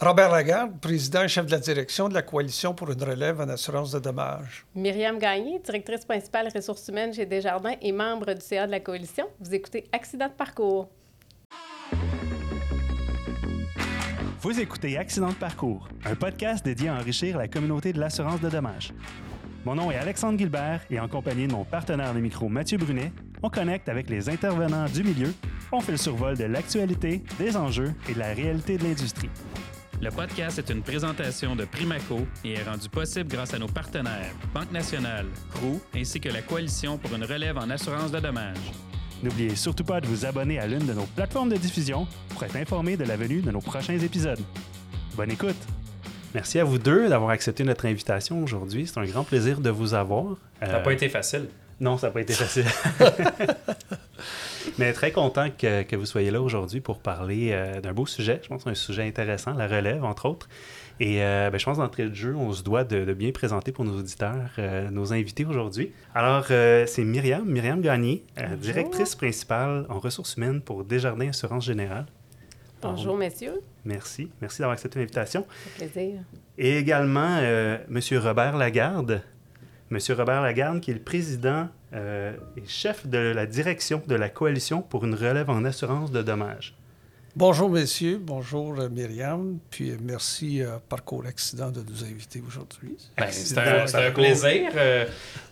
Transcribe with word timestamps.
Robert 0.00 0.30
Lagarde, 0.30 0.78
président 0.80 1.24
et 1.24 1.28
chef 1.28 1.46
de 1.46 1.50
la 1.50 1.58
direction 1.58 2.08
de 2.08 2.14
la 2.14 2.22
Coalition 2.22 2.72
pour 2.72 2.88
une 2.88 3.02
relève 3.02 3.40
en 3.40 3.48
assurance 3.48 3.90
de 3.90 3.98
dommages. 3.98 4.64
Myriam 4.72 5.18
Gagné, 5.18 5.58
directrice 5.58 6.04
principale 6.04 6.48
ressources 6.54 6.86
humaines 6.86 7.12
chez 7.12 7.26
Desjardins 7.26 7.74
et 7.82 7.90
membre 7.90 8.32
du 8.32 8.40
CA 8.40 8.66
de 8.66 8.70
la 8.70 8.78
Coalition. 8.78 9.26
Vous 9.40 9.52
écoutez 9.52 9.88
Accident 9.90 10.28
de 10.28 10.34
parcours. 10.34 10.88
Vous 14.40 14.60
écoutez 14.60 14.96
Accident 14.96 15.30
de 15.30 15.34
parcours, 15.34 15.88
un 16.04 16.14
podcast 16.14 16.64
dédié 16.64 16.90
à 16.90 16.94
enrichir 16.94 17.36
la 17.36 17.48
communauté 17.48 17.92
de 17.92 17.98
l'assurance 17.98 18.40
de 18.40 18.50
dommages. 18.50 18.92
Mon 19.64 19.74
nom 19.74 19.90
est 19.90 19.96
Alexandre 19.96 20.38
Gilbert 20.38 20.82
et 20.90 21.00
en 21.00 21.08
compagnie 21.08 21.48
de 21.48 21.52
mon 21.52 21.64
partenaire 21.64 22.14
de 22.14 22.20
micro 22.20 22.48
Mathieu 22.48 22.78
Brunet, 22.78 23.10
on 23.42 23.50
connecte 23.50 23.88
avec 23.88 24.08
les 24.08 24.28
intervenants 24.28 24.86
du 24.86 25.02
milieu, 25.02 25.34
on 25.72 25.80
fait 25.80 25.92
le 25.92 25.98
survol 25.98 26.36
de 26.36 26.44
l'actualité, 26.44 27.24
des 27.36 27.56
enjeux 27.56 27.92
et 28.08 28.14
de 28.14 28.20
la 28.20 28.32
réalité 28.32 28.78
de 28.78 28.84
l'industrie. 28.84 29.30
Le 30.00 30.10
podcast 30.10 30.60
est 30.60 30.70
une 30.70 30.82
présentation 30.82 31.56
de 31.56 31.64
Primaco 31.64 32.20
et 32.44 32.52
est 32.52 32.62
rendu 32.62 32.88
possible 32.88 33.28
grâce 33.28 33.52
à 33.54 33.58
nos 33.58 33.66
partenaires 33.66 34.32
Banque 34.54 34.70
Nationale, 34.70 35.26
CRU 35.52 35.80
ainsi 35.92 36.20
que 36.20 36.28
la 36.28 36.40
Coalition 36.40 36.98
pour 36.98 37.12
une 37.16 37.24
relève 37.24 37.58
en 37.58 37.68
assurance 37.68 38.12
de 38.12 38.20
dommages. 38.20 38.56
N'oubliez 39.24 39.56
surtout 39.56 39.82
pas 39.82 40.00
de 40.00 40.06
vous 40.06 40.24
abonner 40.24 40.60
à 40.60 40.68
l'une 40.68 40.86
de 40.86 40.92
nos 40.92 41.06
plateformes 41.16 41.48
de 41.48 41.56
diffusion 41.56 42.06
pour 42.28 42.44
être 42.44 42.54
informé 42.54 42.96
de 42.96 43.02
la 43.02 43.16
venue 43.16 43.40
de 43.40 43.50
nos 43.50 43.60
prochains 43.60 43.98
épisodes. 43.98 44.40
Bonne 45.16 45.32
écoute! 45.32 45.56
Merci 46.32 46.60
à 46.60 46.64
vous 46.64 46.78
deux 46.78 47.08
d'avoir 47.08 47.30
accepté 47.30 47.64
notre 47.64 47.86
invitation 47.86 48.40
aujourd'hui. 48.44 48.86
C'est 48.86 49.00
un 49.00 49.04
grand 49.04 49.24
plaisir 49.24 49.60
de 49.60 49.70
vous 49.70 49.94
avoir. 49.94 50.36
Ça 50.60 50.68
n'a 50.68 50.80
pas 50.80 50.92
été 50.92 51.08
facile. 51.08 51.48
Non, 51.80 51.98
ça 51.98 52.06
n'a 52.06 52.12
pas 52.12 52.20
été 52.20 52.34
facile. 52.34 52.66
Mais 54.78 54.92
très 54.92 55.10
content 55.10 55.48
que, 55.50 55.82
que 55.82 55.96
vous 55.96 56.06
soyez 56.06 56.30
là 56.30 56.40
aujourd'hui 56.40 56.80
pour 56.80 56.98
parler 56.98 57.50
euh, 57.52 57.80
d'un 57.80 57.92
beau 57.92 58.06
sujet. 58.06 58.40
Je 58.42 58.48
pense 58.48 58.66
un 58.66 58.74
sujet 58.74 59.06
intéressant, 59.06 59.54
la 59.54 59.66
relève, 59.66 60.04
entre 60.04 60.26
autres. 60.26 60.48
Et 61.00 61.22
euh, 61.22 61.50
ben, 61.50 61.58
je 61.58 61.64
pense 61.64 61.78
d'entrée 61.78 62.08
de 62.08 62.14
jeu, 62.14 62.34
on 62.34 62.52
se 62.52 62.62
doit 62.62 62.84
de, 62.84 63.04
de 63.04 63.14
bien 63.14 63.30
présenter 63.32 63.72
pour 63.72 63.84
nos 63.84 63.98
auditeurs 63.98 64.50
euh, 64.58 64.90
nos 64.90 65.12
invités 65.12 65.44
aujourd'hui. 65.44 65.92
Alors, 66.14 66.46
c'est 66.46 67.04
Myriam, 67.04 67.44
Myriam 67.44 67.80
Gagné, 67.80 68.24
directrice 68.60 69.14
principale 69.14 69.86
en 69.88 70.00
ressources 70.00 70.36
humaines 70.36 70.60
pour 70.60 70.84
Desjardins 70.84 71.28
Assurance 71.28 71.64
Générale. 71.64 72.06
Bonjour, 72.82 73.16
messieurs. 73.16 73.60
Merci. 73.84 74.30
Merci 74.40 74.58
d'avoir 74.58 74.74
accepté 74.74 74.98
l'invitation. 74.98 75.46
Plaisir. 75.76 76.20
Et 76.56 76.78
également, 76.78 77.38
M. 77.38 78.00
Robert 78.12 78.56
Lagarde, 78.56 79.22
M. 79.90 79.98
Robert 80.10 80.42
Lagarde, 80.42 80.80
qui 80.80 80.90
est 80.90 80.94
le 80.94 81.00
président 81.00 81.68
euh, 81.94 82.32
et 82.56 82.62
chef 82.66 83.06
de 83.06 83.18
la 83.18 83.46
direction 83.46 84.02
de 84.06 84.14
la 84.14 84.28
Coalition 84.28 84.82
pour 84.82 85.04
une 85.04 85.14
relève 85.14 85.50
en 85.50 85.64
assurance 85.64 86.10
de 86.10 86.22
dommages. 86.22 86.74
Bonjour, 87.36 87.68
messieurs. 87.70 88.20
Bonjour, 88.20 88.80
euh, 88.80 88.88
Myriam. 88.88 89.58
Puis 89.70 89.90
euh, 89.90 89.96
merci 90.02 90.62
à 90.62 90.80
Parcours 90.88 91.24
Accident 91.26 91.70
de 91.70 91.82
nous 91.88 92.04
inviter 92.04 92.42
aujourd'hui. 92.44 92.96
Ben, 93.16 93.28
c'est 93.30 93.56
un, 93.58 93.86
un, 93.86 94.10
plaisir. 94.10 94.70
Euh, 94.74 95.06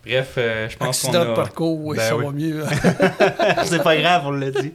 bref, 0.04 0.32
je 0.36 0.76
pense 0.76 1.02
qu'on 1.02 1.08
Accident 1.08 1.22
a... 1.22 1.24
de 1.26 1.34
parcours, 1.34 1.78
oui, 1.84 1.96
Ben 1.96 2.08
ça 2.08 2.16
oui. 2.16 2.24
va 2.24 2.32
mieux. 2.32 2.64
c'est 3.64 3.82
pas 3.82 3.96
grave, 3.96 4.22
on 4.26 4.32
l'a 4.32 4.50
dit. 4.50 4.72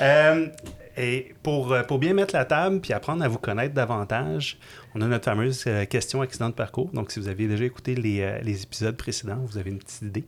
Euh, 0.00 0.46
et 0.96 1.34
pour, 1.42 1.72
euh, 1.72 1.82
pour 1.82 1.98
bien 1.98 2.12
mettre 2.12 2.34
la 2.34 2.44
table 2.44 2.80
puis 2.80 2.92
apprendre 2.92 3.24
à 3.24 3.28
vous 3.28 3.38
connaître 3.38 3.74
davantage, 3.74 4.58
on 4.94 5.00
a 5.02 5.06
notre 5.06 5.24
fameuse 5.24 5.64
euh, 5.66 5.84
question 5.84 6.20
accident 6.20 6.48
de 6.48 6.54
parcours. 6.54 6.90
Donc, 6.92 7.10
si 7.10 7.20
vous 7.20 7.28
avez 7.28 7.46
déjà 7.46 7.64
écouté 7.64 7.94
les, 7.94 8.20
euh, 8.20 8.38
les 8.42 8.62
épisodes 8.62 8.96
précédents, 8.96 9.38
vous 9.46 9.58
avez 9.58 9.70
une 9.70 9.78
petite 9.78 10.02
idée. 10.02 10.24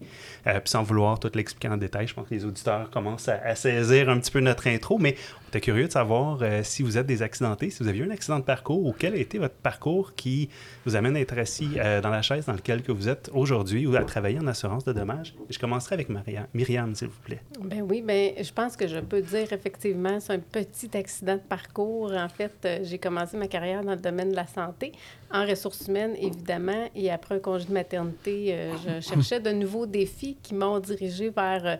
Euh, 0.46 0.60
puis 0.60 0.70
sans 0.70 0.82
vouloir 0.82 1.18
tout 1.18 1.30
l'expliquer 1.34 1.68
en 1.68 1.76
détail, 1.76 2.06
je 2.06 2.14
pense 2.14 2.28
que 2.28 2.34
les 2.34 2.44
auditeurs 2.44 2.90
commencent 2.90 3.28
à, 3.28 3.54
saisir 3.54 4.08
un 4.08 4.18
petit 4.18 4.30
peu 4.30 4.40
notre 4.40 4.66
intro. 4.68 4.98
Mais 4.98 5.16
on 5.44 5.48
était 5.48 5.60
curieux 5.60 5.86
de 5.86 5.92
savoir 5.92 6.40
si 6.62 6.82
vous 6.82 6.96
êtes 6.96 7.06
des 7.06 7.22
accidentés, 7.22 7.70
si 7.70 7.82
vous 7.82 7.88
avez 7.88 7.98
eu 7.98 8.04
un 8.04 8.10
accident 8.10 8.38
de 8.38 8.44
parcours 8.44 8.84
ou 8.84 8.94
quel 8.96 9.14
a 9.14 9.16
été 9.16 9.38
votre 9.38 9.54
parcours 9.54 10.14
qui 10.14 10.48
vous 10.86 10.96
amène 10.96 11.16
à 11.16 11.20
être 11.20 11.36
assis 11.36 11.68
dans 12.02 12.08
la 12.08 12.22
chaise 12.22 12.46
dans 12.46 12.54
laquelle 12.54 12.82
que 12.82 12.90
vous 12.90 13.08
êtes 13.08 13.30
aujourd'hui 13.34 13.86
ou 13.86 13.94
à 13.94 14.02
travailler 14.04 14.38
en 14.38 14.46
assurance 14.46 14.84
de 14.84 14.92
dommages. 14.92 15.34
Je 15.50 15.58
commencerai 15.58 15.94
avec 15.94 16.08
Maria- 16.08 16.46
Myriam, 16.54 16.94
s'il 16.94 17.08
vous 17.08 17.20
plaît. 17.22 17.42
Ben 17.60 17.82
oui, 17.82 18.02
ben 18.02 18.32
je 18.40 18.52
pense 18.52 18.76
que 18.76 18.86
je 18.86 18.98
peux 18.98 19.20
dire 19.20 19.52
effectivement, 19.52 20.18
c'est 20.20 20.32
un 20.32 20.38
petit 20.38 20.96
accident 20.96 21.34
de 21.34 21.40
parcours. 21.40 22.12
En 22.12 22.28
fait, 22.30 22.66
j'ai 22.82 22.98
commencé 22.98 23.36
ma 23.36 23.46
carrière 23.46 23.84
dans 23.84 23.92
le 23.92 24.00
domaine 24.00 24.30
de 24.30 24.36
la 24.36 24.46
santé, 24.54 24.92
en 25.30 25.46
ressources 25.46 25.86
humaines, 25.88 26.14
évidemment, 26.16 26.88
et 26.94 27.10
après 27.10 27.36
un 27.36 27.38
congé 27.38 27.66
de 27.66 27.72
maternité, 27.72 28.54
euh, 28.54 28.74
je 28.84 29.00
cherchais 29.00 29.40
de 29.40 29.50
nouveaux 29.50 29.86
défis 29.86 30.36
qui 30.42 30.54
m'ont 30.54 30.78
dirigé 30.78 31.30
vers 31.30 31.66
euh, 31.66 31.76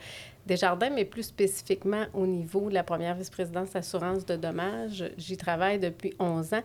Desjardins, 0.47 0.91
mais 0.91 1.05
plus 1.05 1.25
spécifiquement 1.25 2.07
au 2.15 2.27
niveau 2.27 2.69
de 2.69 2.75
la 2.75 2.83
première 2.83 3.15
vice-présidence 3.15 3.77
assurance 3.77 4.27
de 4.27 4.37
dommages. 4.37 5.05
J'y 5.17 5.37
travaille 5.37 5.79
depuis 5.79 6.15
11 6.19 6.55
ans. 6.55 6.63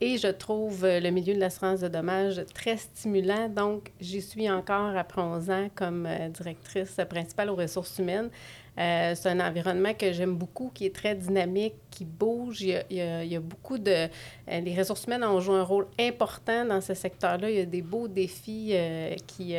Et 0.00 0.18
je 0.18 0.28
trouve 0.28 0.84
euh, 0.84 1.00
le 1.00 1.10
milieu 1.10 1.34
de 1.34 1.40
l'assurance 1.40 1.80
de 1.80 1.88
dommages 1.88 2.44
très 2.52 2.76
stimulant. 2.76 3.48
Donc, 3.48 3.92
j'y 4.00 4.20
suis 4.20 4.50
encore 4.50 4.96
après 4.96 5.22
11 5.22 5.50
ans 5.50 5.68
comme 5.74 6.06
euh, 6.06 6.28
directrice 6.28 7.00
principale 7.08 7.50
aux 7.50 7.54
ressources 7.54 7.98
humaines. 7.98 8.28
Euh, 8.76 9.14
c'est 9.14 9.28
un 9.28 9.38
environnement 9.38 9.94
que 9.94 10.12
j'aime 10.12 10.34
beaucoup, 10.34 10.70
qui 10.74 10.86
est 10.86 10.94
très 10.94 11.14
dynamique, 11.14 11.74
qui 11.90 12.04
bouge. 12.04 12.60
Il 12.62 12.68
y 12.70 12.74
a, 12.74 12.82
il 12.90 12.96
y 12.96 13.00
a- 13.00 13.22
il 13.24 13.32
y 13.32 13.36
a 13.36 13.40
beaucoup 13.40 13.78
de... 13.78 13.90
euh, 13.90 14.60
les 14.60 14.76
ressources 14.76 15.04
humaines 15.04 15.22
ont 15.22 15.38
joué 15.38 15.54
un 15.56 15.62
rôle 15.62 15.86
important 16.00 16.64
dans 16.64 16.80
ce 16.80 16.92
secteur-là. 16.92 17.50
Il 17.50 17.56
y 17.56 17.60
a 17.60 17.66
des 17.66 17.82
beaux 17.82 18.08
défis 18.08 18.70
euh, 18.72 19.14
qui, 19.28 19.54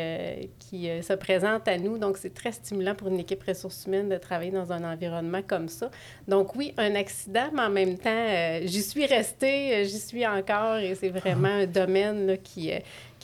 qui 0.59 0.89
se 1.01 1.13
présentent 1.13 1.67
à 1.67 1.77
nous. 1.77 1.97
Donc, 1.97 2.17
c'est 2.17 2.33
très 2.33 2.51
stimulant 2.51 2.93
pour 2.93 3.07
une 3.07 3.19
équipe 3.19 3.41
ressources 3.43 3.85
humaines 3.85 4.09
de 4.09 4.17
travailler 4.17 4.51
dans 4.51 4.73
un 4.73 4.83
environnement 4.83 5.41
comme 5.47 5.69
ça. 5.69 5.89
Donc, 6.27 6.55
oui, 6.55 6.73
un 6.77 6.95
accident, 6.95 7.49
mais 7.53 7.61
en 7.61 7.69
même 7.69 7.97
temps, 7.97 8.59
j'y 8.65 8.81
suis 8.81 9.05
restée, 9.05 9.85
j'y 9.85 9.99
suis 9.99 10.27
encore 10.27 10.77
et 10.77 10.93
c'est 10.95 11.09
vraiment 11.09 11.47
un 11.47 11.65
domaine 11.67 12.27
là, 12.27 12.37
qui, 12.37 12.71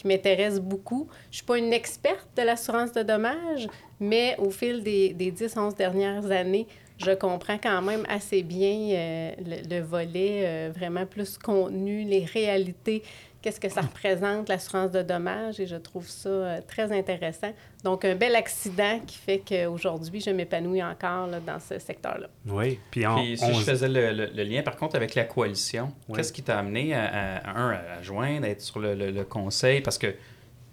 qui 0.02 0.08
m'intéresse 0.08 0.60
beaucoup. 0.60 1.08
Je 1.30 1.38
suis 1.38 1.46
pas 1.46 1.60
une 1.60 1.74
experte 1.74 2.28
de 2.36 2.42
l'assurance 2.42 2.92
de 2.92 3.04
dommages, 3.04 3.68
mais 4.00 4.36
au 4.40 4.50
fil 4.50 4.82
des, 4.82 5.14
des 5.14 5.32
10-11 5.32 5.78
dernières 5.78 6.32
années, 6.32 6.66
je 6.98 7.12
comprends 7.12 7.60
quand 7.62 7.82
même 7.84 8.04
assez 8.10 8.42
bien 8.42 8.78
euh, 8.94 9.32
le, 9.46 9.76
le 9.76 9.82
volet 9.82 10.44
euh, 10.44 10.72
vraiment 10.76 11.06
plus 11.06 11.38
contenu, 11.38 12.04
les 12.04 12.26
réalités, 12.26 13.04
qu'est-ce 13.42 13.60
que 13.60 13.70
ça 13.70 13.82
représente, 13.82 14.50
l'assurance 14.50 14.92
de 14.92 15.02
dommages, 15.02 15.60
et 15.60 15.66
je 15.68 15.76
trouve 15.76 16.08
ça 16.08 16.30
euh, 16.30 16.62
très 16.68 16.92
intéressant. 16.92 17.52
Donc, 17.84 18.06
un 18.06 18.16
bel 18.16 18.36
accident 18.36 19.00
qui 19.08 19.18
fait 19.18 19.40
qu'aujourd'hui, 19.48 20.22
je 20.22 20.30
m'épanouis 20.30 20.84
encore 20.84 21.28
là, 21.28 21.40
dans 21.40 21.60
ce 21.60 21.80
secteur-là. 21.80 22.28
Oui, 22.48 22.80
puis 22.92 23.06
en 23.06 23.16
Puis 23.16 23.38
si 23.38 23.46
je 23.48 23.52
11 23.52 23.66
faisais 23.66 23.90
le, 23.90 24.12
le- 24.12 24.32
le 24.34 24.44
lien 24.44 24.62
par 24.62 24.76
contre 24.76 24.96
avec 24.96 25.16
la 25.16 25.24
coalition, 25.24 25.92
qu'est-ce 26.16 26.32
qui 26.34 26.44
t'a 26.44 26.60
amené 26.60 26.94
à, 26.94 27.06
à- 27.06 27.38
à, 27.50 27.58
un, 27.60 27.72
à 27.72 28.02
joindre, 28.04 28.46
à 28.46 28.50
être 28.50 28.62
sur 28.62 28.80
le, 28.80 28.94
le- 28.96 29.12
le 29.12 29.24
conseil? 29.24 29.82
Parce 29.82 29.98
que 29.98 30.14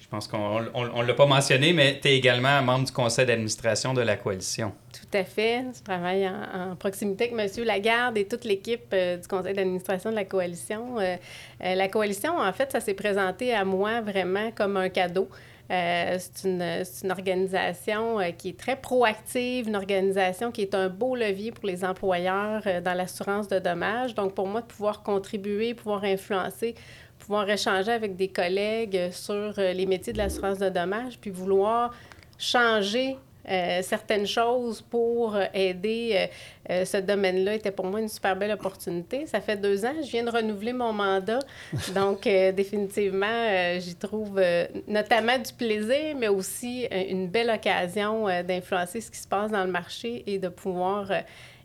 je 0.08 0.16
pense 0.16 0.26
qu'on 0.26 0.62
ne 0.62 1.06
l'a 1.06 1.12
pas 1.12 1.26
mentionné, 1.26 1.74
mais 1.74 1.98
tu 2.00 2.08
es 2.08 2.16
également 2.16 2.62
membre 2.62 2.86
du 2.86 2.92
conseil 2.92 3.26
d'administration 3.26 3.92
de 3.92 4.00
la 4.00 4.16
coalition. 4.16 4.72
Tout 4.90 5.18
à 5.18 5.22
fait. 5.22 5.66
Je 5.76 5.82
travaille 5.82 6.26
en, 6.26 6.76
proximité 6.76 7.30
avec 7.30 7.58
M. 7.58 7.64
Lagarde 7.66 8.16
et 8.16 8.24
toute 8.26 8.44
l'équipe 8.44 8.86
euh, 8.94 9.18
du 9.18 9.28
conseil 9.28 9.52
d'administration 9.52 10.08
de 10.08 10.14
la 10.14 10.24
coalition. 10.24 10.98
Euh, 10.98 11.16
euh, 11.62 11.74
la 11.74 11.88
coalition, 11.88 12.38
en 12.38 12.52
fait, 12.54 12.72
ça 12.72 12.80
s'est 12.80 12.94
présenté 12.94 13.52
à 13.52 13.66
moi 13.66 14.00
vraiment 14.00 14.50
comme 14.52 14.78
un 14.78 14.88
cadeau. 14.88 15.28
C'est 15.68 16.44
une, 16.44 16.62
une 17.04 17.10
organisation 17.10 18.16
qui 18.38 18.48
est 18.48 18.58
très 18.58 18.76
proactive, 18.76 19.68
une 19.68 19.76
organisation 19.76 20.50
qui 20.50 20.62
est 20.62 20.74
un 20.74 20.88
beau 20.88 21.14
levier 21.14 21.52
pour 21.52 21.66
les 21.66 21.84
employeurs 21.84 22.62
dans 22.82 22.94
l'assurance 22.94 23.48
de 23.48 23.58
dommages. 23.58 24.14
Donc, 24.14 24.34
pour 24.34 24.46
moi, 24.46 24.62
de 24.62 24.66
pouvoir 24.66 25.02
contribuer, 25.02 25.74
pouvoir 25.74 26.04
influencer, 26.04 26.74
pouvoir 27.18 27.48
échanger 27.48 27.92
avec 27.92 28.16
des 28.16 28.28
collègues 28.28 29.10
sur 29.12 29.54
euh, 29.58 29.72
les 29.72 29.86
métiers 29.86 30.12
de 30.12 30.18
l'assurance 30.18 30.58
de 30.58 30.68
dommages, 30.68 31.18
puis 31.20 31.30
vouloir 31.30 31.92
changer 32.38 33.16
euh, 33.50 33.80
certaines 33.82 34.26
choses 34.26 34.82
pour 34.82 35.34
euh, 35.34 35.44
aider 35.54 36.28
euh, 36.68 36.84
ce 36.84 36.98
domaine-là 36.98 37.54
était 37.54 37.70
pour 37.70 37.86
moi 37.86 38.00
une 38.00 38.08
super 38.08 38.36
belle 38.36 38.50
opportunité. 38.50 39.26
Ça 39.26 39.40
fait 39.40 39.56
deux 39.56 39.86
ans, 39.86 39.94
je 40.02 40.10
viens 40.10 40.24
de 40.24 40.30
renouveler 40.30 40.74
mon 40.74 40.92
mandat. 40.92 41.38
Donc, 41.94 42.26
euh, 42.26 42.52
définitivement, 42.52 43.78
j'y 43.78 43.94
trouve 43.94 44.40
notamment 44.86 45.38
du 45.38 45.52
plaisir, 45.52 46.14
mais 46.16 46.28
aussi 46.28 46.86
une 47.08 47.28
belle 47.28 47.50
occasion 47.50 48.26
d'influencer 48.42 49.00
ce 49.00 49.10
qui 49.10 49.18
se 49.18 49.28
passe 49.28 49.50
dans 49.50 49.64
le 49.64 49.70
marché 49.70 50.24
et 50.26 50.38
de 50.38 50.48
pouvoir 50.48 51.10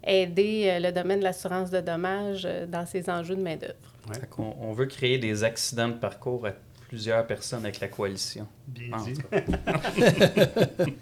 aider 0.06 0.78
le 0.80 0.92
domaine 0.92 1.20
de 1.20 1.24
l'assurance 1.24 1.70
de 1.70 1.82
dommages 1.82 2.48
dans 2.68 2.86
ses 2.86 3.10
enjeux 3.10 3.36
de 3.36 3.42
main-d'œuvre. 3.42 3.93
Ouais. 4.10 4.18
On 4.60 4.74
veut 4.74 4.86
créer 4.86 5.18
des 5.18 5.44
accidents 5.44 5.88
de 5.88 5.94
parcours 5.94 6.46
à 6.48 6.52
plusieurs 6.90 7.26
personnes 7.26 7.64
avec 7.64 7.80
la 7.80 7.88
coalition. 7.88 8.48
Bien 8.68 8.98
dit. 8.98 9.16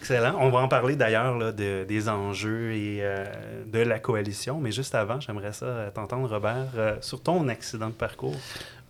Excellent. 0.00 0.36
On 0.40 0.50
va 0.50 0.58
en 0.60 0.68
parler 0.68 0.96
d'ailleurs 0.96 1.52
de- 1.54 1.84
des 1.84 2.08
enjeux 2.08 2.72
et 2.72 2.98
euh, 3.02 3.24
de 3.66 3.78
la 3.78 3.98
coalition. 3.98 4.60
Mais 4.60 4.70
juste 4.72 4.94
avant, 4.94 5.20
j'aimerais 5.20 5.52
ça 5.52 5.66
euh, 5.66 5.90
t'entendre, 5.90 6.28
Robert, 6.28 6.68
euh, 6.76 6.96
sur 7.00 7.22
ton 7.22 7.48
accident 7.48 7.88
de 7.88 7.92
parcours. 7.94 8.36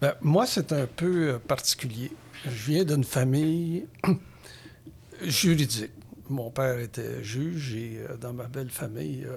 Ben, 0.00 0.14
moi, 0.20 0.44
c'est 0.46 0.72
un 0.72 0.86
peu 0.86 1.38
particulier. 1.46 2.10
Je 2.44 2.70
viens 2.70 2.84
d'une 2.84 3.04
famille 3.04 3.86
juridique. 5.22 5.90
Mon 6.28 6.50
père 6.50 6.78
était 6.78 7.22
juge 7.22 7.74
et 7.74 7.98
euh, 8.10 8.16
dans 8.16 8.32
ma 8.32 8.44
belle 8.44 8.70
famille, 8.70 9.24
euh, 9.24 9.36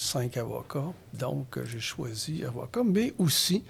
cinq 0.00 0.36
avocats. 0.36 0.92
Donc, 1.14 1.58
j'ai 1.64 1.80
choisi 1.80 2.44
avocat. 2.44 2.82
Mais 2.84 3.12
aussi, 3.18 3.62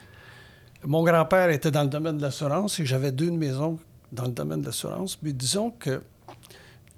mon 0.85 1.03
grand-père 1.03 1.51
était 1.51 1.71
dans 1.71 1.83
le 1.83 1.89
domaine 1.89 2.17
de 2.17 2.23
l'assurance 2.23 2.81
et 2.81 2.87
j'avais 2.87 3.13
deux 3.13 3.31
oncles 3.61 3.85
dans 4.13 4.25
le 4.25 4.33
domaine 4.33 4.61
de 4.61 4.67
l'assurance. 4.67 5.19
Mais 5.23 5.33
disons 5.33 5.71
que 5.71 6.03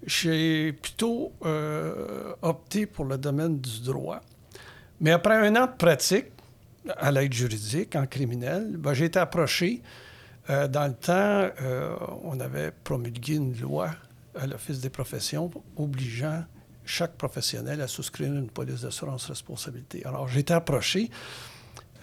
j'ai 0.07 0.73
plutôt 0.73 1.33
euh, 1.45 2.35
opté 2.43 2.87
pour 2.87 3.05
le 3.05 3.19
domaine 3.19 3.61
du 3.61 3.81
droit. 3.81 4.21
Mais 5.01 5.11
après 5.11 5.35
un 5.35 5.57
an 5.57 5.67
de 5.67 5.77
pratique 5.77 6.27
à 6.97 7.11
l'aide 7.11 7.33
juridique 7.33 7.97
en 7.97 8.07
criminel, 8.07 8.77
ben, 8.77 8.93
j'ai 8.93 9.07
été 9.07 9.19
approché. 9.19 9.83
Euh, 10.51 10.67
dans 10.67 10.87
le 10.87 10.95
temps, 10.95 11.49
euh, 11.63 11.95
on 12.25 12.39
avait 12.41 12.73
promulgué 12.85 13.37
une 13.37 13.59
loi 13.59 13.91
à 14.35 14.47
l'Office 14.47 14.81
des 14.81 14.91
professions 14.91 15.51
obligeant 15.77 16.45
chaque 16.85 17.17
professionnel 17.17 17.81
à 17.81 17.87
souscrire 17.87 18.33
une 18.33 18.49
police 18.49 18.83
d'assurance 18.83 19.27
responsabilité. 19.27 20.05
Alors, 20.05 20.29
j'ai 20.29 20.41
été 20.41 20.55
approché 20.55 21.11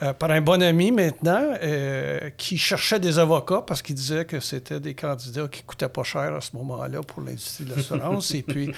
euh, 0.02 0.14
par 0.14 0.32
un 0.32 0.40
bon 0.42 0.62
ami 0.64 0.92
maintenant 0.92 1.56
euh, 1.62 2.30
qui 2.38 2.58
cherchait 2.58 3.00
des 3.00 3.20
avocats 3.20 3.62
parce 3.68 3.82
qu'il 3.82 3.96
disait 3.96 4.24
que 4.24 4.40
c'était 4.40 4.80
des 4.80 4.94
candidats 4.94 5.48
qui 5.50 5.64
coûtaient 5.64 5.90
pas 5.90 6.04
cher 6.04 6.36
à 6.36 6.42
ce 6.42 6.56
moment-là 6.56 7.02
pour 7.02 7.22
l'industrie 7.22 7.66
de 7.66 7.76
l'assurance. 7.76 8.34
Et 8.34 8.42
puis, 8.42 8.72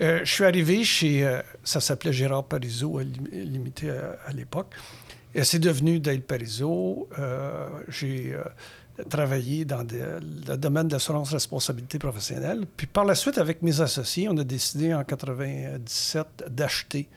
euh, 0.00 0.20
je 0.24 0.32
suis 0.32 0.44
arrivé 0.44 0.82
chez, 0.82 1.40
ça 1.62 1.80
s'appelait 1.80 2.12
Gérard 2.12 2.44
Parizeau, 2.44 3.00
lim- 3.00 3.28
limité 3.30 3.90
à, 3.90 4.32
l'époque. 4.32 4.74
Et 5.34 5.44
c'est 5.44 5.60
devenu 5.60 6.00
Dale 6.00 6.22
Parizeau. 6.22 7.08
J'ai 7.88 8.34
travaillé 9.08 9.64
dans 9.64 9.86
le 9.90 10.56
domaine 10.56 10.88
de 10.88 10.92
l'assurance 10.92 11.32
responsabilité 11.32 11.98
professionnelle. 11.98 12.66
Puis 12.76 12.86
par 12.86 13.04
la 13.04 13.14
suite, 13.14 13.38
avec 13.38 13.62
mes 13.62 13.80
associés, 13.80 14.28
on 14.28 14.36
a 14.36 14.44
décidé 14.44 14.92
en 14.94 15.04
97 15.04 16.44
d'acheter 16.50 17.08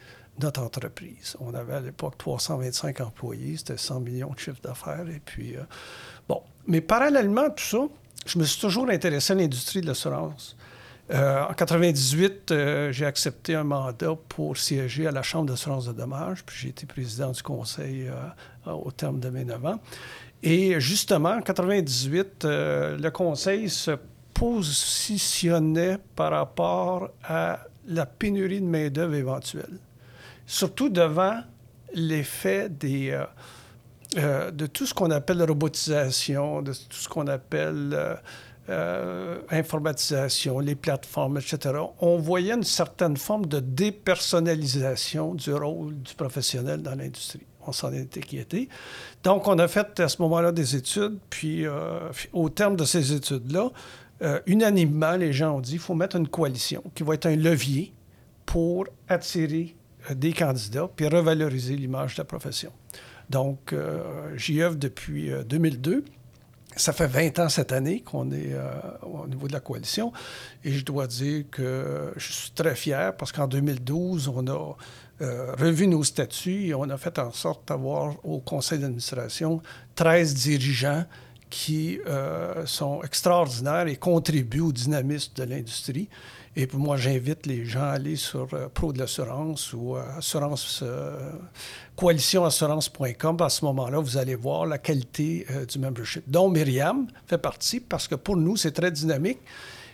notre 0.41 0.61
entreprise. 0.61 1.35
On 1.39 1.53
avait 1.53 1.75
à 1.75 1.79
l'époque 1.81 2.17
325 2.17 3.01
employés, 3.01 3.57
c'était 3.57 3.77
100 3.77 3.99
millions 3.99 4.31
de 4.31 4.39
chiffre 4.39 4.61
d'affaires. 4.61 5.07
Et 5.07 5.21
puis, 5.23 5.55
euh, 5.55 5.61
bon. 6.27 6.41
Mais 6.67 6.81
parallèlement 6.81 7.43
à 7.43 7.49
tout 7.49 7.63
ça, 7.63 7.87
je 8.25 8.39
me 8.39 8.43
suis 8.43 8.59
toujours 8.59 8.89
intéressé 8.89 9.33
à 9.33 9.35
l'industrie 9.35 9.81
de 9.81 9.87
l'assurance. 9.87 10.55
Euh, 11.11 11.43
en 11.43 11.53
98, 11.53 12.51
euh, 12.51 12.91
j'ai 12.91 13.05
accepté 13.05 13.55
un 13.55 13.65
mandat 13.65 14.15
pour 14.29 14.57
siéger 14.57 15.05
à 15.05 15.11
la 15.11 15.21
Chambre 15.21 15.49
d'assurance 15.49 15.85
de 15.85 15.91
dommages, 15.91 16.43
puis 16.45 16.57
j'ai 16.57 16.69
été 16.69 16.85
président 16.85 17.31
du 17.31 17.43
conseil 17.43 18.09
au 18.65 18.91
terme 18.91 19.19
de 19.19 19.29
mes 19.29 19.43
9 19.43 19.65
ans. 19.65 19.79
Et 20.43 20.77
justement, 20.79 21.31
en 21.37 21.41
98, 21.41 22.43
euh, 22.43 22.97
le 22.97 23.11
conseil 23.11 23.69
se 23.69 23.91
positionnait 24.33 25.97
par 26.15 26.31
rapport 26.31 27.09
à 27.23 27.59
la 27.87 28.05
pénurie 28.05 28.59
de 28.59 28.65
main-d'œuvre 28.65 29.15
éventuelle, 29.15 29.79
surtout 30.45 30.89
devant 30.89 31.39
l'effet 31.93 32.69
euh, 32.83 33.25
euh, 34.17 34.51
de 34.51 34.67
tout 34.67 34.85
ce 34.85 34.93
qu'on 34.93 35.11
appelle 35.11 35.41
robotisation, 35.41 36.61
de 36.61 36.73
tout 36.73 36.97
ce 36.97 37.07
qu'on 37.07 37.27
appelle 37.27 37.91
euh, 37.93 38.15
euh, 38.69 39.41
informatisation, 39.49 40.59
les 40.59 40.75
plateformes, 40.75 41.37
etc. 41.37 41.75
On 41.99 42.17
voyait 42.17 42.53
une 42.53 42.63
certaine 42.63 43.17
forme 43.17 43.45
de 43.45 43.59
dépersonnalisation 43.59 45.35
du 45.35 45.53
rôle 45.53 46.01
du 46.01 46.13
professionnel 46.15 46.81
dans 46.81 46.95
l'industrie. 46.95 47.45
On 47.67 47.71
s'en 47.71 47.91
était 47.93 48.19
inquiété. 48.19 48.69
Donc, 49.23 49.47
on 49.47 49.57
a 49.59 49.67
fait 49.67 49.99
à 49.99 50.07
ce 50.07 50.21
moment-là 50.21 50.51
des 50.51 50.75
études, 50.75 51.17
puis 51.29 51.65
euh, 51.65 51.99
au 52.33 52.49
terme 52.49 52.75
de 52.75 52.85
ces 52.85 53.13
études-là, 53.13 53.69
euh, 54.23 54.39
unanimement, 54.45 55.15
les 55.15 55.33
gens 55.33 55.57
ont 55.57 55.59
dit 55.59 55.71
qu'il 55.71 55.79
faut 55.79 55.95
mettre 55.95 56.15
une 56.15 56.27
coalition 56.27 56.83
qui 56.95 57.03
va 57.03 57.15
être 57.15 57.25
un 57.25 57.35
levier 57.35 57.93
pour 58.45 58.85
attirer 59.09 59.75
euh, 60.09 60.13
des 60.13 60.33
candidats 60.33 60.89
puis 60.93 61.07
revaloriser 61.07 61.75
l'image 61.75 62.15
de 62.15 62.21
la 62.21 62.25
profession. 62.25 62.71
Donc, 63.29 63.73
j'y 64.35 64.61
œuvre 64.61 64.75
depuis 64.75 65.31
euh, 65.31 65.43
2002. 65.43 66.05
Ça 66.75 66.93
fait 66.93 67.07
20 67.07 67.39
ans 67.39 67.49
cette 67.49 67.71
année 67.71 68.01
qu'on 68.01 68.31
est 68.31 68.55
au 69.03 69.27
niveau 69.27 69.47
de 69.47 69.53
la 69.53 69.59
coalition. 69.59 70.11
Et 70.63 70.71
je 70.71 70.83
dois 70.83 71.05
dire 71.05 71.43
que 71.51 72.11
je 72.17 72.31
suis 72.31 72.49
très 72.49 72.75
fier 72.75 73.15
parce 73.15 73.31
qu'en 73.31 73.47
2012, 73.47 74.27
on 74.27 74.47
a 74.47 74.75
euh, 75.21 75.53
revu 75.55 75.87
nos 75.87 76.03
statuts 76.03 76.67
et 76.67 76.73
on 76.73 76.83
a 76.89 76.97
fait 76.97 77.17
en 77.19 77.31
sorte 77.31 77.67
d'avoir 77.67 78.15
au 78.25 78.39
conseil 78.39 78.79
d'administration 78.79 79.61
13 79.95 80.33
dirigeants 80.33 81.05
qui 81.49 81.99
euh, 82.07 82.65
sont 82.65 83.01
extraordinaires 83.03 83.87
et 83.87 83.95
contribuent 83.95 84.61
au 84.61 84.71
dynamisme 84.71 85.33
de 85.35 85.43
l'industrie. 85.43 86.09
Et 86.55 86.65
pour 86.67 86.79
moi, 86.79 86.97
j'invite 86.97 87.45
les 87.45 87.63
gens 87.65 87.81
à 87.83 87.89
aller 87.91 88.15
sur 88.15 88.47
euh, 88.53 88.67
Pro 88.73 88.91
de 88.91 88.99
l'assurance 88.99 89.71
ou 89.73 89.95
assurance, 89.95 90.83
coalitionassurance.com. 91.95 93.37
À 93.41 93.49
ce 93.49 93.65
moment-là, 93.65 93.99
vous 93.99 94.17
allez 94.17 94.35
voir 94.35 94.65
la 94.65 94.77
qualité 94.77 95.45
du 95.71 95.79
membership, 95.79 96.23
dont 96.27 96.49
Myriam 96.49 97.07
fait 97.27 97.37
partie, 97.37 97.79
parce 97.79 98.07
que 98.07 98.15
pour 98.15 98.35
nous, 98.37 98.57
c'est 98.57 98.71
très 98.71 98.91
dynamique. 98.91 99.39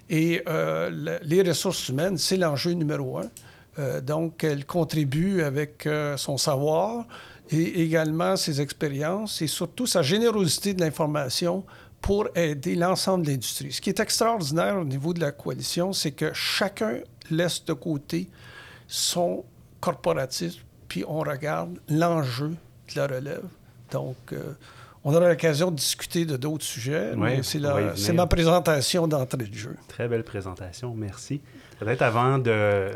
Et 0.10 0.42
le- 0.48 1.20
les 1.24 1.42
ressources 1.44 1.88
humaines, 1.90 2.18
c'est 2.18 2.38
l'enjeu 2.38 2.72
numéro 2.72 3.20
un. 3.20 3.30
Euh, 3.78 4.02
donc, 4.02 4.44
elle 4.44 4.66
contribue 4.66 5.44
avec 5.44 5.86
euh, 5.86 6.18
son 6.18 6.38
savoir 6.38 7.06
et 7.52 7.82
également 7.84 8.36
ses 8.36 8.62
expériences 8.62 9.42
et 9.42 9.48
surtout 9.48 9.86
sa 9.86 10.02
générosité 10.02 10.74
de 10.74 10.82
l'information 10.82 11.64
pour 12.02 12.28
aider 12.36 12.76
l'ensemble 12.76 13.26
de 13.26 13.32
l'industrie. 13.32 13.72
Ce 13.72 13.82
qui 13.82 13.90
est 13.90 14.00
extraordinaire 14.00 14.78
au 14.78 14.86
niveau 14.86 15.14
de 15.14 15.20
la 15.20 15.32
coalition, 15.32 15.94
c'est 15.94 16.12
que 16.12 16.32
chacun 16.34 17.00
laisse 17.30 17.64
de 17.66 17.74
côté 17.74 18.30
son 18.88 19.44
corporatisme, 19.80 20.62
puis 20.88 21.04
on 21.08 21.20
regarde 21.20 21.78
l'enjeu 21.90 22.50
de 22.50 23.00
la 23.00 23.08
relève. 23.08 23.46
Donc, 23.92 24.18
euh, 24.34 24.54
on 25.04 25.14
aura 25.14 25.30
l'occasion 25.30 25.72
de 25.72 25.76
discuter 25.78 26.26
de 26.26 26.36
d'autres 26.38 26.66
sujets, 26.66 27.12
Oui, 27.16 27.40
c'est 27.44 27.60
la- 27.60 27.94
ma 28.14 28.28
présentation 28.28 29.08
d'entrée 29.08 29.38
de 29.46 29.54
jeu. 29.54 29.76
Très 29.88 30.08
belle 30.08 30.24
présentation, 30.24 30.94
merci. 30.96 31.42
Peut-être 31.80 32.02
avant 32.02 32.40
de, 32.40 32.90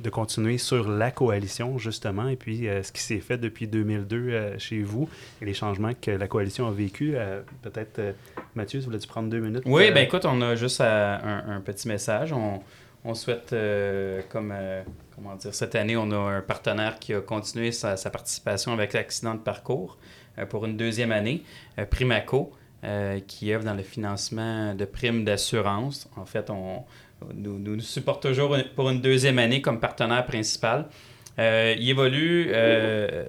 de 0.00 0.10
continuer 0.10 0.58
sur 0.58 0.88
la 0.88 1.10
coalition, 1.10 1.76
justement, 1.76 2.28
et 2.28 2.36
puis 2.36 2.68
euh, 2.68 2.84
ce 2.84 2.92
qui 2.92 3.02
s'est 3.02 3.18
fait 3.18 3.36
depuis 3.36 3.66
2002 3.66 4.16
euh, 4.16 4.58
chez 4.58 4.80
vous 4.82 5.08
et 5.42 5.44
les 5.44 5.54
changements 5.54 5.90
que 6.00 6.12
la 6.12 6.28
coalition 6.28 6.68
a 6.68 6.70
vécu, 6.70 7.14
euh, 7.16 7.40
peut-être, 7.62 7.98
euh, 7.98 8.12
Mathieu, 8.54 8.78
voulais-tu 8.78 9.08
prendre 9.08 9.28
deux 9.28 9.40
minutes? 9.40 9.64
Oui, 9.66 9.88
euh, 9.88 9.92
ben 9.92 10.04
écoute, 10.04 10.24
on 10.24 10.40
a 10.40 10.54
juste 10.54 10.80
un, 10.80 11.42
un 11.48 11.60
petit 11.60 11.88
message. 11.88 12.32
On, 12.32 12.60
on 13.04 13.14
souhaite, 13.14 13.52
euh, 13.52 14.20
comme 14.28 14.52
euh, 14.54 14.82
comment 15.16 15.34
dire, 15.34 15.52
cette 15.52 15.74
année, 15.74 15.96
on 15.96 16.10
a 16.12 16.16
un 16.16 16.40
partenaire 16.40 17.00
qui 17.00 17.14
a 17.14 17.20
continué 17.20 17.72
sa, 17.72 17.96
sa 17.96 18.10
participation 18.10 18.72
avec 18.72 18.92
l'accident 18.92 19.34
de 19.34 19.40
parcours 19.40 19.98
pour 20.46 20.64
une 20.66 20.76
deuxième 20.76 21.12
année, 21.12 21.42
euh, 21.78 21.84
Primaco, 21.86 22.52
euh, 22.84 23.20
qui 23.26 23.52
œuvre 23.52 23.64
dans 23.64 23.74
le 23.74 23.82
financement 23.82 24.74
de 24.74 24.84
primes 24.84 25.24
d'assurance. 25.24 26.08
En 26.16 26.24
fait, 26.24 26.50
on 26.50 26.84
nous, 27.34 27.58
nous 27.58 27.80
supporte 27.80 28.22
toujours 28.22 28.56
pour 28.76 28.90
une 28.90 29.00
deuxième 29.00 29.38
année 29.38 29.60
comme 29.60 29.80
partenaire 29.80 30.24
principal. 30.26 30.86
Euh, 31.40 31.74
il 31.78 31.88
évolue 31.90 32.50
euh, 32.52 33.24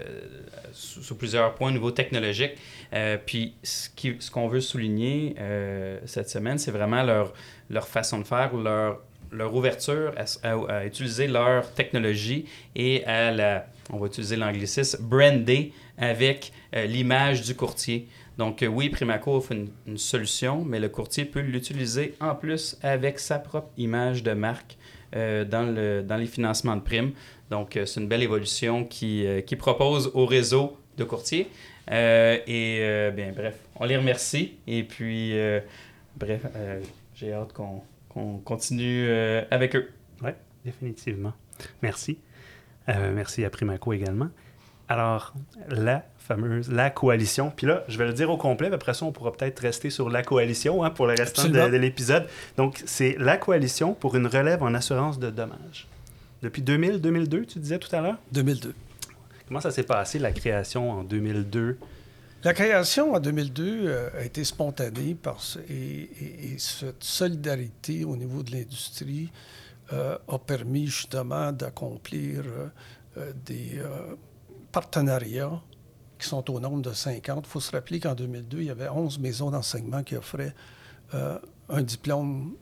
sous, 0.71 1.15
plusieurs 1.15 1.53
points 1.55 1.69
au 1.69 1.71
niveau 1.71 1.91
technologique. 1.91 2.53
Euh, 2.93 3.17
puis 3.23 3.53
ce 3.63 3.89
qui- 3.89 4.15
ce 4.19 4.29
qu'on 4.31 4.47
veut 4.47 4.61
souligner 4.61 5.35
euh, 5.39 5.99
cette 6.05 6.29
semaine, 6.29 6.57
c'est 6.57 6.71
vraiment 6.71 7.03
leur, 7.03 7.33
leur 7.69 7.87
façon 7.87 8.19
de 8.19 8.23
faire, 8.23 8.55
leur, 8.55 8.99
leur 9.31 9.53
ouverture 9.53 10.13
à- 10.43 10.53
à 10.73 10.85
utiliser 10.85 11.27
leur 11.27 11.71
technologie 11.73 12.45
et 12.75 13.03
à 13.05 13.31
la, 13.31 13.65
on 13.89 13.97
va 13.97 14.07
utiliser 14.07 14.35
l'anglicisme, 14.35 15.03
brander 15.03 15.73
avec 15.97 16.51
euh, 16.75 16.85
l'image 16.85 17.41
du 17.41 17.55
courtier. 17.55 18.07
Donc 18.37 18.63
euh, 18.63 18.67
oui, 18.67 18.89
Primaco 18.89 19.35
offre 19.35 19.51
une, 19.51 19.97
solution, 19.97 20.63
mais 20.63 20.79
le 20.79 20.89
courtier 20.89 21.25
peut 21.25 21.41
l'utiliser 21.41 22.15
en 22.19 22.35
plus 22.35 22.77
avec 22.81 23.19
sa 23.19 23.39
propre 23.39 23.69
image 23.77 24.23
de 24.23 24.33
marque 24.33 24.77
euh, 25.15 25.43
dans, 25.43 25.63
le, 25.63 26.03
dans 26.03 26.17
les 26.17 26.27
financements 26.27 26.75
de 26.75 26.81
primes. 26.81 27.11
Donc 27.49 27.79
c'est 27.85 27.99
une 27.99 28.07
belle 28.07 28.23
évolution 28.23 28.85
qui, 28.85 29.25
propose 29.57 30.11
au 30.13 30.27
réseau 30.27 30.77
de 30.97 31.03
courtiers. 31.03 31.47
Et 31.91 33.09
bien, 33.15 33.31
bref, 33.35 33.55
on 33.75 33.85
les 33.85 33.97
remercie. 33.97 34.57
Et 34.67 34.83
puis, 34.83 35.33
bref, 36.15 36.45
j'ai 37.15 37.33
hâte 37.33 37.51
qu'on 37.53 38.37
continue 38.45 39.09
avec 39.49 39.75
eux. 39.75 39.89
Oui, 40.21 40.29
définitivement. 40.63 41.33
Merci. 41.81 42.19
Euh, 42.89 43.11
merci 43.13 43.45
à 43.45 43.49
Primaco 43.49 43.93
également. 43.93 44.29
Alors, 44.87 45.33
la 45.69 46.03
fameuse, 46.17 46.71
la 46.71 46.89
coalition. 46.89 47.51
Puis 47.55 47.67
là, 47.67 47.83
je 47.87 47.97
vais 47.97 48.05
le 48.07 48.13
dire 48.13 48.29
au 48.29 48.37
complet, 48.37 48.67
puis 48.67 48.75
après 48.75 48.93
ça, 48.95 49.05
on 49.05 49.11
pourra 49.11 49.31
peut-être 49.31 49.59
rester 49.59 49.89
sur 49.89 50.09
la 50.09 50.23
coalition 50.23 50.83
hein, 50.83 50.89
pour 50.89 51.05
le 51.05 51.11
restant 51.13 51.43
de, 51.43 51.47
Absolument. 51.49 51.69
de 51.69 51.77
l'épisode. 51.77 52.27
Donc, 52.57 52.81
c'est 52.85 53.15
la 53.19 53.37
coalition 53.37 53.93
pour 53.93 54.15
une 54.15 54.25
relève 54.27 54.63
en 54.63 54.73
assurance 54.73 55.19
de 55.19 55.29
dommages. 55.29 55.87
Depuis 56.41 56.61
2000-2002, 56.63 57.45
tu 57.45 57.59
disais 57.59 57.77
tout 57.79 57.93
à 57.95 58.01
l'heure? 58.01 58.17
2002. 58.31 58.73
Comment 59.47 59.59
ça 59.59 59.71
s'est 59.71 59.83
passé, 59.83 60.17
la 60.19 60.31
création 60.31 60.91
en 60.91 61.03
2002? 61.03 61.77
La 62.43 62.53
création 62.53 63.13
en 63.13 63.19
2002 63.19 63.63
euh, 63.87 64.09
a 64.17 64.23
été 64.23 64.43
spontanée 64.45 65.15
parce, 65.21 65.59
et, 65.69 65.73
et- 65.73 66.53
et 66.53 66.57
cette 66.57 67.03
solidarité 67.03 68.05
au 68.05 68.15
niveau 68.15 68.43
de 68.43 68.51
l'industrie 68.53 69.29
a 69.91 70.39
permis 70.39 70.87
justement 70.87 71.51
d'accomplir 71.51 72.43
euh, 72.45 72.67
euh, 73.17 73.33
des 73.45 73.79
euh, 73.79 74.15
partenariats 74.71 75.61
qui 76.19 76.27
sont 76.27 76.51
au 76.51 76.59
nombre 76.59 76.81
de 76.81 76.93
50. 76.93 77.45
Il 77.45 77.49
faut 77.49 77.59
se 77.59 77.71
rappeler 77.71 77.99
qu'en 77.99 78.13
2002, 78.13 78.59
il 78.59 78.65
y 78.65 78.69
avait 78.69 78.89
11 78.89 79.19
maisons 79.19 79.49
d'enseignement 79.49 80.03
qui 80.03 80.15
offraient 80.15 80.53
euh, 81.15 81.39
un 81.69 81.81
diplôme 81.81 82.55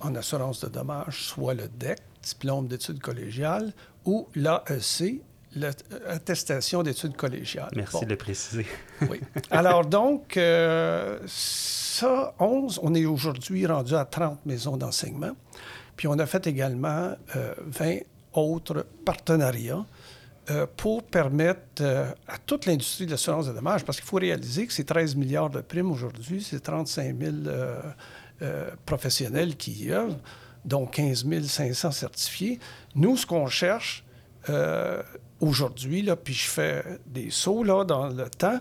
en 0.00 0.14
assurance 0.14 0.60
de 0.60 0.68
dommages, 0.68 1.22
soit 1.22 1.54
le 1.54 1.68
DEC, 1.68 1.98
diplôme 2.22 2.68
d'études 2.68 3.00
collégiales, 3.00 3.72
ou 4.04 4.28
l'AEC, 4.34 5.22
l'attestation 5.54 6.82
d'études 6.82 7.16
collégiales. 7.16 7.70
Merci 7.74 7.92
bon. 7.92 8.02
de 8.02 8.10
le 8.10 8.16
préciser. 8.16 8.66
oui. 9.08 9.20
Alors 9.50 9.86
donc, 9.86 10.36
euh, 10.36 11.18
ça, 11.26 12.34
11, 12.40 12.80
on 12.82 12.94
est 12.94 13.06
aujourd'hui 13.06 13.64
rendu 13.64 13.94
à 13.94 14.04
30 14.04 14.44
maisons 14.44 14.76
d'enseignement. 14.76 15.32
Puis 15.96 16.08
on 16.08 16.18
a 16.18 16.26
fait 16.26 16.46
également 16.46 17.14
euh, 17.36 17.54
20 17.66 17.98
autres 18.34 18.86
partenariats 19.04 19.84
euh, 20.50 20.66
pour 20.76 21.02
permettre 21.02 21.60
euh, 21.80 22.10
à 22.28 22.36
toute 22.36 22.66
l'industrie 22.66 23.06
de 23.06 23.12
l'assurance 23.12 23.46
de 23.46 23.54
dommages, 23.54 23.82
parce 23.82 23.98
qu'il 23.98 24.06
faut 24.06 24.18
réaliser 24.18 24.66
que 24.66 24.74
c'est 24.74 24.84
13 24.84 25.16
milliards 25.16 25.48
de 25.48 25.62
primes 25.62 25.90
aujourd'hui, 25.90 26.42
c'est 26.42 26.60
35 26.60 27.16
000 27.18 27.32
euh, 27.46 28.70
professionnels 28.84 29.56
qui 29.56 29.72
y 29.72 29.92
œuvrent, 29.92 30.18
dont 30.66 30.84
15 30.84 31.24
500 31.46 31.92
certifiés. 31.92 32.60
Nous, 32.94 33.16
ce 33.16 33.24
qu'on 33.24 33.46
cherche 33.46 34.04
aujourd'hui, 35.40 36.06
puis 36.22 36.34
je 36.34 36.48
fais 36.50 36.84
des 37.06 37.30
sauts 37.30 37.64
dans 37.64 38.08
le 38.08 38.28
temps, 38.28 38.60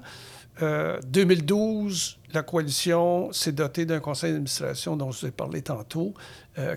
2012, 0.62 2.20
la 2.34 2.44
coalition 2.44 3.34
s'est 3.34 3.52
dotée 3.52 3.86
d'un 3.86 4.00
conseil 4.00 4.32
d'administration 4.32 4.96
dont 4.96 5.12
je 5.12 5.22
vous 5.22 5.28
ai 5.28 5.32
parlé 5.32 5.62
tantôt, 5.62 6.14
euh, 6.16 6.20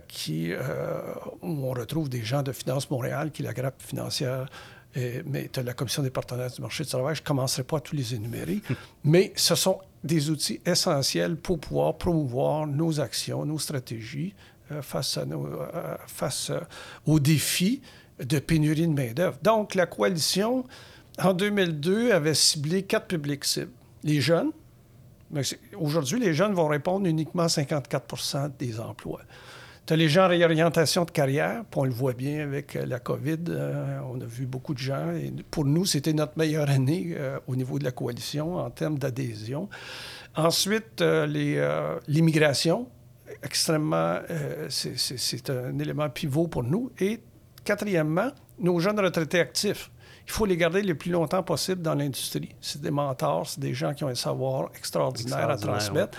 qui, 0.09 0.53
euh, 0.53 1.01
où 1.43 1.67
on 1.67 1.73
retrouve 1.73 2.09
des 2.09 2.23
gens 2.23 2.43
de 2.43 2.53
Finance 2.53 2.91
Montréal, 2.91 3.31
qui 3.31 3.43
la 3.43 3.53
grappe 3.53 3.83
financière, 3.83 4.47
et, 4.95 5.23
mais 5.27 5.51
de 5.53 5.61
la 5.61 5.75
Commission 5.75 6.03
des 6.03 6.11
partenaires 6.11 6.51
du 6.51 6.61
marché 6.61 6.85
du 6.85 6.91
travail. 6.91 7.15
Je 7.15 7.23
ne 7.23 7.27
commencerai 7.27 7.63
pas 7.63 7.79
à 7.79 7.81
tous 7.81 7.97
les 7.97 8.15
énumérer, 8.15 8.61
mais 9.05 9.33
ce 9.37 9.55
sont 9.55 9.79
des 10.05 10.31
outils 10.31 10.61
essentiels 10.65 11.37
pour 11.37 11.59
pouvoir 11.59 11.99
promouvoir 11.99 12.67
nos 12.67 13.01
actions, 13.01 13.45
nos 13.45 13.59
stratégies 13.59 14.35
euh, 14.73 14.83
face, 14.83 15.19
à 15.19 15.25
nos, 15.25 15.49
face 16.07 16.53
aux 17.07 17.21
défis 17.21 17.83
de 18.19 18.39
pénurie 18.39 18.87
de 18.87 18.93
main-d'œuvre. 18.93 19.39
Donc, 19.43 19.75
la 19.75 19.87
coalition 19.87 20.65
en 21.19 21.33
2002, 21.33 22.13
avait 22.13 22.35
ciblé 22.35 22.83
quatre 22.83 23.09
publics 23.09 23.45
cibles. 23.45 23.71
Les 24.05 24.21
jeunes. 24.21 24.51
Aujourd'hui, 25.77 26.21
les 26.21 26.35
jeunes 26.35 26.53
vont 26.53 26.69
répondre 26.69 27.07
uniquement 27.07 27.45
à 27.45 27.47
54% 27.47 28.53
des 28.59 28.79
emplois. 28.79 29.23
Tu 29.87 29.93
as 29.93 29.97
les 29.97 30.09
gens 30.09 30.25
en 30.25 30.29
réorientation 30.29 31.05
de 31.05 31.13
carrière, 31.13 31.63
puis 31.71 31.81
on 31.81 31.85
le 31.85 31.93
voit 31.93 32.13
bien 32.13 32.41
avec 32.41 32.75
la 32.75 32.99
COVID. 32.99 33.39
Euh, 33.49 34.01
on 34.13 34.21
a 34.21 34.25
vu 34.25 34.45
beaucoup 34.45 34.75
de 34.75 34.81
gens. 34.81 35.13
Et 35.13 35.33
pour 35.49 35.65
nous, 35.65 35.85
c'était 35.85 36.13
notre 36.13 36.37
meilleure 36.37 36.69
année 36.69 37.15
euh, 37.17 37.39
au 37.47 37.55
niveau 37.55 37.79
de 37.79 37.85
la 37.85 37.93
coalition 37.93 38.57
en 38.57 38.69
termes 38.71 38.99
d'adhésion. 38.99 39.69
Ensuite, 40.35 41.03
euh, 41.03 42.01
l'immigration, 42.09 42.89
extrêmement, 43.45 44.19
c'est 44.69 45.51
un 45.51 45.79
élément 45.79 46.11
pivot 46.11 46.49
pour 46.49 46.65
nous. 46.65 46.91
Et 46.99 47.21
quatrièmement, 47.65 48.33
nos 48.59 48.81
jeunes 48.81 48.99
retraités 48.99 49.39
actifs 49.39 49.93
il 50.27 50.33
faut 50.33 50.45
les 50.45 50.57
garder 50.57 50.83
le 50.83 50.97
plus 50.97 51.13
longtemps 51.13 51.43
possible 51.43 51.83
dans 51.83 51.95
l'industrie. 51.95 52.55
C'est 52.61 52.81
des 52.81 52.91
mentors, 52.91 53.47
c'est 53.49 53.61
des 53.61 53.75
gens 53.75 53.95
qui 53.95 54.03
ont 54.03 54.09
un 54.09 54.17
savoir 54.17 54.71
extraordinaire, 54.77 55.49
à 55.49 55.57
transmettre. 55.57 56.19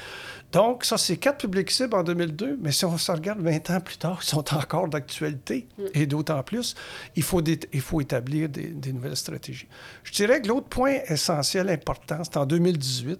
Donc, 0.52 0.86
ça, 0.86 0.98
c'est 0.98 1.18
quatre 1.18 1.40
publics 1.40 1.70
cibles 1.70 1.96
en 1.96 2.04
2002, 2.04 2.58
mais 2.62 2.72
si 2.72 2.86
on 2.86 2.98
se 2.98 3.12
regarde 3.12 3.42
20 3.42 3.70
ans 3.70 3.82
plus 3.82 3.98
tard, 3.98 4.20
ils 4.22 4.28
sont 4.28 4.54
encore 4.54 4.88
d'actualité. 4.88 5.68
Mm. 5.78 5.84
Et 5.94 6.06
d'autant 6.06 6.42
plus, 6.42 6.74
il 7.16 7.24
faut, 7.24 7.42
il 7.42 7.82
faut 7.82 8.00
établir 8.00 8.48
des, 8.48 8.94
nouvelles 8.94 9.18
stratégies. 9.18 9.68
Je 10.04 10.14
dirais 10.14 10.42
que 10.42 10.48
l'autre 10.48 10.68
point 10.68 11.00
essentiel, 11.08 11.70
important, 11.70 12.24
c'est 12.24 12.38
en 12.38 12.46
2018, 12.46 13.20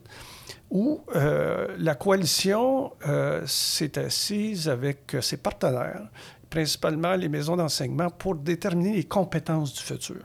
où 0.72 1.02
euh, 1.16 1.76
la 1.78 1.96
coalition 1.96 2.94
euh, 3.06 3.46
s'est 3.46 4.00
assise 4.00 4.70
avec 4.70 5.14
euh, 5.14 5.22
ses 5.22 5.38
partenaires, 5.38 6.08
principalement 6.50 7.16
les 7.16 7.28
maisons 7.28 7.58
d'enseignement, 7.58 8.10
pour 8.10 8.36
déterminer 8.36 8.96
les 8.96 9.04
compétences 9.04 9.74
du 9.74 9.82
futur. 9.82 10.24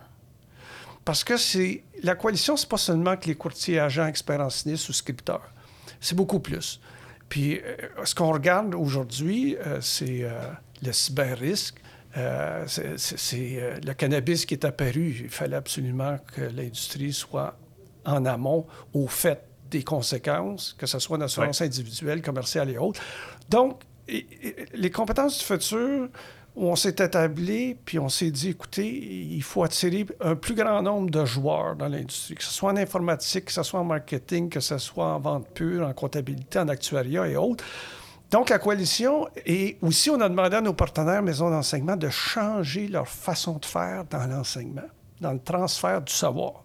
Parce 1.05 1.25
que 1.25 1.37
c'est 1.37 1.83
la 2.05 2.15
coalition, 2.15 2.57
c'est 2.57 2.69
pas 2.69 2.77
seulement 2.77 3.17
que 3.17 3.27
les 3.27 3.35
courtiers, 3.35 3.81
agents, 3.81 4.07
experts 4.07 4.41
en 4.41 4.51
sinistre, 4.51 4.87
souscripteurs. 4.87 5.53
C'est 6.01 6.15
beaucoup 6.15 6.39
plus. 6.39 6.81
Puis 7.33 7.63
euh, 7.65 8.05
ce 8.05 8.15
qu'on 8.15 8.31
regarde 8.31 8.75
aujourd'hui, 8.75 9.57
euh, 9.57 9.81
c'est 9.81 10.23
euh, 10.23 10.39
le 10.83 10.93
cyber-risque. 10.93 11.81
c'est 12.67 13.81
le 13.83 13.93
cannabis 13.95 14.45
qui 14.45 14.53
est 14.53 14.67
apparu. 14.67 15.17
Il 15.23 15.31
fallait 15.31 15.57
absolument 15.57 16.19
que 16.35 16.43
l'industrie 16.43 17.15
soit 17.15 17.57
en 18.05 18.27
amont 18.27 18.67
au 18.93 19.07
fait 19.07 19.43
des 19.71 19.83
conséquences, 19.83 20.75
que 20.77 20.85
ce 20.85 20.99
soit 20.99 21.17
une 21.17 21.23
assurance 21.23 21.63
individuelle, 21.63 22.21
commerciale 22.21 22.69
et 22.69 22.77
autres. 22.77 23.01
Donc, 23.49 23.81
les 24.07 24.91
compétences 24.91 25.39
du 25.39 25.45
futur, 25.47 26.11
on 26.55 26.77
s'est 26.77 26.91
établi, 26.91 27.75
puis 27.75 27.99
on 27.99 28.09
s'est 28.09 28.31
dit, 28.31 28.51
écoutez, 28.51 28.87
il 28.87 29.43
faut 29.43 29.63
attirer 29.63 30.07
un 30.21 30.35
plus 30.35 30.55
grand 30.55 30.83
nombre 30.83 31.11
de 31.11 31.25
joueurs 31.25 31.77
dans 31.77 31.89
l'industrie, 31.89 32.35
que 32.35 32.45
ce 32.45 32.53
soit 32.53 32.73
en 32.73 32.77
informatique, 32.77 33.47
que 33.47 33.53
ce 33.53 33.63
soit 33.63 33.81
en 33.81 33.85
marketing, 33.85 34.51
que 34.51 34.61
ce 34.61 34.77
soit 34.79 35.15
en 35.15 35.19
vente 35.19 35.49
pure, 35.55 35.87
en 35.87 35.93
comptabilité, 35.95 36.59
en 36.59 36.69
actuariat 36.69 37.27
et 37.27 37.37
autres. 37.37 37.65
Donc, 38.31 38.51
la 38.51 38.59
coalition, 38.59 39.29
et 39.47 39.79
aussi, 39.83 40.11
on 40.11 40.21
a 40.21 40.29
demandé 40.29 40.57
à 40.57 40.61
nos 40.61 40.73
partenaires 40.73 41.23
maisons 41.23 41.51
d'enseignement 41.51 41.97
de 41.97 42.09
changer 42.09 42.89
leur 42.89 43.09
façon 43.09 43.59
de 43.59 43.65
faire 43.65 44.05
dans 44.11 44.27
l'enseignement, 44.27 44.89
dans 45.21 45.33
le 45.33 45.41
transfert 45.41 46.03
du 46.03 46.13
savoir. 46.13 46.65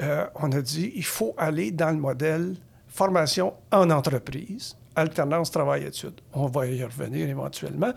Euh, 0.00 0.26
on 0.36 0.50
a 0.52 0.62
dit, 0.62 0.92
il 0.94 1.04
faut 1.04 1.34
aller 1.36 1.70
dans 1.70 1.90
le 1.90 1.96
modèle 1.96 2.56
formation 2.88 3.54
en 3.70 3.90
entreprise 3.90 4.76
alternance 4.96 5.50
travail-études. 5.50 6.20
On 6.32 6.46
va 6.46 6.66
y 6.66 6.82
revenir 6.82 7.28
éventuellement. 7.28 7.92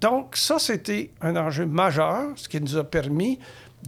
Donc, 0.00 0.36
ça, 0.36 0.58
c'était 0.58 1.10
un 1.20 1.36
enjeu 1.36 1.66
majeur, 1.66 2.32
ce 2.36 2.48
qui 2.48 2.60
nous 2.60 2.76
a 2.76 2.84
permis 2.84 3.38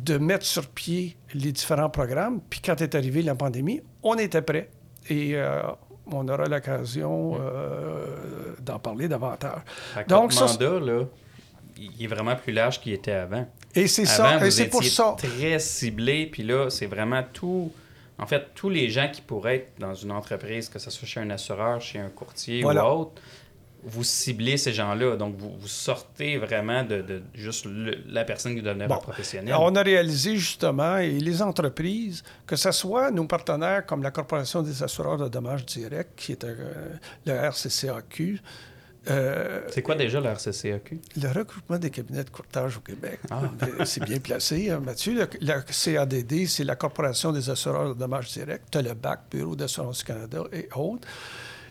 de 0.00 0.18
mettre 0.18 0.44
sur 0.44 0.66
pied 0.66 1.16
les 1.34 1.52
différents 1.52 1.90
programmes. 1.90 2.40
Puis 2.48 2.60
quand 2.60 2.80
est 2.80 2.94
arrivée 2.94 3.22
la 3.22 3.34
pandémie, 3.34 3.80
on 4.02 4.14
était 4.16 4.42
prêt. 4.42 4.70
Et 5.08 5.32
euh, 5.34 5.62
on 6.06 6.26
aura 6.28 6.46
l'occasion 6.46 7.38
euh, 7.40 8.54
d'en 8.60 8.78
parler 8.78 9.08
davantage. 9.08 9.62
Donc, 10.08 10.32
ça, 10.32 10.46
mandat, 10.46 10.80
là, 10.80 11.04
il 11.76 12.04
est 12.04 12.06
vraiment 12.06 12.36
plus 12.36 12.52
large 12.52 12.80
qu'il 12.80 12.92
était 12.92 13.12
avant. 13.12 13.46
Et 13.74 13.86
c'est 13.86 14.06
ça. 14.06 14.44
Et 14.44 14.50
c'est 14.50 14.66
pour 14.66 14.84
ça. 14.84 15.16
très 15.16 15.58
ciblé, 15.58 16.26
puis 16.26 16.42
là, 16.42 16.70
c'est 16.70 16.86
vraiment 16.86 17.22
tout 17.32 17.72
en 18.18 18.26
fait, 18.26 18.50
tous 18.54 18.70
les 18.70 18.90
gens 18.90 19.08
qui 19.12 19.20
pourraient 19.20 19.56
être 19.56 19.78
dans 19.78 19.94
une 19.94 20.12
entreprise, 20.12 20.68
que 20.68 20.78
ce 20.78 20.90
soit 20.90 21.06
chez 21.06 21.20
un 21.20 21.30
assureur, 21.30 21.80
chez 21.80 21.98
un 21.98 22.10
courtier 22.10 22.64
ou 22.64 22.70
autre, 22.70 23.20
vous 23.84 24.04
ciblez 24.04 24.56
ces 24.56 24.72
gens-là. 24.72 25.16
Donc, 25.16 25.36
vous, 25.36 25.66
sortez 25.66 26.38
vraiment 26.38 26.84
de, 26.84 27.22
juste 27.34 27.66
la 28.06 28.24
personne 28.24 28.54
qui 28.54 28.62
devenait 28.62 28.86
bon. 28.86 28.96
professionnel. 28.96 29.54
On 29.58 29.74
a 29.74 29.82
réalisé 29.82 30.36
justement, 30.36 30.96
et 30.96 31.10
les 31.10 31.42
entreprises, 31.42 32.22
que 32.46 32.56
ce 32.56 32.72
soit 32.72 33.10
nos 33.10 33.26
partenaires 33.26 33.84
comme 33.84 34.02
la 34.02 34.10
Corporation 34.10 34.62
des 34.62 34.82
assureurs 34.82 35.18
de 35.18 35.28
dommages 35.28 35.66
directs, 35.66 36.14
qui 36.16 36.32
est 36.32 36.44
euh, 36.44 36.88
le 37.26 37.32
RCCAQ, 37.32 38.40
euh, 39.08 39.60
c'est 39.70 39.82
quoi 39.82 39.94
déjà 39.94 40.20
le 40.20 40.28
RCCAQ? 40.28 41.00
Le 41.20 41.28
regroupement 41.28 41.78
des 41.78 41.90
cabinets 41.90 42.24
de 42.24 42.30
courtage 42.30 42.78
au 42.78 42.80
Québec. 42.80 43.20
Ah. 43.30 43.42
c'est 43.84 44.04
bien 44.04 44.18
placé, 44.18 44.70
hein, 44.70 44.80
Mathieu. 44.80 45.14
Le, 45.14 45.26
CADD, 45.26 46.46
c'est 46.46 46.64
la 46.64 46.76
Corporation 46.76 47.32
des 47.32 47.50
assureurs 47.50 47.94
de 47.94 47.98
dommages 47.98 48.32
directs. 48.32 48.62
Tu 48.70 48.78
as 48.78 48.82
le 48.82 48.94
BAC, 48.94 49.20
Bureau 49.30 49.56
d'assurance 49.56 49.98
du 49.98 50.04
Canada 50.04 50.44
et 50.52 50.68
autres. 50.74 51.06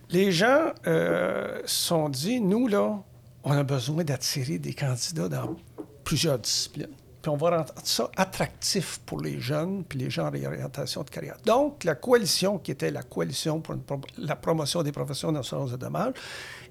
Les 0.09 0.31
gens 0.31 0.71
euh, 0.85 1.61
sont 1.65 2.09
dit, 2.09 2.39
nous, 2.39 2.67
là, 2.67 3.01
on 3.43 3.51
a 3.51 3.63
besoin 3.63 4.03
d'attirer 4.03 4.59
des 4.59 4.73
candidats 4.73 5.29
dans 5.29 5.55
plusieurs 6.03 6.39
disciplines. 6.39 6.93
Puis 7.23 7.29
on 7.29 7.37
va 7.37 7.51
rendre 7.51 7.73
ça 7.85 8.11
attractif 8.17 8.99
pour 9.05 9.21
les 9.21 9.39
jeunes, 9.39 9.85
puis 9.85 9.97
les 9.97 10.09
gens 10.09 10.27
en 10.27 10.29
réorientation 10.29 11.03
de 11.03 11.09
carrière. 11.09 11.37
Donc, 11.45 11.85
la 11.85 11.95
coalition, 11.95 12.59
qui 12.59 12.71
était 12.71 12.91
la 12.91 13.01
coalition 13.01 13.61
pour 13.61 13.75
la 14.17 14.35
promotion 14.35 14.83
des 14.83 14.91
professions 14.91 15.31
d'assurance 15.31 15.71
de 15.71 15.77
dommages, 15.77 16.13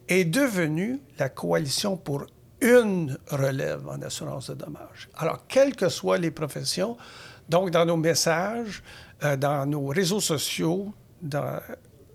est 0.09 0.25
devenue 0.25 1.01
la 1.19 1.29
coalition 1.29 1.97
pour 1.97 2.27
une 2.61 3.19
relève 3.29 3.89
en 3.89 4.01
assurance 4.03 4.51
de 4.51 4.55
dommages. 4.55 5.09
Alors, 5.17 5.47
quelles 5.49 5.75
que 5.75 5.89
soient 5.89 6.19
les 6.19 6.31
professions, 6.31 6.97
donc 7.49 7.71
dans 7.71 7.85
nos 7.85 7.97
messages, 7.97 8.83
euh, 9.25 9.37
dans 9.37 9.67
nos 9.67 9.87
réseaux 9.87 10.21
sociaux, 10.21 10.93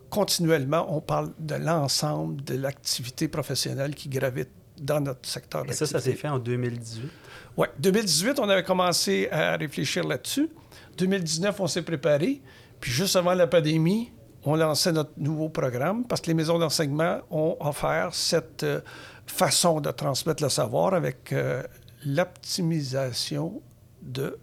continuellement, 0.09 0.95
on 0.95 1.01
parle 1.01 1.31
de 1.39 1.55
l'ensemble 1.55 2.43
de 2.43 2.55
l'activité 2.55 3.27
professionnelle 3.27 3.93
qui 3.93 4.09
gravite 4.09 4.49
dans 4.79 5.01
notre 5.01 5.27
secteur 5.27 5.65
Et 5.67 5.73
ça, 5.73 5.85
ça 5.85 5.99
s'est 5.99 6.13
fait 6.13 6.27
en 6.27 6.39
2018? 6.39 7.09
Oui, 7.57 7.67
2018, 7.79 8.39
on 8.39 8.47
avait 8.49 8.63
commencé 8.63 9.27
à 9.31 9.57
réfléchir 9.57 10.03
là-dessus. 10.07 10.49
2019, 10.97 11.59
on 11.59 11.67
s'est 11.67 11.81
préparé. 11.81 12.41
Puis 12.79 12.91
juste 12.91 13.15
avant 13.15 13.33
la 13.33 13.47
pandémie, 13.47 14.11
on 14.47 14.55
lançait 14.55 14.91
notre 14.91 15.11
nouveau 15.17 15.49
programme 15.49 16.05
parce 16.05 16.21
que 16.21 16.27
les 16.27 16.33
maisons 16.33 16.57
d'enseignement 16.59 17.19
ont 17.29 17.57
offert 17.59 18.13
cette 18.13 18.63
euh, 18.63 18.81
façon 19.25 19.81
de 19.81 19.91
transmettre 19.91 20.41
le 20.41 20.49
savoir 20.49 20.93
avec 20.93 21.33
euh, 21.33 21.63
l'optimisation 22.05 23.61
de 24.01 24.37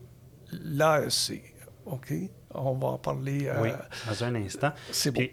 l'AEC. 0.53 1.55
OK? 1.87 2.13
On 2.51 2.75
va 2.75 2.89
en 2.89 2.99
parler. 2.99 3.51
oui, 3.61 3.71
dans 4.07 4.25
un 4.25 4.35
instant. 4.35 4.73
C'est 4.91 5.11
bon. 5.11 5.27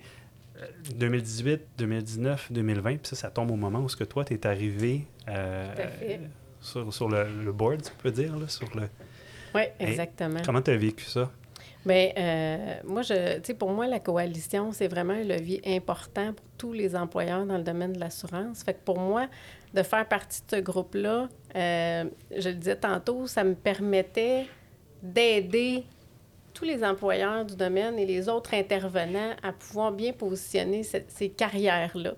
2018, 0.95 1.61
2019, 1.77 2.51
2020, 2.51 2.97
puis 2.97 2.99
ça, 3.03 3.15
ça 3.15 3.29
tombe 3.31 3.51
au 3.51 3.55
moment 3.55 3.79
où 3.79 3.89
ce 3.89 3.95
que 3.95 4.03
toi, 4.03 4.23
tu 4.23 4.33
es 4.33 4.47
arrivé 4.47 5.07
sur, 6.61 6.93
sur 6.93 7.09
le, 7.09 7.51
board, 7.51 7.81
tu 7.81 7.91
peux 8.01 8.11
dire, 8.11 8.37
là, 8.37 8.47
sur 8.47 8.69
le... 8.75 8.87
Oui, 9.53 9.63
exactement. 9.79 10.39
comment 10.45 10.61
tu 10.61 10.71
as 10.71 10.77
vécu 10.77 11.03
ça? 11.05 11.31
Bien, 11.85 12.11
euh, 12.15 12.75
moi, 12.83 13.01
je, 13.01 13.37
tu 13.37 13.41
sais, 13.45 13.53
pour 13.53 13.71
moi, 13.71 13.87
la 13.87 13.99
coalition, 13.99 14.71
c'est 14.71 14.87
vraiment 14.87 15.13
un 15.13 15.23
levier 15.23 15.61
important 15.65 16.33
pour 16.33 16.45
tous 16.57 16.73
les 16.73 16.95
employeurs 16.95 17.45
dans 17.45 17.57
le 17.57 17.63
domaine 17.63 17.93
de 17.93 17.99
l'assurance. 17.99 18.63
Fait 18.63 18.73
que 18.73 18.83
pour 18.85 18.99
moi, 18.99 19.27
de 19.73 19.81
faire 19.81 20.07
partie 20.07 20.41
de 20.41 20.57
ce 20.57 20.61
groupe-là, 20.61 21.27
euh, 21.55 22.03
je 22.35 22.49
le 22.49 22.55
disais 22.55 22.75
tantôt, 22.75 23.25
ça 23.25 23.43
me 23.43 23.55
permettait 23.55 24.45
d'aider 25.01 25.83
tous 26.53 26.65
les 26.65 26.83
employeurs 26.83 27.45
du 27.45 27.55
domaine 27.55 27.97
et 27.97 28.05
les 28.05 28.29
autres 28.29 28.53
intervenants 28.53 29.31
à 29.41 29.51
pouvoir 29.51 29.91
bien 29.91 30.13
positionner 30.13 30.83
ces 30.83 31.29
carrières-là. 31.29 32.13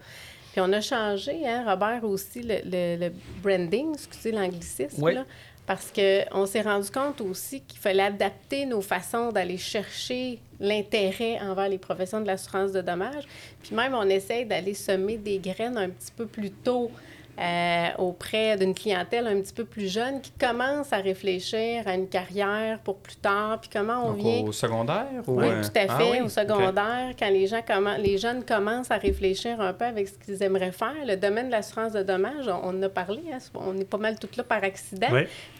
Puis 0.52 0.62
on 0.62 0.72
a 0.74 0.82
changé, 0.82 1.48
hein, 1.48 1.64
Robert, 1.68 2.04
aussi 2.04 2.42
le, 2.44 2.60
le, 2.64 3.12
branding, 3.42 3.94
excusez 3.94 4.32
l'anglicisme, 4.32 5.10
là, 5.10 5.26
parce 5.66 5.92
qu'on 5.92 6.46
s'est 6.46 6.62
rendu 6.62 6.90
compte 6.90 7.22
aussi 7.22 7.62
qu'il 7.62 7.80
fallait 7.80 8.04
adapter 8.04 8.66
nos 8.66 8.82
façons 8.82 9.32
d'aller 9.32 9.58
chercher 9.58 10.40
l'intérêt 10.60 11.40
envers 11.40 11.70
les 11.70 11.78
professions 11.78 12.20
de 12.20 12.28
l'assurance 12.28 12.72
de 12.72 12.82
dommages. 12.82 13.24
Puis 13.62 13.76
même, 13.76 13.94
on 13.94 14.08
essaye 14.10 14.46
d'aller 14.46 14.74
semer 14.74 15.18
des 15.18 15.40
graines 15.40 15.78
un 15.78 15.90
petit 15.90 16.12
peu 16.16 16.26
plus 16.26 16.52
tôt 16.52 16.92
euh, 17.40 17.88
auprès 17.98 18.58
d'une 18.58 18.76
clientèle 18.76 19.26
un 19.26 19.42
petit 19.42 19.54
peu 19.54 19.66
plus 19.66 19.92
jeune 19.92 20.22
qui 20.22 20.32
commence 20.32 20.94
à 20.94 20.98
réfléchir 20.98 21.88
à 21.88 21.96
une 21.96 22.08
carrière 22.08 22.80
pour 22.80 22.98
plus 22.98 23.16
tard, 23.16 23.60
puis 23.60 23.72
comment 23.74 24.06
on 24.06 24.12
vient... 24.12 24.44
au 24.44 24.52
secondaire? 24.52 25.08
Oui, 25.26 25.48
tout 25.62 25.80
à 25.80 25.86
ah 25.90 25.98
fait, 25.98 26.22
au 26.22 26.30
secondaire, 26.30 27.14
quand 27.18 27.30
les, 27.30 27.48
gens 27.48 27.62
les 27.98 28.18
jeunes 28.20 28.44
commencent 28.44 28.92
à 28.92 28.98
réfléchir 28.98 29.60
un 29.62 29.74
peu 29.74 29.86
avec 29.86 30.08
ce 30.10 30.14
qu'ils 30.14 30.44
aimeraient 30.44 30.72
faire. 30.72 30.94
Le 31.06 31.16
domaine 31.16 31.48
de 31.48 31.52
l'assurance 31.52 31.94
de 31.94 32.04
dommages, 32.04 32.48
on, 32.48 32.70
en 32.70 32.84
a 32.84 32.90
parlé, 32.90 33.22
hein, 33.34 33.40
on 33.56 33.76
est 33.78 33.90
pas 33.90 33.98
mal 33.98 34.20
toutes 34.20 34.38
là 34.38 34.44
par 34.44 34.64
accident, 34.64 35.10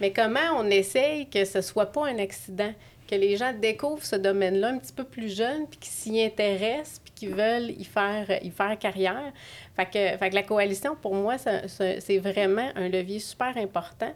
mais 0.00 0.12
comment 0.12 0.38
on 0.56 0.66
essaye 0.70 1.28
que 1.28 1.44
ce 1.44 1.60
soit 1.60 1.86
pas 1.86 2.06
un 2.06 2.18
accident, 2.18 2.72
que 3.08 3.14
les 3.14 3.36
gens 3.36 3.52
découvrent 3.52 4.04
ce 4.04 4.16
domaine-là 4.16 4.68
un 4.68 4.78
petit 4.78 4.92
peu 4.92 5.04
plus 5.04 5.34
jeune, 5.34 5.66
puis 5.66 5.78
qu'ils 5.78 5.92
s'y 5.92 6.22
intéressent, 6.22 7.00
puis 7.04 7.12
qu'ils 7.14 7.34
veulent 7.34 7.70
y 7.70 7.84
faire, 7.84 8.42
y 8.42 8.50
faire 8.50 8.78
carrière. 8.78 9.32
Fait 9.76 9.86
que 10.20 10.34
la 10.34 10.42
coalition, 10.42 10.96
pour 10.96 11.14
moi, 11.14 11.36
c'est 11.38 12.18
vraiment 12.18 12.70
un 12.74 12.88
levier 12.88 13.18
super 13.18 13.56
important. 13.56 14.12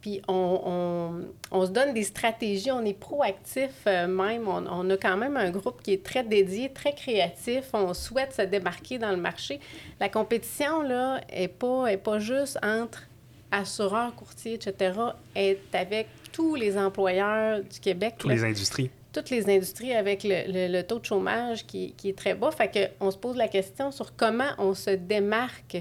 Puis 0.00 0.22
on, 0.28 0.60
on, 0.64 1.58
on, 1.58 1.66
se 1.66 1.70
donne 1.72 1.92
des 1.92 2.04
stratégies, 2.04 2.70
on 2.70 2.84
est 2.84 2.96
proactif 2.98 3.72
euh, 3.88 4.06
même. 4.06 4.46
On, 4.46 4.64
on, 4.66 4.88
a 4.90 4.96
quand 4.96 5.16
même 5.16 5.36
un 5.36 5.50
groupe 5.50 5.82
qui 5.82 5.94
est 5.94 6.04
très 6.04 6.22
dédié, 6.22 6.72
très 6.72 6.92
créatif. 6.92 7.70
On 7.72 7.92
souhaite 7.92 8.32
se 8.32 8.42
démarquer 8.42 8.98
dans 8.98 9.10
le 9.10 9.16
marché. 9.16 9.58
La 9.98 10.08
compétition, 10.08 10.82
là, 10.82 11.20
n'est 11.34 11.48
pas, 11.48 11.88
est 11.88 11.96
pas 11.96 12.20
juste 12.20 12.56
entre 12.62 13.02
assureurs, 13.50 14.14
courtiers, 14.14 14.54
etc. 14.54 14.92
est 15.34 15.74
avec 15.74 16.06
tous 16.36 16.54
les 16.54 16.76
employeurs 16.76 17.62
du 17.62 17.80
Québec. 17.80 18.16
Toutes 18.18 18.30
les 18.30 18.44
industries. 18.44 18.90
Toutes 19.10 19.30
les 19.30 19.48
industries 19.48 19.94
avec 19.94 20.22
le, 20.22 20.68
le, 20.70 20.82
taux 20.82 20.98
de 20.98 21.04
chômage 21.06 21.64
qui, 21.64 21.94
qui, 21.96 22.10
est 22.10 22.18
très 22.18 22.34
bas. 22.34 22.50
Fait 22.50 22.92
qu'on 22.98 23.10
se 23.10 23.16
pose 23.16 23.38
la 23.38 23.48
question 23.48 23.90
sur 23.90 24.14
comment 24.16 24.50
on 24.58 24.74
se 24.74 24.90
démarque 24.90 25.78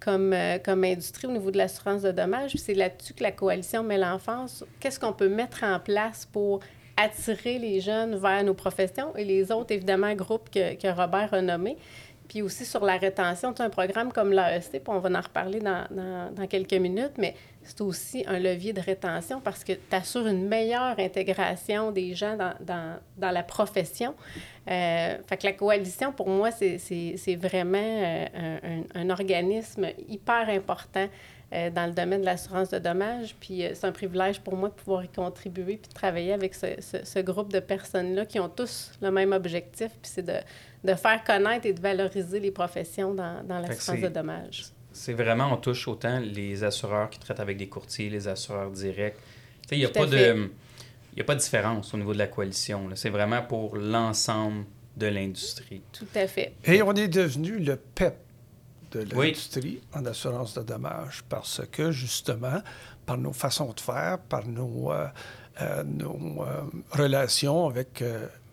comme, 0.00 0.32
euh, 0.32 0.58
comme 0.58 0.82
industrie 0.82 1.28
au 1.28 1.30
niveau 1.30 1.52
de 1.52 1.58
l'assurance 1.58 2.02
de 2.02 2.10
dommages. 2.10 2.54
C'est 2.56 2.74
là-dessus 2.74 3.14
que 3.14 3.22
la 3.22 3.30
coalition 3.30 3.84
met 3.84 3.96
l'enfance. 3.96 4.64
Qu'est-ce 4.80 4.98
qu'on 4.98 5.12
peut 5.12 5.28
mettre 5.28 5.62
en 5.62 5.78
place 5.78 6.26
pour 6.32 6.58
attirer 6.96 7.60
les 7.60 7.80
jeunes 7.80 8.16
vers 8.16 8.42
nos 8.42 8.54
professions? 8.54 9.14
Et 9.14 9.24
les 9.24 9.52
autres, 9.52 9.72
évidemment, 9.72 10.12
groupes 10.14 10.50
que, 10.50 10.74
que 10.74 10.88
Robert 10.88 11.32
a 11.32 11.42
nommés. 11.42 11.76
Puis 12.32 12.40
aussi 12.40 12.64
sur 12.64 12.82
la 12.82 12.96
rétention, 12.96 13.54
un 13.58 13.68
programme 13.68 14.10
comme 14.10 14.32
l'AEC, 14.32 14.70
puis 14.70 14.80
on 14.86 15.00
va 15.00 15.10
en 15.10 15.20
reparler 15.20 15.60
dans, 15.60 15.84
dans, 15.90 16.46
quelques 16.46 16.72
minutes, 16.72 17.12
mais 17.18 17.34
c'est 17.62 17.82
aussi 17.82 18.24
un 18.26 18.38
levier 18.38 18.72
de 18.72 18.80
rétention 18.80 19.38
parce 19.42 19.62
que 19.62 19.74
tu 19.74 19.94
assures 19.94 20.26
une 20.26 20.48
meilleure 20.48 20.98
intégration 20.98 21.90
des 21.90 22.14
gens 22.14 22.38
dans, 22.38 22.54
dans, 22.60 22.96
dans 23.18 23.30
la 23.32 23.42
profession. 23.42 24.14
Euh, 24.70 25.18
fait 25.26 25.36
que 25.36 25.46
la 25.46 25.52
coalition, 25.52 26.10
pour 26.10 26.30
moi, 26.30 26.50
c'est 26.52 27.36
vraiment 27.38 27.76
euh, 27.76 28.26
un, 28.94 29.02
un, 29.02 29.10
organisme 29.10 29.88
hyper 30.08 30.48
important 30.48 31.08
euh, 31.52 31.70
dans 31.70 31.86
le 31.86 31.92
domaine 31.92 32.20
de 32.20 32.26
l'assurance 32.26 32.70
de 32.70 32.78
dommages. 32.78 33.34
Puis 33.38 33.64
c'est 33.74 33.84
un 33.84 33.92
privilège 33.92 34.40
pour 34.40 34.56
moi 34.56 34.68
de 34.68 34.74
pouvoir 34.74 35.04
y 35.04 35.08
contribuer 35.08 35.76
puis 35.76 35.88
de 35.88 35.94
travailler 35.94 36.32
avec 36.32 36.54
ce, 36.54 36.66
ce, 36.80 37.04
ce 37.04 37.18
groupe 37.18 37.52
de 37.52 37.60
personnes-là 37.60 38.26
qui 38.26 38.40
ont 38.40 38.48
tous 38.48 38.92
le 39.00 39.10
même 39.10 39.32
objectif, 39.32 39.88
puis 40.00 40.10
c'est 40.14 40.22
de, 40.22 40.36
de, 40.84 40.94
faire 40.94 41.22
connaître 41.24 41.66
et 41.66 41.72
de 41.72 41.80
valoriser 41.80 42.40
les 42.40 42.50
professions 42.50 43.14
dans, 43.14 43.42
dans 43.44 43.58
l'assurance 43.58 44.00
de 44.00 44.08
dommages. 44.08 44.64
C'est 44.92 45.14
vraiment, 45.14 45.52
on 45.52 45.56
touche 45.56 45.88
autant 45.88 46.20
les 46.20 46.64
assureurs 46.64 47.08
qui 47.10 47.18
traitent 47.18 47.40
avec 47.40 47.56
des 47.56 47.68
courtiers, 47.68 48.10
les 48.10 48.28
assureurs 48.28 48.70
directs. 48.70 49.16
Il 49.70 49.78
n'y 49.78 49.84
a, 49.84 49.88
pas 49.88 50.06
de, 50.06 50.50
a 51.18 51.24
pas 51.24 51.34
de 51.34 51.40
différence 51.40 51.94
au 51.94 51.96
niveau 51.96 52.12
de 52.12 52.18
la 52.18 52.26
coalition. 52.26 52.88
C'est 52.94 53.10
vraiment 53.10 53.42
pour 53.42 53.76
l'ensemble 53.76 54.64
de 54.96 55.06
l'industrie. 55.06 55.80
Tout 55.92 56.06
à 56.14 56.26
fait. 56.26 56.52
Et 56.64 56.82
on 56.82 56.92
est 56.92 57.08
devenu 57.08 57.58
le 57.58 57.76
PEP 57.76 58.14
de 58.92 59.14
l'industrie 59.14 59.80
en 59.94 60.04
assurance 60.06 60.54
de 60.54 60.62
dommages 60.62 61.22
parce 61.28 61.62
que, 61.70 61.90
justement, 61.90 62.60
par 63.06 63.18
nos 63.18 63.32
façons 63.32 63.72
de 63.72 63.80
faire, 63.80 64.18
par 64.18 64.46
nos, 64.46 64.92
euh, 64.92 65.06
euh, 65.60 65.82
nos 65.84 66.42
euh, 66.42 66.62
relations 66.92 67.68
avec 67.68 67.94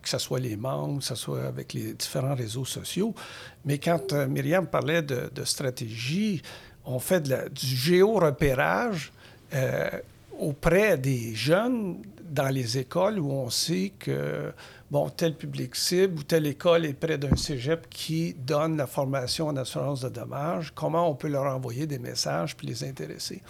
que 0.01 0.09
ce 0.09 0.17
soit 0.17 0.39
les 0.39 0.55
membres, 0.55 0.99
que 0.99 1.05
ce 1.05 1.15
soit 1.15 1.45
avec 1.45 1.73
les 1.73 1.93
différents 1.93 2.35
réseaux 2.35 2.65
sociaux. 2.65 3.13
Mais 3.65 3.77
quand 3.77 4.13
Myriam 4.13 4.65
parlait 4.65 5.01
de, 5.01 5.43
stratégie, 5.43 6.41
on 6.85 6.99
fait 6.99 7.21
du 7.21 7.65
géo-repérage 7.65 9.11
auprès 10.39 10.97
des 10.97 11.35
jeunes 11.35 12.01
dans 12.23 12.47
les 12.47 12.77
écoles 12.77 13.19
où 13.19 13.31
on 13.31 13.49
sait 13.49 13.91
que, 13.99 14.53
bon, 14.91 15.09
tel 15.09 15.35
public 15.35 15.75
cible 15.75 16.19
ou 16.19 16.23
telle 16.23 16.47
école 16.47 16.85
est 16.85 16.93
près 16.93 17.17
d'un 17.17 17.35
cégep 17.35 17.89
qui 17.89 18.33
donne 18.33 18.77
la 18.77 18.87
formation 18.87 19.47
en 19.47 19.57
assurance 19.57 20.01
de 20.01 20.09
dommages, 20.09 20.71
comment 20.73 21.09
on 21.09 21.15
peut 21.15 21.27
leur 21.27 21.45
envoyer 21.45 21.87
des 21.87 21.99
messages 21.99 22.55
puis 22.55 22.67
les 22.67 22.83
intéresser? 22.83 23.41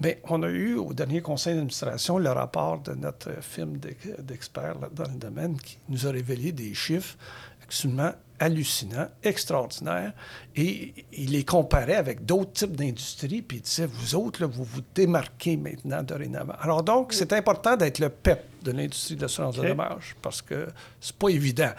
Bien, 0.00 0.14
on 0.24 0.42
a 0.42 0.48
eu 0.48 0.74
au 0.74 0.92
dernier 0.92 1.20
conseil 1.20 1.54
d'administration 1.54 2.18
le 2.18 2.30
rapport 2.30 2.80
de 2.80 2.94
notre 2.94 3.40
firme 3.42 3.78
d'experts 4.18 4.76
dans 4.92 5.04
le 5.04 5.18
domaine 5.18 5.56
qui 5.56 5.78
nous 5.88 6.06
a 6.06 6.10
révélé 6.10 6.50
des 6.50 6.74
chiffres 6.74 7.16
absolument 7.62 8.10
hallucinants, 8.40 9.08
extraordinaires, 9.22 10.12
et 10.56 10.92
il 11.12 11.30
les 11.30 11.44
comparait 11.44 11.94
avec 11.94 12.24
d'autres 12.24 12.52
types 12.52 12.76
d'industries, 12.76 13.42
puis 13.42 13.58
il 13.58 13.62
disait, 13.62 13.86
vous 13.86 14.16
autres, 14.16 14.42
là, 14.42 14.48
vous 14.48 14.64
vous 14.64 14.82
démarquez 14.94 15.56
maintenant 15.56 16.02
dorénavant. 16.02 16.54
Alors 16.60 16.82
donc, 16.82 17.12
c'est 17.12 17.32
important 17.32 17.76
d'être 17.76 18.00
le 18.00 18.08
PEP 18.08 18.44
de 18.64 18.72
l'industrie 18.72 19.16
de 19.16 19.22
l'assurance 19.22 19.56
de 19.56 19.68
dommages, 19.68 20.16
parce 20.22 20.42
que 20.42 20.66
c'est 21.00 21.16
pas 21.16 21.28
évident. 21.28 21.72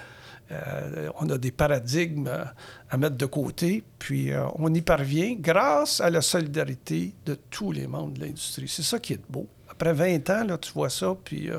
Euh, 0.52 1.10
on 1.20 1.30
a 1.30 1.38
des 1.38 1.52
paradigmes 1.52 2.28
euh, 2.28 2.44
à 2.90 2.98
mettre 2.98 3.16
de 3.16 3.26
côté, 3.26 3.84
puis 3.98 4.32
euh, 4.32 4.46
on 4.56 4.72
y 4.74 4.82
parvient 4.82 5.36
grâce 5.40 6.00
à 6.02 6.10
la 6.12 6.22
solidarité 6.22 7.14
de 7.26 7.36
tous 7.50 7.72
les 7.72 7.88
membres 7.88 8.14
de 8.14 8.22
l'industrie. 8.22 8.68
C'est 8.68 8.84
ça 8.84 9.00
qui 9.00 9.14
est 9.14 9.22
beau. 9.28 9.48
Après 9.68 9.94
20 9.94 10.30
ans, 10.30 10.44
là, 10.44 10.58
tu 10.58 10.72
vois 10.72 10.90
ça, 10.92 11.16
puis 11.24 11.50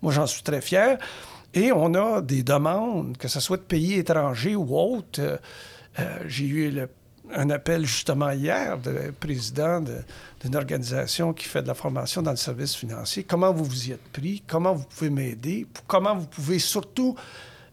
moi, 0.00 0.12
j'en 0.12 0.26
suis 0.26 0.42
très 0.42 0.60
fier. 0.60 0.98
Et 1.52 1.72
on 1.72 1.94
a 1.94 2.20
des 2.20 2.42
demandes, 2.42 3.16
que 3.16 3.26
ce 3.26 3.40
soit 3.40 3.56
de 3.56 3.62
pays 3.62 3.94
étrangers 3.94 4.54
ou 4.54 4.78
autres. 4.78 5.40
J'ai 6.26 6.46
eu 6.46 6.88
un 7.34 7.50
appel 7.50 7.84
justement 7.84 8.30
hier 8.30 8.78
de 8.78 9.12
président 9.18 9.80
d'une 9.80 10.56
organisation 10.56 11.32
qui 11.32 11.44
fait 11.44 11.62
de 11.62 11.68
la 11.68 11.74
formation 11.74 12.22
dans 12.22 12.30
le 12.30 12.36
service 12.36 12.74
financier. 12.74 13.24
Comment 13.24 13.52
vous 13.52 13.64
vous 13.64 13.88
y 13.88 13.92
êtes 13.92 14.08
pris? 14.12 14.42
Comment 14.46 14.74
vous 14.74 14.84
pouvez 14.84 15.10
m'aider? 15.10 15.66
Comment 15.86 16.14
vous 16.14 16.26
pouvez 16.26 16.58
surtout 16.58 17.16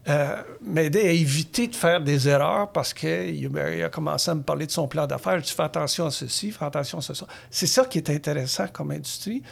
euh, 0.06 0.42
m'aider 0.60 1.00
à 1.00 1.10
éviter 1.12 1.66
de 1.66 1.74
faire 1.74 1.98
des 2.00 2.28
erreurs 2.28 2.70
parce 2.72 2.92
qu'il 2.92 3.50
a 3.58 3.88
commencé 3.88 4.30
à 4.30 4.34
me 4.34 4.42
parler 4.42 4.66
de 4.66 4.70
son 4.70 4.86
plan 4.86 5.06
d'affaires. 5.06 5.42
Je 5.42 5.54
fais 5.54 5.62
attention 5.62 6.06
à 6.06 6.10
ceci, 6.10 6.50
fais 6.50 6.66
attention 6.66 6.98
à 6.98 7.00
ceci. 7.00 7.24
C'est 7.50 7.66
ça 7.66 7.86
qui 7.86 7.98
est 7.98 8.10
intéressant 8.10 8.66
comme 8.68 8.90
industrie. 8.90 9.42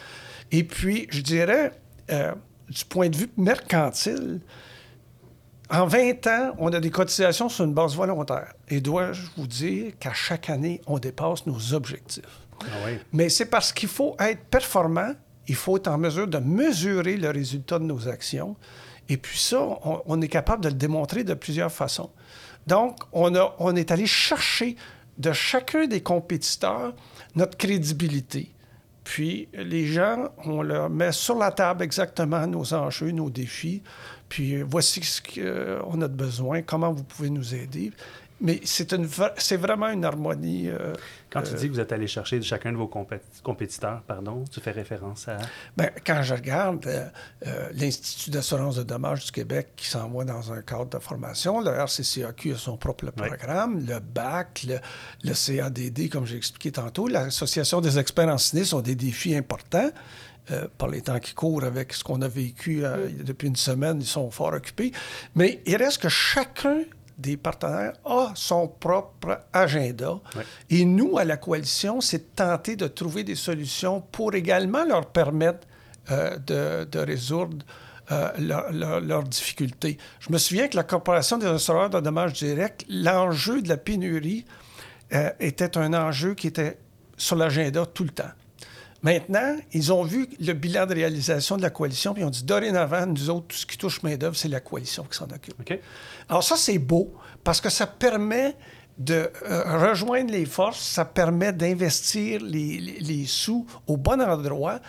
Et 0.51 0.63
puis, 0.63 1.07
je 1.09 1.21
dirais, 1.21 1.71
euh, 2.11 2.33
du 2.69 2.85
point 2.85 3.09
de 3.09 3.17
vue 3.17 3.31
mercantile, 3.35 4.41
en 5.69 5.85
20 5.85 6.27
ans, 6.27 6.55
on 6.57 6.71
a 6.73 6.79
des 6.79 6.91
cotisations 6.91 7.49
sur 7.49 7.65
une 7.65 7.73
base 7.73 7.95
volontaire. 7.95 8.53
Et 8.69 8.81
dois-je 8.81 9.21
vous 9.37 9.47
dire 9.47 9.93
qu'à 9.99 10.13
chaque 10.13 10.49
année, 10.49 10.81
on 10.87 10.99
dépasse 10.99 11.45
nos 11.45 11.73
objectifs? 11.73 12.23
Ah 12.61 12.65
oui. 12.85 12.99
Mais 13.11 13.29
c'est 13.29 13.45
parce 13.45 13.71
qu'il 13.71 13.89
faut 13.89 14.15
être 14.19 14.43
performant, 14.45 15.13
il 15.47 15.55
faut 15.55 15.77
être 15.77 15.87
en 15.87 15.97
mesure 15.97 16.27
de 16.27 16.37
mesurer 16.37 17.17
le 17.17 17.29
résultat 17.29 17.79
de 17.79 17.85
nos 17.85 18.07
actions. 18.07 18.55
Et 19.09 19.17
puis 19.17 19.37
ça, 19.37 19.59
on, 20.05 20.21
est 20.21 20.27
capable 20.27 20.63
de 20.63 20.69
le 20.69 20.75
démontrer 20.75 21.23
de 21.23 21.33
plusieurs 21.33 21.71
façons. 21.71 22.09
Donc, 22.67 22.97
on, 23.11 23.35
a, 23.35 23.55
on 23.59 23.75
est 23.75 23.91
allé 23.91 24.05
chercher 24.05 24.77
de 25.17 25.31
chacun 25.31 25.87
des 25.87 26.01
compétiteurs 26.01 26.93
notre 27.35 27.57
crédibilité. 27.57 28.53
Puis 29.03 29.49
les 29.53 29.85
gens, 29.85 30.29
on 30.45 30.61
leur 30.61 30.89
met 30.89 31.11
sur 31.11 31.37
la 31.37 31.51
table 31.51 31.83
exactement 31.83 32.47
nos 32.47 32.73
enjeux, 32.73 33.11
nos 33.11 33.29
défis. 33.29 33.83
Puis 34.33 34.63
voici 34.63 35.03
ce 35.03 35.21
qu'on 35.21 36.01
a 36.01 36.07
de 36.07 36.15
besoin, 36.15 36.63
comment 36.63 36.91
vous 36.91 37.03
pouvez 37.03 37.29
nous 37.29 37.53
aider. 37.53 37.91
Mais 38.41 38.59
c'est, 38.63 38.91
une, 38.91 39.07
c'est 39.37 39.57
vraiment 39.57 39.89
une 39.89 40.03
harmonie. 40.03 40.69
Euh, 40.69 40.95
quand 41.29 41.43
tu 41.43 41.53
dis 41.53 41.67
que 41.67 41.73
vous 41.73 41.79
êtes 41.79 41.91
allé 41.91 42.07
chercher 42.07 42.41
chacun 42.41 42.71
de 42.71 42.77
vos 42.77 42.89
compétiteurs, 43.43 44.01
pardon, 44.07 44.43
tu 44.51 44.59
fais 44.59 44.71
référence 44.71 45.27
à... 45.27 45.37
Bien, 45.77 45.91
quand 46.03 46.23
je 46.23 46.33
regarde 46.33 46.87
euh, 46.87 47.07
euh, 47.45 47.69
l'Institut 47.75 48.31
d'assurance 48.31 48.75
de 48.75 48.81
dommages 48.81 49.25
du 49.25 49.31
Québec 49.31 49.73
qui 49.75 49.87
s'envoie 49.87 50.25
dans 50.25 50.51
un 50.51 50.63
cadre 50.63 50.87
de 50.87 50.97
formation, 50.97 51.61
le 51.61 51.69
RCCAQ 51.69 52.53
a 52.53 52.57
son 52.57 52.75
propre 52.75 53.11
programme, 53.11 53.85
le 53.85 53.99
BAC, 53.99 54.65
le, 54.67 54.79
le, 55.23 55.33
CADD, 55.33 56.09
comme 56.09 56.25
j'ai 56.25 56.37
expliqué 56.37 56.71
tantôt, 56.71 57.07
l'Association 57.07 57.81
des 57.81 57.99
experts 57.99 58.29
en 58.29 58.39
sinistres 58.39 58.75
ont 58.75 58.81
des 58.81 58.95
défis 58.95 59.35
importants. 59.35 59.91
Par 60.77 60.89
les 60.89 61.01
temps 61.01 61.19
qui 61.19 61.33
courent 61.33 61.63
avec 61.63 61.93
ce 61.93 62.03
qu'on 62.03 62.21
a 62.21 62.27
vécu 62.27 62.83
depuis 63.23 63.47
une 63.47 63.55
semaine, 63.55 64.01
ils 64.01 64.05
sont 64.05 64.29
fort 64.29 64.53
occupés. 64.53 64.91
Mais 65.35 65.61
il 65.65 65.77
reste 65.77 66.01
que 66.01 66.09
chacun 66.09 66.83
des 67.17 67.37
partenaires 67.37 67.93
a 68.05 68.31
son 68.35 68.67
propre 68.67 69.41
agenda. 69.51 70.19
Et 70.69 70.85
nous, 70.85 71.17
à 71.17 71.25
la 71.25 71.37
coalition, 71.37 72.01
c'est 72.01 72.35
tenter 72.35 72.75
de 72.75 72.87
trouver 72.87 73.23
des 73.23 73.35
solutions 73.35 74.01
pour 74.01 74.33
également 74.33 74.85
leur 74.85 75.07
permettre 75.07 75.67
euh, 76.11 76.37
de, 76.85 76.99
résoudre 76.99 77.65
euh, 78.11 78.29
leurs 78.37 79.23
difficultés. 79.23 79.97
Je 80.19 80.31
me 80.31 80.37
souviens 80.37 80.67
que 80.67 80.75
la 80.75 80.83
Corporation 80.83 81.37
des 81.37 81.47
restaurants 81.47 81.89
de 81.89 81.99
dommages 81.99 82.33
directs, 82.33 82.85
l'enjeu 82.89 83.61
de 83.61 83.69
la 83.69 83.77
pénurie 83.77 84.45
euh, 85.13 85.29
était 85.39 85.77
un 85.77 85.93
enjeu 85.93 86.33
qui 86.33 86.47
était 86.47 86.77
sur 87.15 87.35
l'agenda 87.35 87.85
tout 87.85 88.03
le 88.03 88.09
temps. 88.09 88.31
Maintenant, 89.03 89.57
ils 89.73 89.91
ont 89.91 90.03
vu 90.03 90.29
le 90.39 90.53
bilan 90.53 90.85
de 90.85 90.93
réalisation 90.93 91.57
de 91.57 91.61
la 91.61 91.69
coalition, 91.69 92.13
puis 92.13 92.23
ils 92.23 92.25
ont 92.25 92.29
dit 92.29 92.43
dorénavant, 92.43 93.05
nous 93.05 93.29
autres, 93.29 93.47
tout 93.47 93.57
ce 93.57 93.65
qui 93.65 93.77
touche 93.77 94.01
main-d'œuvre, 94.01 94.35
c'est 94.35 94.47
la 94.47 94.61
coalition 94.61 95.03
qui 95.03 95.17
s'en 95.17 95.25
occupe. 95.25 95.55
Alors, 96.29 96.43
ça, 96.43 96.55
c'est 96.55 96.79
beau 96.79 97.13
parce 97.43 97.59
que 97.59 97.69
ça 97.69 97.85
permet 97.85 98.55
de 98.97 99.29
euh, 99.49 99.89
rejoindre 99.89 100.31
les 100.31 100.45
forces, 100.45 100.79
ça 100.79 101.03
permet 101.03 101.51
d'investir 101.51 102.41
les, 102.41 103.25
sous 103.27 103.65
au 103.87 103.97
bon 103.97 104.21
endroit 104.21 104.79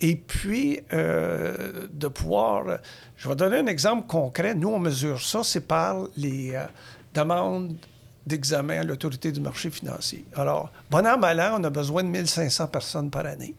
et 0.00 0.16
puis 0.16 0.80
euh, 0.92 1.86
de 1.92 2.08
pouvoir. 2.08 2.78
Je 3.16 3.28
vais 3.28 3.36
donner 3.36 3.58
un 3.58 3.66
exemple 3.66 4.06
concret. 4.06 4.54
Nous, 4.54 4.68
on 4.68 4.78
mesure 4.78 5.20
ça, 5.20 5.44
c'est 5.44 5.66
par 5.66 6.08
les 6.16 6.54
euh, 6.54 6.64
demandes 7.14 7.76
d'examen 8.26 8.80
à 8.80 8.84
l'autorité 8.84 9.32
du 9.32 9.40
marché 9.40 9.70
financier. 9.70 10.24
Alors, 10.34 10.70
bon 10.90 11.06
an, 11.06 11.18
mal 11.18 11.40
an, 11.40 11.56
on 11.58 11.64
a 11.64 11.70
besoin 11.70 12.02
de 12.02 12.08
1500 12.08 12.68
personnes 12.68 13.10
par 13.10 13.26
année. 13.26 13.54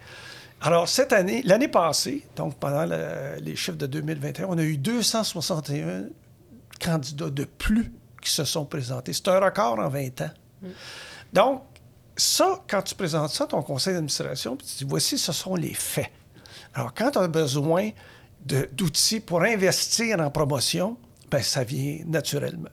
Alors, 0.61 0.87
cette 0.87 1.11
année, 1.11 1.41
l'année 1.43 1.67
passée, 1.67 2.23
donc 2.35 2.55
pendant 2.57 2.85
les 2.85 3.55
chiffres 3.55 3.77
de 3.77 3.87
2021, 3.87 4.45
on 4.47 4.57
a 4.57 4.63
eu 4.63 4.77
261 4.77 6.05
candidats 6.79 7.29
de 7.29 7.45
plus 7.45 7.91
qui 8.21 8.29
se 8.29 8.43
sont 8.43 8.65
présentés. 8.65 9.13
C'est 9.13 9.27
un 9.27 9.39
record 9.39 9.79
en 9.79 9.89
20 9.89 10.21
ans. 10.21 10.29
Mm. 10.61 10.67
Donc, 11.33 11.63
ça, 12.15 12.61
quand 12.69 12.83
tu 12.83 12.93
présentes 12.93 13.31
ça 13.31 13.45
à 13.45 13.47
ton 13.47 13.63
conseil 13.63 13.93
d'administration, 13.93 14.55
tu 14.55 14.65
dis, 14.65 14.85
voici, 14.87 15.17
ce 15.17 15.31
sont 15.31 15.55
les 15.55 15.73
faits. 15.73 16.11
Alors, 16.73 16.93
quand 16.93 17.11
tu 17.11 17.17
as 17.17 17.27
besoin 17.27 17.89
d'outils 18.45 19.19
pour 19.19 19.41
investir 19.41 20.19
en 20.19 20.29
promotion, 20.29 20.97
ben, 21.29 21.41
ça 21.41 21.63
vient 21.63 21.99
naturellement. 22.05 22.69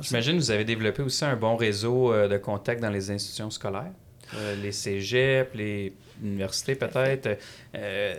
J'imagine 0.00 0.38
que 0.38 0.42
vous 0.42 0.50
avez 0.50 0.64
développé 0.64 1.02
aussi 1.02 1.24
un 1.24 1.36
bon 1.36 1.56
réseau 1.56 2.12
euh, 2.12 2.28
de 2.28 2.38
contacts 2.38 2.80
dans 2.80 2.90
les 2.90 3.10
institutions 3.10 3.50
scolaires, 3.50 3.92
euh, 4.34 4.56
les 4.62 4.72
cégeps, 4.72 5.54
les 5.54 5.92
universités 6.22 6.74
peut-être. 6.74 7.38
Euh, 7.74 8.14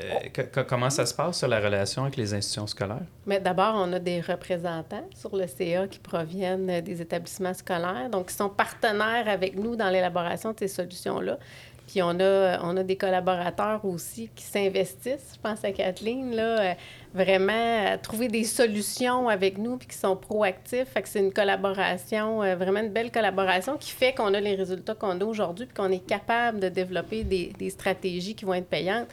comment 0.67 0.89
ça 0.89 1.06
se 1.06 1.13
passe 1.13 1.39
sur 1.39 1.47
la 1.47 1.60
relation 1.60 2.04
avec 2.04 2.17
les 2.17 2.34
institutions 2.34 2.67
scolaires? 2.67 3.06
Mais 3.25 3.39
d'abord, 3.39 3.75
on 3.78 3.91
a 3.93 3.99
des 3.99 4.21
représentants 4.21 5.08
sur 5.15 5.36
le 5.36 5.47
CA 5.47 5.88
qui 5.88 5.99
proviennent 5.99 6.82
des 6.82 7.01
établissements 7.01 7.54
scolaires, 7.54 8.10
donc 8.12 8.28
qui 8.28 8.36
sont 8.36 8.49
partenaires 8.49 9.28
avec 9.28 9.58
nous 9.58 9.75
dans 9.75 9.89
l'élaboration 9.89 10.51
de 10.51 10.60
ces 10.60 10.67
solutions-là. 10.67 11.39
Puis 11.88 12.02
on 12.02 12.19
a, 12.19 12.60
on 12.63 12.76
a 12.78 12.84
des 12.84 12.95
collaborateurs 12.95 13.86
aussi 13.86 14.30
qui 14.36 14.43
s'investissent. 14.43 15.34
Je 15.36 15.39
pense 15.39 15.63
à 15.63 15.71
Kathleen, 15.71 16.36
là, 16.36 16.60
euh, 16.60 16.74
vraiment 17.13 17.98
trouver 18.02 18.28
des 18.28 18.43
solutions 18.43 19.30
avec 19.30 19.58
nous 19.58 19.78
puis 19.78 19.88
qui 19.88 19.98
sont 19.98 20.15
proactifs. 20.15 20.88
Fait 20.88 21.04
que 21.04 21.10
c'est 21.10 21.19
une 21.19 21.32
collaboration, 21.32 22.41
euh, 22.41 22.56
vraiment 22.56 22.80
une 22.80 22.91
belle 22.91 23.12
collaboration 23.12 23.78
qui 23.78 23.91
fait 23.91 24.13
qu'on 24.13 24.34
a 24.34 24.39
les 24.39 24.56
résultats 24.56 24.95
qu'on 24.95 25.19
a 25.21 25.26
aujourd'hui 25.26 25.67
puis 25.67 25.76
qu'on 25.76 25.91
est 25.91 26.06
capable 26.06 26.60
de 26.60 26.69
développer 26.69 27.24
des, 27.24 27.54
des, 27.58 27.69
stratégies 27.69 28.34
qui 28.34 28.45
vont 28.45 28.56
être 28.56 28.67
payantes. 28.67 29.08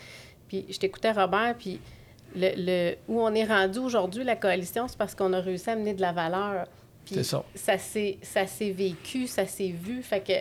Puis 0.49 0.65
je 0.71 0.79
t'écoutais, 0.79 1.13
Robert, 1.13 1.55
puis 1.59 1.79
le, 2.35 2.53
le, 2.57 2.95
où 3.07 3.21
on 3.21 3.35
est 3.35 3.45
rendu 3.45 3.81
aujourd'hui, 3.81 4.25
la 4.25 4.37
coalition, 4.37 4.89
c'est 4.89 4.97
parce 4.97 5.15
qu'on 5.15 5.33
a 5.35 5.41
réussi 5.41 5.69
à 5.69 5.75
amener 5.75 5.93
de 5.93 6.01
la 6.01 6.13
valeur. 6.13 6.67
C'est 7.05 7.25
ça. 7.25 7.45
Ça 7.55 7.77
s'est 7.79 8.71
vécu, 8.71 9.27
ça 9.27 9.47
s'est 9.47 9.75
vu. 9.77 10.03
Fait 10.03 10.21
que 10.21 10.33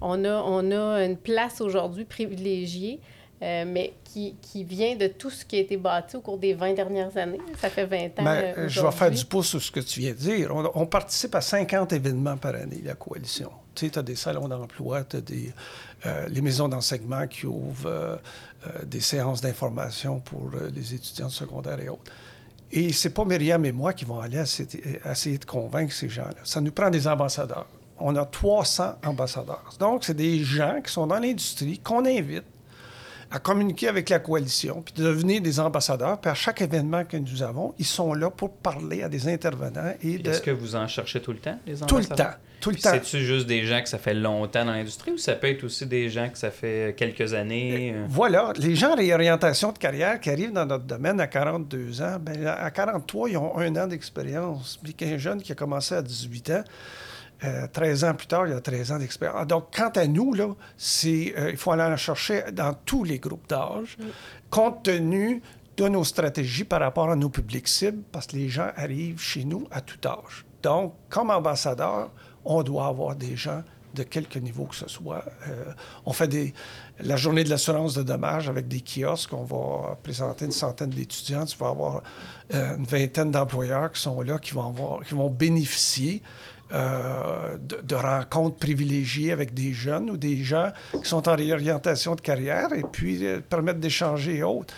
on 0.00 0.24
a, 0.24 0.42
on 0.42 0.70
a 0.70 1.04
une 1.04 1.16
place 1.16 1.60
aujourd'hui 1.60 2.04
privilégiée, 2.04 3.00
euh, 3.42 3.64
mais 3.66 3.94
qui, 4.04 4.34
qui, 4.42 4.64
vient 4.64 4.96
de 4.96 5.06
tout 5.06 5.30
ce 5.30 5.46
qui 5.46 5.56
a 5.56 5.60
été 5.60 5.78
bâti 5.78 6.16
au 6.16 6.20
cours 6.20 6.36
des 6.36 6.52
20 6.52 6.74
dernières 6.74 7.16
années. 7.16 7.40
Ça 7.58 7.70
fait 7.70 7.86
20 7.86 7.96
ans. 8.20 8.24
Ben, 8.24 8.54
euh, 8.56 8.68
je 8.68 8.82
vais 8.82 8.90
faire 8.90 9.10
du 9.10 9.24
pouce 9.24 9.48
sur 9.48 9.62
ce 9.62 9.70
que 9.70 9.80
tu 9.80 10.00
viens 10.00 10.10
de 10.10 10.16
dire. 10.16 10.54
On, 10.74 10.86
participe 10.86 11.34
à 11.34 11.40
50 11.40 11.94
événements 11.94 12.36
par 12.36 12.54
année, 12.54 12.82
la 12.84 12.94
coalition. 12.94 13.50
Tu 13.74 13.86
sais, 13.86 13.92
tu 13.92 13.98
as 13.98 14.02
des 14.02 14.16
salons 14.16 14.46
d'emploi, 14.46 15.04
tu 15.04 15.16
as 15.16 15.20
des, 15.22 15.52
euh, 16.04 16.28
les 16.28 16.42
maisons 16.42 16.68
d'enseignement 16.68 17.26
qui 17.26 17.46
ouvrent 17.46 18.20
des 18.84 19.00
séances 19.00 19.40
d'information 19.40 20.20
pour 20.20 20.50
les 20.74 20.94
étudiants 20.94 21.30
secondaires 21.30 21.80
et 21.80 21.88
autres. 21.88 22.12
Et 22.72 22.92
c'est 22.92 23.10
pas 23.10 23.24
Myriam 23.24 23.64
et 23.64 23.72
moi 23.72 23.94
qui 23.94 24.04
vont 24.04 24.20
aller 24.20 24.38
essayer 24.38 25.38
de 25.38 25.44
convaincre 25.46 25.94
ces 25.94 26.10
gens-là. 26.10 26.40
Ça 26.44 26.60
nous 26.60 26.72
prend 26.72 26.90
des 26.90 27.08
ambassadeurs 27.08 27.66
on 28.00 28.16
a 28.16 28.24
300 28.24 28.96
ambassadeurs. 29.04 29.74
Donc, 29.78 30.04
c'est 30.04 30.14
des 30.14 30.42
gens 30.42 30.80
qui 30.84 30.92
sont 30.92 31.06
dans 31.06 31.18
l'industrie 31.18 31.78
qu'on 31.78 32.04
invite 32.04 32.44
à 33.30 33.38
communiquer 33.38 33.88
avec 33.88 34.08
la 34.08 34.18
coalition, 34.18 34.82
puis 34.82 34.92
de 34.94 35.04
devenir 35.04 35.40
des 35.40 35.60
ambassadeurs. 35.60 36.20
Puis 36.20 36.30
à 36.30 36.34
chaque 36.34 36.60
événement 36.62 37.04
que 37.04 37.16
nous 37.16 37.42
avons, 37.42 37.74
ils 37.78 37.86
sont 37.86 38.12
là 38.12 38.28
pour 38.28 38.50
parler 38.50 39.02
à 39.02 39.08
des 39.08 39.28
intervenants. 39.28 39.92
et 40.02 40.18
de... 40.18 40.30
Est-ce 40.30 40.42
que 40.42 40.50
vous 40.50 40.74
en 40.74 40.88
cherchez 40.88 41.20
tout 41.20 41.32
le 41.32 41.38
temps, 41.38 41.58
les 41.66 41.82
ambassadeurs? 41.82 41.98
Tout 41.98 42.10
le 42.10 42.16
temps. 42.16 42.36
Tout 42.60 42.70
le 42.70 42.76
temps. 42.76 42.90
C'est-tu 42.92 43.20
juste 43.20 43.46
des 43.46 43.64
gens 43.64 43.80
que 43.80 43.88
ça 43.88 43.96
fait 43.98 44.12
longtemps 44.12 44.66
dans 44.66 44.72
l'industrie 44.72 45.12
ou 45.12 45.16
ça 45.16 45.34
peut 45.34 45.48
être 45.48 45.64
aussi 45.64 45.86
des 45.86 46.10
gens 46.10 46.28
que 46.28 46.36
ça 46.36 46.50
fait 46.50 46.94
quelques 46.94 47.32
années? 47.32 47.94
Euh? 47.94 48.04
Voilà. 48.08 48.52
Les 48.58 48.74
gens 48.74 48.92
en 48.92 48.96
réorientation 48.96 49.72
de 49.72 49.78
carrière 49.78 50.20
qui 50.20 50.28
arrivent 50.28 50.52
dans 50.52 50.66
notre 50.66 50.84
domaine 50.84 51.20
à 51.20 51.26
42 51.26 52.02
ans, 52.02 52.18
bien, 52.20 52.46
à 52.46 52.70
43, 52.70 53.30
ils 53.30 53.36
ont 53.38 53.56
un 53.56 53.74
an 53.76 53.86
d'expérience. 53.86 54.78
Puis 54.82 54.92
qu'un 54.92 55.16
jeune 55.16 55.40
qui 55.40 55.52
a 55.52 55.54
commencé 55.54 55.94
à 55.94 56.02
18 56.02 56.50
ans, 56.50 56.64
13 57.40 58.04
euh, 58.04 58.10
ans 58.10 58.14
plus 58.14 58.26
tard, 58.26 58.46
il 58.46 58.50
y 58.50 58.56
a 58.56 58.60
13 58.60 58.92
ans 58.92 58.98
d'expérience. 58.98 59.46
Donc, 59.46 59.68
quant 59.74 59.88
à 59.88 60.06
nous, 60.06 60.34
là, 60.34 60.48
c'est, 60.76 61.34
euh, 61.38 61.50
il 61.50 61.56
faut 61.56 61.72
aller 61.72 61.82
en 61.82 61.96
chercher 61.96 62.44
dans 62.52 62.74
tous 62.84 63.04
les 63.04 63.18
groupes 63.18 63.48
d'âge, 63.48 63.96
compte 64.50 64.82
tenu 64.84 65.42
de 65.76 65.88
nos 65.88 66.04
stratégies 66.04 66.64
par 66.64 66.80
rapport 66.80 67.10
à 67.10 67.16
nos 67.16 67.30
publics 67.30 67.68
cibles, 67.68 68.02
parce 68.12 68.26
que 68.26 68.36
les 68.36 68.48
gens 68.48 68.68
arrivent 68.76 69.20
chez 69.20 69.44
nous 69.44 69.66
à 69.70 69.80
tout 69.80 69.98
âge. 70.06 70.44
Donc, 70.62 70.94
comme 71.08 71.30
ambassadeur, 71.30 72.10
on 72.44 72.62
doit 72.62 72.86
avoir 72.86 73.16
des 73.16 73.36
gens 73.36 73.62
de 73.94 74.02
quelque 74.02 74.38
niveau 74.38 74.66
que 74.66 74.76
ce 74.76 74.88
soit. 74.88 75.24
Euh, 75.48 75.72
on 76.04 76.12
fait 76.12 76.28
des, 76.28 76.54
la 77.00 77.16
journée 77.16 77.42
de 77.42 77.50
l'assurance 77.50 77.94
de 77.94 78.02
dommages 78.02 78.48
avec 78.48 78.68
des 78.68 78.82
kiosques. 78.82 79.32
On 79.32 79.42
va 79.42 79.96
présenter 80.02 80.44
une 80.44 80.52
centaine 80.52 80.90
d'étudiants. 80.90 81.44
Tu 81.44 81.56
vas 81.56 81.70
avoir 81.70 82.02
une 82.52 82.84
vingtaine 82.84 83.30
d'employeurs 83.30 83.90
qui 83.90 84.00
sont 84.00 84.20
là, 84.20 84.38
qui 84.38 84.52
vont, 84.52 84.68
avoir, 84.68 85.00
qui 85.00 85.14
vont 85.14 85.30
bénéficier 85.30 86.22
euh, 86.72 87.56
de, 87.58 87.94
rencontres 87.96 88.56
privilégiées 88.56 89.32
avec 89.32 89.54
des 89.54 89.72
jeunes 89.72 90.08
ou 90.08 90.16
des 90.16 90.36
gens 90.36 90.70
qui 91.02 91.08
sont 91.08 91.28
en 91.28 91.34
réorientation 91.34 92.14
de 92.14 92.20
carrière 92.20 92.72
et 92.72 92.82
puis 92.82 93.26
euh, 93.26 93.40
permettre 93.40 93.80
d'échanger 93.80 94.36
et 94.36 94.42
autres. 94.44 94.72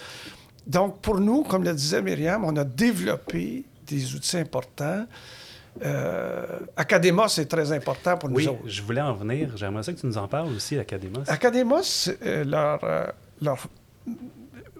Donc, 0.66 1.00
pour 1.02 1.20
nous, 1.20 1.42
comme 1.42 1.64
le 1.64 1.74
disait 1.74 2.00
Myriam, 2.00 2.44
on 2.44 2.56
a 2.56 2.64
développé 2.64 3.64
des 3.86 4.14
outils 4.14 4.38
importants. 4.38 5.06
Euh, 5.84 6.60
Academos, 6.76 7.28
c'est 7.28 7.46
très 7.46 7.72
important 7.72 8.16
pour 8.16 8.30
nous 8.30 8.36
oui, 8.36 8.48
je 8.64 8.82
voulais 8.82 9.00
en 9.02 9.12
venir. 9.12 9.54
J'aimerais 9.56 9.82
ça 9.82 9.92
que 9.92 10.00
tu 10.00 10.06
nous 10.06 10.16
en 10.16 10.28
parles 10.28 10.52
aussi, 10.54 10.78
Academos. 10.78 11.24
Academos, 11.26 12.08
leur, 12.24 12.80
leur 13.42 13.58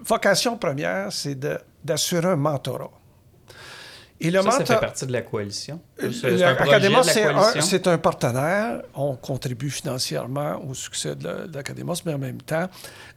vocation 0.03 0.57
première, 0.57 1.11
c'est 1.11 1.37
d'assurer 1.83 2.29
un 2.29 2.35
mentorat. 2.37 2.89
Et 4.23 4.31
le 4.31 4.41
ça, 4.41 4.51
ça 4.51 4.65
fait 4.65 4.79
partie 4.79 5.05
de 5.05 5.11
la 5.11 5.21
coalition? 5.21 5.81
Euh, 6.01 6.09
c'est 6.11 7.87
un, 7.87 7.97
partenaire. 7.97 8.81
On 8.95 9.17
contribue 9.17 9.69
financièrement 9.69 10.63
au 10.65 10.73
succès 10.73 11.15
de 11.15 11.49
l'Académos, 11.53 12.05
mais 12.05 12.13
en 12.13 12.17
même 12.17 12.41
temps, 12.41 12.69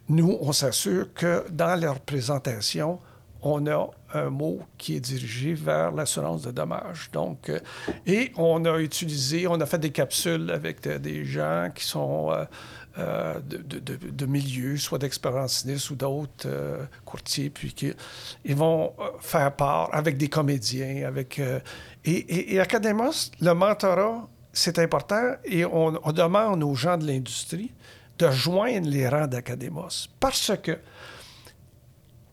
nous, 0.09 0.37
on 0.41 0.51
s'assure 0.51 1.13
que 1.13 1.45
dans 1.49 1.79
leur 1.79 2.01
présentation, 2.01 2.99
on 3.47 3.65
a 3.67 3.89
un 4.13 4.29
mot 4.29 4.59
qui 4.77 4.95
est 4.95 4.99
dirigé 4.99 5.53
vers 5.53 5.91
l'assurance 5.91 6.43
de 6.43 6.51
dommages. 6.51 7.09
Donc, 7.11 7.49
euh, 7.49 7.59
et 8.05 8.31
on 8.37 8.63
a 8.65 8.79
utilisé, 8.79 9.47
on 9.47 9.59
a 9.59 9.65
fait 9.65 9.79
des 9.79 9.91
capsules 9.91 10.49
avec 10.51 10.81
de- 10.81 10.97
des 10.97 11.25
gens 11.25 11.69
qui 11.73 11.83
sont 11.85 12.31
euh, 12.31 12.45
euh, 12.97 13.39
de, 13.41 13.95
de, 13.95 14.25
milieux, 14.25 14.77
soit 14.77 14.97
d'expériencistes 14.97 15.89
ou 15.91 15.95
d'autres 15.95 16.47
euh, 16.47 16.83
courtiers, 17.05 17.49
puis 17.51 17.71
qui 17.73 17.93
ils 18.43 18.55
vont 18.55 18.93
euh, 18.99 19.03
faire 19.19 19.55
part 19.55 19.89
avec 19.93 20.17
des 20.17 20.29
comédiens, 20.29 21.07
avec 21.07 21.37
euh, 21.37 21.59
et, 22.05 22.55
et, 22.55 22.61
le 23.41 23.53
mentorat, 23.53 24.27
c'est 24.51 24.79
important 24.79 25.33
et 25.45 25.63
on, 25.65 25.91
demande 26.11 26.63
aux 26.63 26.73
gens 26.73 26.97
de 26.97 27.05
l'industrie 27.05 27.71
de 28.17 28.31
joindre 28.31 28.89
les 28.89 29.07
rangs 29.07 29.27
d'Academos 29.27 30.07
parce 30.19 30.51
que 30.63 30.79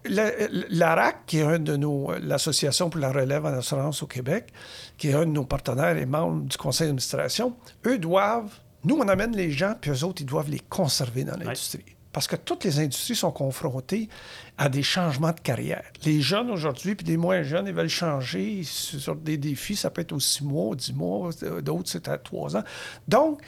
l'ARAC, 0.04 1.26
qui 1.26 1.38
est 1.38 1.42
un 1.42 1.58
de 1.58 1.76
nos, 1.76 2.12
l'Association 2.20 2.90
pour 2.90 3.00
la 3.00 3.12
relève 3.12 3.44
en 3.46 3.54
assurance 3.54 4.02
au 4.02 4.06
Québec, 4.06 4.52
qui 4.98 5.08
est 5.08 5.14
un 5.14 5.26
de 5.26 5.30
nos 5.30 5.44
partenaires 5.44 5.96
et 5.96 6.06
membres 6.06 6.42
du 6.42 6.56
conseil 6.56 6.86
d'administration, 6.86 7.54
eux 7.86 7.98
doivent, 7.98 8.52
nous 8.84 8.96
on 8.96 9.08
amène 9.08 9.34
les 9.34 9.50
gens, 9.50 9.74
puis 9.80 9.90
eux 9.90 10.04
autres, 10.04 10.22
ils 10.22 10.26
doivent 10.26 10.50
les 10.50 10.60
conserver 10.60 11.24
dans 11.24 11.36
l'industrie. 11.36 11.84
Parce 12.12 12.28
que 12.28 12.36
toutes 12.36 12.62
les 12.62 12.78
industries 12.78 13.16
sont 13.16 13.32
confrontées 13.32 14.08
à 14.56 14.68
des 14.68 14.84
changements 14.84 15.32
de 15.32 15.40
carrière. 15.40 15.82
Les 16.04 16.20
jeunes 16.20 16.48
aujourd'hui, 16.48 16.94
puis 16.94 17.04
les 17.04 17.16
moins 17.16 17.42
jeunes, 17.42 17.66
ils 17.66 17.74
veulent 17.74 17.88
changer 17.88 18.62
sur 18.62 19.16
des 19.16 19.36
défis. 19.36 19.74
Ça 19.74 19.90
peut 19.90 20.02
être 20.02 20.12
aux 20.12 20.20
six 20.20 20.44
mois, 20.44 20.76
dix 20.76 20.92
mois, 20.92 21.30
d'autres, 21.60 21.90
c'est 21.90 22.06
à 22.06 22.16
trois 22.16 22.56
ans. 22.56 22.62
Donc, 23.08 23.40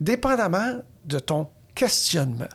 dépendamment 0.00 0.82
de 1.04 1.20
ton 1.20 1.46
questionnement, 1.76 2.48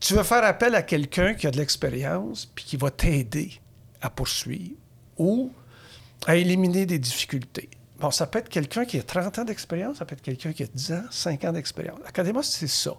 tu 0.00 0.14
veux 0.14 0.22
faire 0.22 0.44
appel 0.44 0.74
à 0.74 0.82
quelqu'un 0.82 1.34
qui 1.34 1.46
a 1.46 1.50
de 1.50 1.58
l'expérience 1.58 2.46
puis 2.54 2.64
qui 2.64 2.76
va 2.76 2.90
t'aider 2.90 3.52
à 4.00 4.10
poursuivre 4.10 4.76
ou 5.18 5.52
à 6.26 6.36
éliminer 6.36 6.86
des 6.86 6.98
difficultés. 6.98 7.68
Bon, 7.98 8.10
ça 8.10 8.26
peut 8.26 8.38
être 8.38 8.48
quelqu'un 8.48 8.86
qui 8.86 8.98
a 8.98 9.02
30 9.02 9.40
ans 9.40 9.44
d'expérience, 9.44 9.98
ça 9.98 10.06
peut 10.06 10.14
être 10.14 10.22
quelqu'un 10.22 10.52
qui 10.52 10.62
a 10.62 10.66
10 10.66 10.92
ans, 10.92 11.02
5 11.10 11.44
ans 11.44 11.52
d'expérience. 11.52 11.98
Académos, 12.06 12.48
c'est 12.48 12.66
ça. 12.66 12.92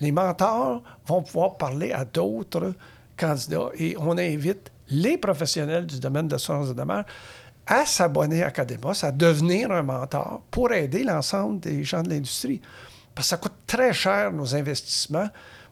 Les 0.00 0.10
mentors 0.10 0.82
vont 1.06 1.22
pouvoir 1.22 1.56
parler 1.56 1.92
à 1.92 2.04
d'autres 2.04 2.74
candidats 3.16 3.70
et 3.78 3.96
on 3.98 4.18
invite 4.18 4.72
les 4.88 5.18
professionnels 5.18 5.86
du 5.86 6.00
domaine 6.00 6.26
de 6.26 6.32
l'assurance 6.32 6.68
de 6.68 6.72
dommages 6.72 7.04
à 7.66 7.86
s'abonner 7.86 8.42
à 8.42 8.48
Académos, 8.48 9.04
à 9.04 9.12
devenir 9.12 9.70
un 9.70 9.82
mentor 9.82 10.42
pour 10.50 10.72
aider 10.72 11.04
l'ensemble 11.04 11.60
des 11.60 11.84
gens 11.84 12.02
de 12.02 12.10
l'industrie. 12.10 12.60
Parce 13.14 13.28
que 13.28 13.30
ça 13.30 13.36
coûte 13.36 13.54
très 13.66 13.92
cher, 13.92 14.32
nos 14.32 14.56
investissements. 14.56 15.28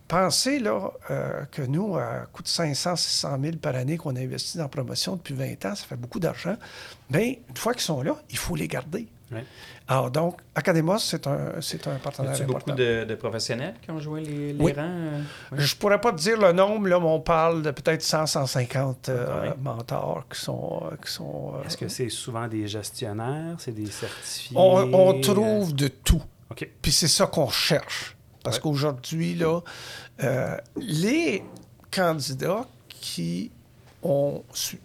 Pensez 0.09 0.59
là, 0.59 0.90
euh, 1.11 1.44
que 1.53 1.61
nous, 1.62 1.97
à 1.97 2.27
coût 2.33 2.42
de 2.42 2.49
500, 2.49 2.97
600 2.97 3.38
000 3.42 3.57
par 3.59 3.75
année 3.77 3.99
qu'on 3.99 4.16
investit 4.16 4.57
dans 4.57 4.64
la 4.64 4.68
promotion 4.71 5.16
depuis 5.16 5.35
20 5.35 5.53
ans, 5.66 5.75
ça 5.75 5.85
fait 5.87 5.97
beaucoup 5.97 6.18
d'argent. 6.18 6.57
Mais 7.11 7.42
une 7.49 7.57
fois 7.57 7.75
qu'ils 7.75 7.83
sont 7.83 8.01
là, 8.03 8.16
il 8.31 8.38
faut 8.38 8.57
les 8.57 8.68
garder. 8.68 9.07
Ouais. 9.31 9.44
Alors 9.87 10.11
donc, 10.11 10.38
Academos, 10.55 10.97
c'est 10.99 11.27
un, 11.27 11.61
c'est 11.61 11.87
un 11.87 11.97
partenaire 11.97 12.31
a-tu 12.33 12.44
important. 12.44 12.73
beaucoup 12.73 12.79
de, 12.79 13.05
de 13.05 13.14
professionnels 13.14 13.75
qui 13.83 13.90
ont 13.90 13.99
joué 14.01 14.23
les, 14.23 14.55
les 14.55 14.64
Oui. 14.64 14.73
rangs? 14.73 14.83
euh? 14.88 15.21
Ouais. 15.53 15.59
Je 15.61 15.77
pourrais 15.77 16.01
pas 16.01 16.12
te 16.12 16.16
dire 16.16 16.40
le 16.40 16.53
nombre, 16.53 16.88
là, 16.88 16.99
mais 16.99 17.05
on 17.07 17.21
parle 17.21 17.61
de 17.61 17.71
peut-être 17.71 18.01
100, 18.03 18.25
150 18.25 19.11
euh, 19.11 19.42
Ouais. 19.42 19.55
mentors 19.61 20.25
qui 20.33 20.40
sont... 20.40 20.85
euh, 20.90 20.97
qui 21.05 21.12
sont 21.12 21.53
euh, 21.57 21.64
Est-ce 21.66 21.77
que 21.77 21.88
c'est 21.88 22.09
souvent 22.09 22.49
des 22.49 22.66
gestionnaires, 22.66 23.57
c'est 23.59 23.73
des 23.73 23.90
certifiés? 23.90 24.57
on, 24.59 24.88
on 24.94 25.18
euh, 25.18 25.21
trouve 25.21 25.75
de 25.75 25.88
tout. 25.88 26.23
OK. 26.51 26.66
Puis 26.81 26.92
c'est 26.92 27.09
ça 27.09 27.27
qu'on 27.27 27.51
cherche. 27.51 28.16
Parce 28.42 28.57
Ouais. 28.57 28.62
qu'aujourd'hui, 28.62 29.35
là, 29.35 29.61
euh, 30.22 30.57
les 30.77 31.42
candidats 31.90 32.66
qui 32.88 33.51
ont 34.03 34.42
su- 34.53 34.81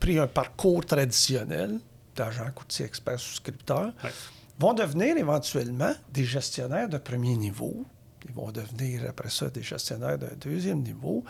pris 0.00 0.18
un 0.18 0.26
parcours 0.26 0.84
traditionnel 0.84 1.78
d'agent 2.14 2.50
courtier 2.54 2.86
expert 2.86 3.18
souscripteur 3.18 3.92
Ouais. 4.04 4.10
vont 4.58 4.74
devenir 4.74 5.16
éventuellement 5.16 5.92
des 6.12 6.24
gestionnaires 6.24 6.88
de 6.88 6.98
premier 6.98 7.36
niveau. 7.36 7.84
Ils 8.28 8.34
vont 8.34 8.50
devenir 8.50 9.02
après 9.08 9.30
ça 9.30 9.48
des 9.48 9.62
gestionnaires 9.62 10.18
de 10.18 10.28
deuxième 10.40 10.82
niveau. 10.82 11.24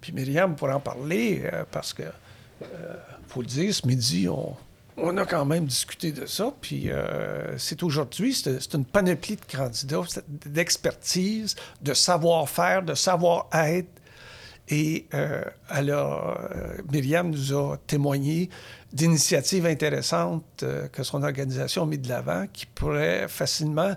Puis 0.00 0.12
Myriam 0.12 0.54
pourra 0.54 0.76
en 0.76 0.80
parler 0.80 1.42
euh, 1.52 1.64
parce 1.70 1.92
que, 1.92 2.02
euh, 2.04 2.94
faut 3.28 3.40
le 3.40 3.46
dire, 3.48 3.74
ce 3.74 3.86
midi, 3.86 4.28
on, 4.28 4.54
on 4.96 5.16
a 5.16 5.26
quand 5.26 5.44
même 5.44 5.66
discuté 5.66 6.12
de 6.12 6.26
ça. 6.26 6.52
Puis 6.60 6.90
euh, 6.90 7.56
c'est 7.58 7.82
aujourd'hui, 7.82 8.34
c'est 8.34 8.74
une 8.74 8.84
panoplie 8.84 9.36
de 9.36 9.56
candidats, 9.56 10.02
d'expertise, 10.46 11.54
de 11.82 11.94
savoir-faire, 11.94 12.82
de 12.82 12.94
savoir-être. 12.94 13.88
Et 14.68 15.06
euh, 15.14 15.44
elle 15.70 15.90
a, 15.92 16.48
euh, 16.52 16.76
Myriam 16.90 17.30
nous 17.30 17.52
a 17.52 17.76
témoigné 17.86 18.50
d'initiatives 18.92 19.64
intéressantes 19.66 20.62
euh, 20.62 20.88
que 20.88 21.04
son 21.04 21.22
organisation 21.22 21.84
a 21.84 21.86
mis 21.86 21.98
de 21.98 22.08
l'avant 22.08 22.46
qui 22.52 22.66
pourraient 22.66 23.28
facilement 23.28 23.94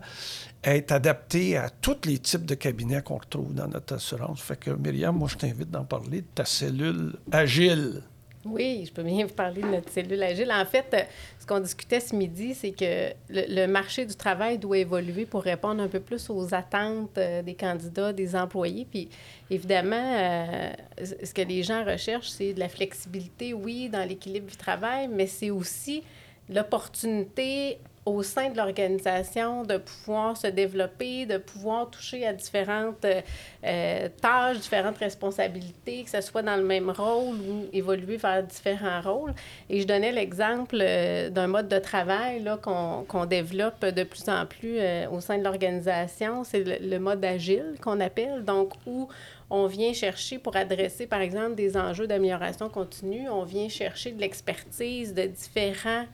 être 0.64 0.92
adaptées 0.92 1.58
à 1.58 1.70
tous 1.70 1.98
les 2.06 2.20
types 2.20 2.46
de 2.46 2.54
cabinets 2.54 3.02
qu'on 3.02 3.18
retrouve 3.18 3.54
dans 3.54 3.68
notre 3.68 3.96
assurance. 3.96 4.42
Fait 4.42 4.60
que 4.60 4.70
Myriam, 4.72 5.16
moi 5.16 5.28
je 5.28 5.38
t'invite 5.38 5.72
d'en 5.72 5.86
parler 5.86 6.22
de 6.22 6.28
ta 6.36 6.46
cellule 6.46 7.16
agile. 7.32 8.04
Oui, 8.46 8.86
je 8.88 8.94
peux 8.94 9.04
bien 9.04 9.26
vous 9.26 9.34
parler 9.34 9.62
de 9.62 9.68
notre 9.68 9.90
cellule 9.90 10.24
agile. 10.24 10.50
En 10.52 10.66
fait, 10.66 10.86
euh, 10.94 11.02
ce 11.40 11.46
qu'on 11.46 11.60
discutait 11.60 12.00
ce 12.00 12.16
midi, 12.16 12.56
c'est 12.56 12.72
que 12.72 13.12
le, 13.30 13.66
marché 13.68 14.06
du 14.06 14.16
travail 14.16 14.58
doit 14.58 14.78
évoluer 14.78 15.26
pour 15.26 15.44
répondre 15.44 15.84
un 15.84 15.90
peu 15.90 16.00
plus 16.00 16.30
aux 16.30 16.54
attentes 16.54 17.18
euh, 17.18 17.42
des 17.42 17.56
candidats, 17.56 18.14
des 18.14 18.38
employés. 18.38 18.88
Puis, 18.90 19.10
évidemment, 19.50 20.16
euh, 20.18 20.72
ce 21.02 21.34
que 21.34 21.42
les 21.42 21.64
gens 21.64 21.84
recherchent, 21.84 22.30
c'est 22.30 22.54
de 22.54 22.60
la 22.62 22.70
flexibilité, 22.70 23.54
oui, 23.54 23.90
dans 23.90 24.08
l'équilibre 24.08 24.48
du 24.48 24.56
travail, 24.56 25.10
mais 25.10 25.28
c'est 25.28 25.50
aussi 25.50 26.02
l'opportunité 26.50 27.78
au 28.06 28.24
sein 28.24 28.50
de 28.50 28.58
l'organisation 28.58 29.64
de 29.64 29.78
pouvoir 29.78 30.38
se 30.38 30.48
développer, 30.48 31.26
de 31.26 31.38
pouvoir 31.38 31.90
toucher 31.90 32.26
à 32.26 32.34
différentes 32.34 33.06
euh, 33.06 34.10
tâches, 34.22 34.58
différentes 34.58 34.98
responsabilités, 34.98 36.04
que 36.04 36.10
ce 36.10 36.22
soit 36.22 36.42
dans 36.42 36.56
le 36.56 36.64
même 36.64 36.90
rôle 36.90 37.36
ou 37.36 37.68
évoluer 37.74 38.18
vers 38.18 38.44
différents 38.44 39.02
rôles. 39.02 39.34
Et 39.70 39.82
je 39.82 39.88
donnais 39.88 40.12
l'exemple 40.12 40.78
euh, 40.80 41.30
d'un 41.30 41.48
mode 41.48 41.68
de 41.68 41.80
travail 41.80 42.42
là, 42.42 42.58
qu'on, 42.58 43.04
qu'on 43.08 43.26
développe 43.26 43.86
de 43.86 44.04
plus 44.04 44.28
en 44.30 44.46
plus 44.46 44.78
euh, 44.80 45.10
au 45.10 45.20
sein 45.20 45.38
de 45.38 45.44
l'organisation. 45.44 46.44
C'est 46.44 46.64
le, 46.64 46.90
le 46.90 47.00
mode 47.00 47.24
agile 47.24 47.76
qu'on 47.82 48.00
appelle, 48.00 48.44
donc 48.46 48.74
où 48.88 49.08
on 49.50 49.66
vient 49.66 49.94
chercher 49.94 50.38
pour 50.38 50.56
adresser, 50.56 51.08
par 51.08 51.22
exemple, 51.22 51.56
des 51.56 51.76
enjeux 51.76 52.08
d'amélioration 52.08 52.70
continue, 52.70 53.30
on 53.30 53.44
vient 53.44 53.68
chercher 53.68 54.12
de 54.12 54.22
l'expertise 54.22 55.14
de 55.14 55.24
différents 55.24 56.06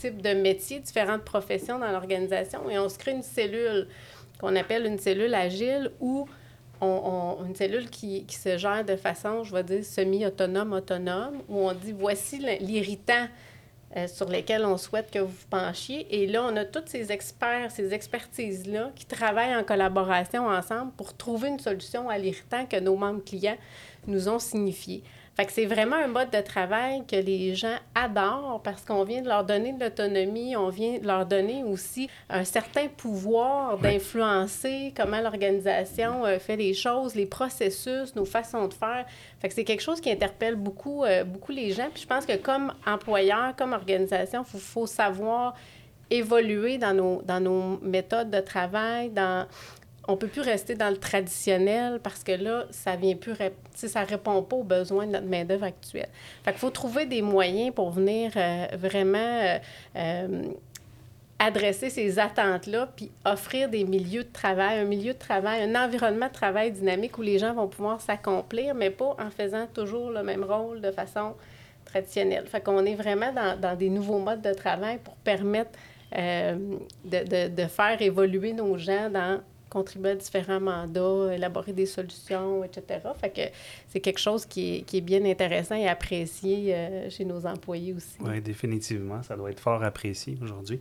types 0.00 0.22
de 0.22 0.30
métiers, 0.30 0.80
différentes 0.80 1.22
professions 1.22 1.78
dans 1.78 1.90
l'organisation 1.90 2.68
et 2.70 2.78
on 2.78 2.88
se 2.88 2.98
crée 2.98 3.12
une 3.12 3.22
cellule 3.22 3.86
qu'on 4.40 4.56
appelle 4.56 4.86
une 4.86 4.98
cellule 4.98 5.34
agile 5.34 5.90
où 6.00 6.26
on, 6.80 7.36
une 7.46 7.54
cellule 7.54 7.90
qui, 7.90 8.24
se 8.30 8.56
gère 8.56 8.84
de 8.84 8.96
façon, 8.96 9.44
je 9.44 9.54
vais 9.54 9.62
dire, 9.62 9.84
semi-autonome, 9.84 10.72
autonome, 10.72 11.42
où 11.48 11.68
on 11.68 11.74
dit 11.74 11.92
voici 11.92 12.38
l'irritant 12.38 13.26
euh, 13.96 14.06
sur 14.06 14.28
lesquels 14.30 14.64
on 14.64 14.78
souhaite 14.78 15.10
que 15.10 15.18
vous 15.18 15.26
vous 15.26 15.48
penchiez. 15.50 16.06
Et 16.10 16.26
là, 16.26 16.44
on 16.44 16.56
a 16.56 16.64
tous 16.64 16.84
ces 16.86 17.12
experts, 17.12 17.70
ces 17.70 17.92
expertises-là 17.92 18.92
qui 18.94 19.04
travaillent 19.04 19.54
en 19.54 19.64
collaboration 19.64 20.46
ensemble 20.46 20.92
pour 20.92 21.14
trouver 21.14 21.48
une 21.48 21.58
solution 21.58 22.08
à 22.08 22.16
l'irritant 22.16 22.64
que 22.64 22.80
nos 22.80 22.96
membres 22.96 23.24
clients 23.24 23.58
nous 24.06 24.28
ont 24.28 24.38
signifié. 24.38 25.02
Fait 25.40 25.46
que 25.46 25.52
c'est 25.52 25.64
vraiment 25.64 25.96
un 25.96 26.06
mode 26.06 26.28
de 26.28 26.40
travail 26.42 27.02
que 27.10 27.16
les 27.16 27.54
gens 27.54 27.76
adorent 27.94 28.60
parce 28.62 28.84
qu'on 28.84 29.04
vient 29.04 29.22
de 29.22 29.28
leur 29.28 29.42
donner 29.42 29.72
de 29.72 29.82
l'autonomie, 29.82 30.54
on 30.54 30.68
vient 30.68 30.98
de 30.98 31.06
leur 31.06 31.24
donner 31.24 31.64
aussi 31.64 32.10
un 32.28 32.44
certain 32.44 32.88
pouvoir 32.88 33.78
d'influencer 33.78 34.92
comment 34.94 35.18
l'organisation 35.18 36.26
euh, 36.26 36.38
fait 36.38 36.56
les 36.56 36.74
choses, 36.74 37.14
les 37.14 37.24
processus, 37.24 38.14
nos 38.16 38.26
façons 38.26 38.68
de 38.68 38.74
faire. 38.74 39.06
Fait 39.38 39.48
que 39.48 39.54
c'est 39.54 39.64
quelque 39.64 39.80
chose 39.80 40.02
qui 40.02 40.10
interpelle 40.10 40.56
beaucoup, 40.56 41.04
euh, 41.04 41.24
beaucoup 41.24 41.52
les 41.52 41.70
gens. 41.70 41.88
Puis 41.90 42.02
je 42.02 42.06
pense 42.06 42.26
que 42.26 42.36
comme 42.36 42.74
employeur, 42.86 43.56
comme 43.56 43.72
organisation, 43.72 44.44
il 44.46 44.50
faut, 44.50 44.58
faut 44.58 44.86
savoir 44.86 45.54
évoluer 46.10 46.76
dans 46.76 46.92
nos, 46.92 47.22
dans 47.22 47.40
nos 47.40 47.78
méthodes 47.80 48.30
de 48.30 48.40
travail, 48.40 49.08
dans 49.08 49.46
on 50.08 50.16
peut 50.16 50.28
plus 50.28 50.40
rester 50.40 50.74
dans 50.74 50.90
le 50.90 50.96
traditionnel 50.96 52.00
parce 52.02 52.24
que 52.24 52.32
là, 52.32 52.64
ça 52.70 52.96
vient 52.96 53.16
plus 53.16 53.34
ça 53.74 54.02
répond 54.04 54.42
pas 54.42 54.56
aux 54.56 54.64
besoins 54.64 55.06
de 55.06 55.12
notre 55.12 55.26
main-d'œuvre 55.26 55.64
actuelle. 55.64 56.08
Fait 56.44 56.52
qu'il 56.52 56.60
faut 56.60 56.70
trouver 56.70 57.06
des 57.06 57.22
moyens 57.22 57.74
pour 57.74 57.90
venir 57.90 58.32
euh, 58.36 58.66
vraiment 58.76 59.18
euh, 59.18 59.58
euh, 59.96 60.42
adresser 61.38 61.90
ces 61.90 62.18
attentes-là, 62.18 62.88
puis 62.96 63.10
offrir 63.24 63.68
des 63.68 63.84
milieux 63.84 64.24
de 64.24 64.32
travail, 64.32 64.78
un 64.78 64.84
milieu 64.84 65.12
de 65.12 65.18
travail, 65.18 65.62
un 65.62 65.74
environnement 65.84 66.28
de 66.28 66.32
travail 66.32 66.72
dynamique 66.72 67.16
où 67.18 67.22
les 67.22 67.38
gens 67.38 67.54
vont 67.54 67.68
pouvoir 67.68 68.00
s'accomplir, 68.00 68.74
mais 68.74 68.90
pas 68.90 69.16
en 69.18 69.30
faisant 69.30 69.66
toujours 69.72 70.10
le 70.10 70.22
même 70.22 70.44
rôle 70.44 70.80
de 70.80 70.90
façon 70.90 71.34
traditionnelle. 71.84 72.46
Fait 72.46 72.60
qu'on 72.60 72.84
est 72.84 72.94
vraiment 72.94 73.32
dans, 73.32 73.76
des 73.76 73.88
nouveaux 73.88 74.18
modes 74.18 74.42
de 74.42 74.52
travail 74.52 74.98
pour 75.02 75.14
permettre 75.16 75.70
de- 76.12 77.48
de 77.48 77.66
faire 77.68 78.02
évoluer 78.02 78.52
nos 78.52 78.76
gens 78.76 79.08
dans 79.08 79.40
contribuer 79.70 80.10
à 80.10 80.14
différents 80.16 80.60
mandats, 80.60 81.34
élaborer 81.34 81.72
des 81.72 81.86
solutions, 81.86 82.62
etc. 82.64 83.00
Fait 83.18 83.30
que 83.30 83.56
c'est 83.88 84.00
quelque 84.00 84.20
chose 84.20 84.44
qui 84.44 84.84
est, 84.92 85.00
bien 85.00 85.24
intéressant 85.24 85.76
et 85.76 85.88
apprécié 85.88 86.74
chez 87.08 87.24
nos 87.24 87.46
employés 87.46 87.94
aussi. 87.94 88.16
Oui, 88.20 88.40
définitivement. 88.40 89.22
Ça 89.22 89.36
doit 89.36 89.50
être 89.50 89.60
fort 89.60 89.82
apprécié 89.82 90.36
aujourd'hui. 90.42 90.80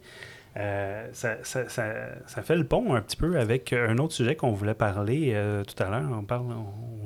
Euh, 0.60 1.08
ça, 1.14 1.38
ça, 1.44 1.70
ça, 1.70 1.86
ça, 2.28 2.42
fait 2.42 2.58
le 2.58 2.66
pont 2.66 2.94
un 2.94 3.02
petit 3.02 3.16
peu 3.16 3.40
avec 3.40 3.72
un 3.72 3.98
autre 3.98 4.14
sujet 4.14 4.36
qu'on 4.36 4.52
voulait 4.52 4.74
parler 4.74 5.32
euh, 5.34 5.64
tout 5.64 5.82
à 5.82 5.90
l'heure. 5.90 6.10
On 6.12 6.24
parle, 6.24 6.48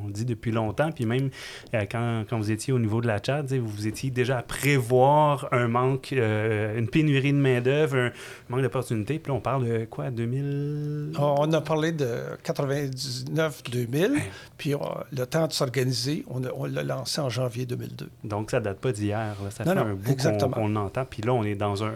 on, 0.04 0.10
dit 0.10 0.26
depuis 0.26 0.52
longtemps, 0.52 0.92
puis 0.92 1.06
même 1.06 1.30
euh, 1.74 1.86
quand, 1.90 2.24
quand, 2.30 2.38
vous 2.38 2.52
étiez 2.52 2.72
au 2.72 2.78
niveau 2.78 3.02
de 3.02 3.08
la 3.08 3.20
chat, 3.24 3.44
vous 3.54 3.88
étiez 3.88 4.12
déjà 4.12 4.40
à 4.40 4.42
prévoir 4.44 5.48
un 5.52 5.68
manque, 5.68 6.12
une 6.12 6.88
pénurie 6.88 7.34
de 7.34 7.38
main-d'œuvre, 7.38 7.98
un 7.98 8.12
manque 8.50 8.62
d'opportunités. 8.62 9.18
Puis 9.18 9.32
là, 9.32 9.38
on 9.38 9.42
parle 9.42 9.68
de 9.68 9.86
quoi, 9.86 10.12
2000 10.12 11.14
On 11.18 11.52
a 11.52 11.62
parlé 11.62 11.92
de 11.94 12.08
99-2000, 12.46 14.20
puis 14.58 14.76
le 15.12 15.26
temps 15.26 15.48
de 15.48 15.54
s'organiser, 15.54 16.26
on, 16.30 16.42
on 16.56 16.66
l'a 16.66 16.84
lancé 16.84 17.20
en 17.22 17.30
janvier 17.30 17.66
2002. 17.66 18.10
Donc, 18.24 18.52
ça 18.52 18.60
date 18.60 18.80
pas 18.80 18.92
d'hier. 18.92 19.36
Ça 19.50 19.64
fait 19.64 19.70
un 19.72 19.94
bout 19.96 20.16
qu'on 20.52 20.76
entend. 20.76 21.06
Puis 21.06 21.24
là, 21.24 21.34
on 21.34 21.44
est 21.44 21.56
dans 21.56 21.84
un, 21.84 21.94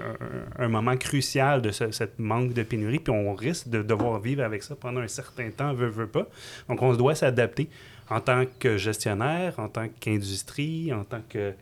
un, 0.57 0.65
un 0.65 0.67
moment 0.69 0.97
crucial 0.97 1.46
de 1.61 1.71
ce 1.71 1.91
cette 1.91 2.19
manque 2.19 2.53
de 2.53 2.63
pénurie, 2.63 2.99
puis 2.99 3.13
on 3.13 3.33
risque 3.33 3.69
de 3.69 3.81
devoir 3.81 4.19
vivre 4.19 4.43
avec 4.43 4.63
ça 4.63 4.75
pendant 4.75 5.01
un 5.01 5.07
certain 5.07 5.49
temps, 5.51 5.73
veut, 5.73 5.87
veut 5.87 6.07
pas. 6.07 6.27
Donc, 6.69 6.81
on 6.81 6.93
doit 6.93 7.15
s'adapter 7.15 7.69
en 8.09 8.19
tant 8.19 8.45
que 8.59 8.77
gestionnaire, 8.77 9.59
en 9.59 9.69
tant 9.69 9.87
qu'industrie, 9.99 10.93
en 10.93 11.03
tant 11.03 11.21
que 11.29 11.53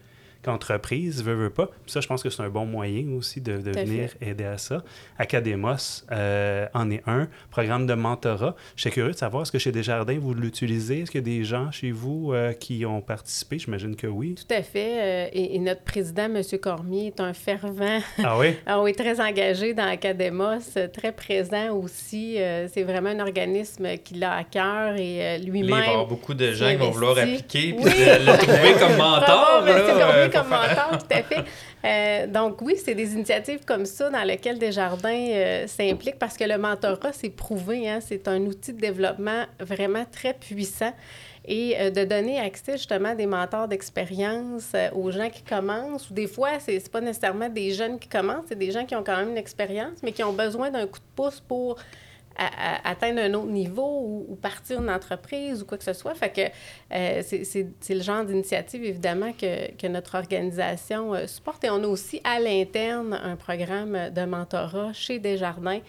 qu'entreprise, 0.46 1.24
veut, 1.24 1.34
veut 1.34 1.50
pas. 1.50 1.66
Puis 1.66 1.92
ça, 1.92 2.02
je 2.02 2.08
pense 2.08 2.22
que 2.22 2.30
c'est 2.30 2.44
un 2.44 2.50
bon 2.50 2.66
moyen 2.66 3.08
aussi 3.18 3.42
de, 3.42 3.58
de 3.58 3.72
venir 3.72 4.12
aider 4.22 4.44
à 4.44 4.58
ça. 4.58 4.84
Academos 5.18 6.04
euh, 6.12 6.68
en 6.74 6.92
est 6.92 7.02
un. 7.08 7.28
Programme 7.50 7.88
de 7.88 7.96
mentorat. 7.96 8.56
Je 8.76 8.82
suis 8.82 8.92
curieux 8.92 9.12
de 9.12 9.18
savoir, 9.18 9.44
est-ce 9.44 9.52
que 9.52 9.58
chez 9.58 9.72
Desjardins, 9.72 10.20
vous 10.20 10.36
l'utilisez? 10.36 11.02
Est-ce 11.02 11.12
qu'il 11.12 11.22
y 11.22 11.24
a 11.24 11.38
des 11.38 11.44
gens 11.44 11.72
chez 11.72 11.92
vous 11.92 12.32
euh, 12.32 12.54
qui 12.54 12.86
ont 12.86 13.02
participé? 13.02 13.58
J'imagine 13.58 13.96
que 13.96 14.06
oui. 14.06 14.36
Tout 14.36 14.54
à 14.54 14.62
fait. 14.62 15.26
Euh, 15.26 15.30
et, 15.34 15.58
notre 15.60 15.82
président, 15.82 16.26
M. 16.26 16.42
Cormier, 16.62 17.08
est 17.08 17.20
un 17.20 17.34
fervent. 17.34 18.00
Ah 18.24 18.38
oui? 18.38 18.56
ah 18.68 18.82
oui, 18.84 18.94
très 18.94 19.20
engagé 19.20 19.74
dans 19.74 19.88
Academos, 19.88 20.60
très 20.94 21.12
présent 21.12 21.76
aussi. 21.76 22.38
c'est 22.72 22.84
vraiment 22.84 23.10
un 23.10 23.20
organisme 23.20 23.98
qui 23.98 24.16
l'a 24.16 24.34
à 24.34 24.44
cœur 24.44 24.96
et 24.96 25.40
lui-même. 25.40 25.64
Il 25.64 25.72
va 25.72 25.86
y 25.88 25.90
avoir 25.90 26.06
beaucoup 26.06 26.36
de 26.36 26.52
gens 26.52 26.70
qui 26.70 26.76
vont 26.76 26.92
vouloir 26.92 27.18
appliquer 27.18 27.74
puis 27.74 27.84
le 27.84 28.38
trouver 28.38 28.74
comme 28.80 28.98
mentor. 28.98 29.64
Bravo, 29.64 30.32
comme 30.32 30.35
mentor, 30.44 30.98
tout 31.00 31.14
à 31.14 31.24
fait. 31.24 31.46
Euh, 31.86 32.28
donc 32.28 32.62
oui, 32.62 32.76
c'est 32.84 32.96
des 32.96 33.14
initiatives 33.14 33.64
comme 33.66 33.86
ça 33.86 34.10
dans 34.10 34.24
lesquelles 34.24 34.58
Desjardins 34.58 35.28
euh, 35.30 35.68
s'implique 35.68 36.18
parce 36.18 36.36
que 36.36 36.44
le 36.44 36.58
mentorat, 36.58 37.14
c'est 37.14 37.30
prouvé, 37.30 37.90
hein, 37.90 38.00
c'est 38.02 38.28
un 38.28 38.42
outil 38.42 38.74
de 38.74 38.80
développement 38.80 39.44
vraiment 39.60 40.06
très 40.12 40.34
puissant 40.34 40.94
et 41.48 41.76
euh, 41.80 41.92
de 41.92 42.04
donner 42.04 42.40
accès 42.40 42.74
justement 42.74 43.10
à 43.10 43.16
des 43.16 43.28
mentors 43.28 43.68
d'expérience 43.68 44.74
aux 44.94 45.12
gens 45.12 45.30
qui 45.30 45.44
commencent. 45.44 46.10
Ou 46.10 46.14
des 46.14 46.28
fois, 46.28 46.60
c'est 46.60 46.74
n'est 46.74 46.80
pas 46.80 47.02
nécessairement 47.02 47.50
des 47.50 47.72
jeunes 47.72 48.00
qui 48.00 48.10
commencent, 48.10 48.46
c'est 48.50 48.58
des 48.58 48.72
gens 48.72 48.86
qui 48.86 48.96
ont 48.96 49.04
quand 49.04 49.18
même 49.18 49.30
une 49.30 49.38
expérience, 49.38 50.00
mais 50.02 50.12
qui 50.12 50.24
ont 50.24 50.34
besoin 50.34 50.72
d'un 50.72 50.88
coup 50.88 51.00
de 51.00 51.16
pouce 51.16 51.40
pour 51.40 51.78
atteindre 52.38 53.22
un 53.22 53.34
autre 53.34 53.48
niveau 53.48 54.26
ou, 54.30 54.36
partir 54.36 54.82
une 54.82 54.90
entreprise 54.90 55.62
ou 55.62 55.66
quoi 55.66 55.78
que 55.78 55.84
ce 55.84 55.94
soit. 55.94 56.14
Fait 56.16 56.30
que 56.30 56.42
euh, 56.96 57.22
c'est 57.24 57.94
le 57.94 58.02
genre 58.02 58.24
d'initiative, 58.24 58.84
évidemment, 58.84 59.32
que, 59.32 59.72
que, 59.76 59.88
notre 59.88 60.16
organisation 60.16 61.14
euh, 61.14 61.28
supporte. 61.28 61.64
Et 61.64 61.70
on 61.70 61.84
a 61.84 61.88
aussi 61.88 62.22
à 62.24 62.40
l'interne 62.40 63.14
un 63.14 63.36
programme 63.36 64.10
de 64.10 64.26
mentorat 64.26 64.94
chez 64.94 65.20
Desjardins 65.20 65.80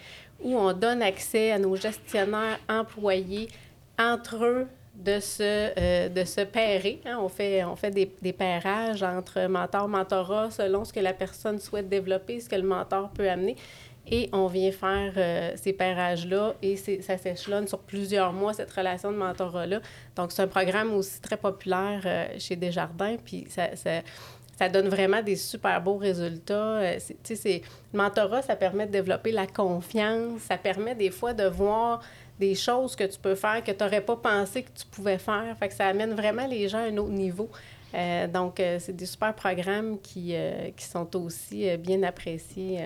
où 0.41 0.55
on 0.55 0.73
donne 0.73 1.01
accès 1.01 1.51
à 1.51 1.59
nos 1.59 1.75
gestionnaires 1.75 2.59
employés 2.69 3.47
entre 3.99 4.45
eux 4.45 4.67
de 4.97 5.19
se, 5.19 5.43
euh, 5.77 6.09
de 6.09 6.23
se 6.23 6.41
pairer. 6.41 6.99
Hein. 7.05 7.17
On 7.21 7.29
fait, 7.29 7.63
on 7.63 7.75
fait 7.75 7.91
des, 7.91 8.11
des 8.21 8.33
pairages 8.33 9.03
entre 9.03 9.47
mentor, 9.47 9.87
mentorat 9.87 10.49
selon 10.51 10.85
ce 10.85 10.93
que 10.93 10.99
la 10.99 11.13
personne 11.13 11.59
souhaite 11.59 11.87
développer, 11.87 12.39
ce 12.39 12.49
que 12.49 12.55
le 12.55 12.67
mentor 12.67 13.09
peut 13.11 13.29
amener. 13.29 13.55
Et 14.09 14.29
on 14.31 14.47
vient 14.47 14.71
faire 14.71 15.13
euh, 15.17 15.51
ces 15.55 15.73
pairages-là 15.73 16.55
et 16.61 16.77
ça 16.77 17.17
s'échelonne 17.17 17.67
sur 17.67 17.79
plusieurs 17.79 18.31
mois, 18.31 18.53
cette 18.53 18.71
relation 18.71 19.11
de 19.11 19.17
mentorat-là. 19.17 19.81
Donc, 20.15 20.31
c'est 20.31 20.41
un 20.41 20.47
programme 20.47 20.93
aussi 20.93 21.19
très 21.21 21.35
populaire 21.35 22.01
euh, 22.05 22.27
chez 22.39 22.55
Desjardins. 22.55 23.17
Puis, 23.23 23.47
ça, 23.49 23.75
ça, 23.75 24.01
ça, 24.57 24.69
donne 24.69 24.87
vraiment 24.87 25.21
des 25.21 25.35
super 25.35 25.81
beaux 25.81 25.97
résultats. 25.97 26.77
Euh, 26.77 26.97
tu 27.21 27.35
sais, 27.35 27.61
le 27.93 27.97
mentorat, 27.97 28.41
ça 28.41 28.55
permet 28.55 28.85
de 28.85 28.91
développer 28.91 29.33
la 29.33 29.45
confiance. 29.45 30.41
Ça 30.41 30.57
permet 30.57 30.95
des 30.95 31.11
fois 31.11 31.33
de 31.33 31.45
voir 31.45 32.01
des 32.39 32.55
choses 32.55 32.95
que 32.95 33.03
tu 33.03 33.19
peux 33.19 33.35
faire 33.35 33.61
que 33.63 33.71
tu 33.71 33.83
n'aurais 33.83 34.01
pas 34.01 34.15
pensé 34.15 34.63
que 34.63 34.69
tu 34.69 34.85
pouvais 34.85 35.17
faire. 35.17 35.53
Fait 35.59 35.67
que 35.67 35.73
ça 35.73 35.87
amène 35.87 36.13
vraiment 36.13 36.47
les 36.47 36.69
gens 36.69 36.77
à 36.77 36.83
un 36.83 36.97
autre 36.97 37.11
niveau. 37.11 37.49
donc, 38.31 38.61
c'est 38.79 38.95
des 38.95 39.07
super 39.07 39.33
programmes 39.33 39.99
qui, 39.99 40.35
qui 40.75 40.85
sont 40.85 41.15
aussi 41.15 41.75
bien 41.77 42.03
appréciés 42.03 42.85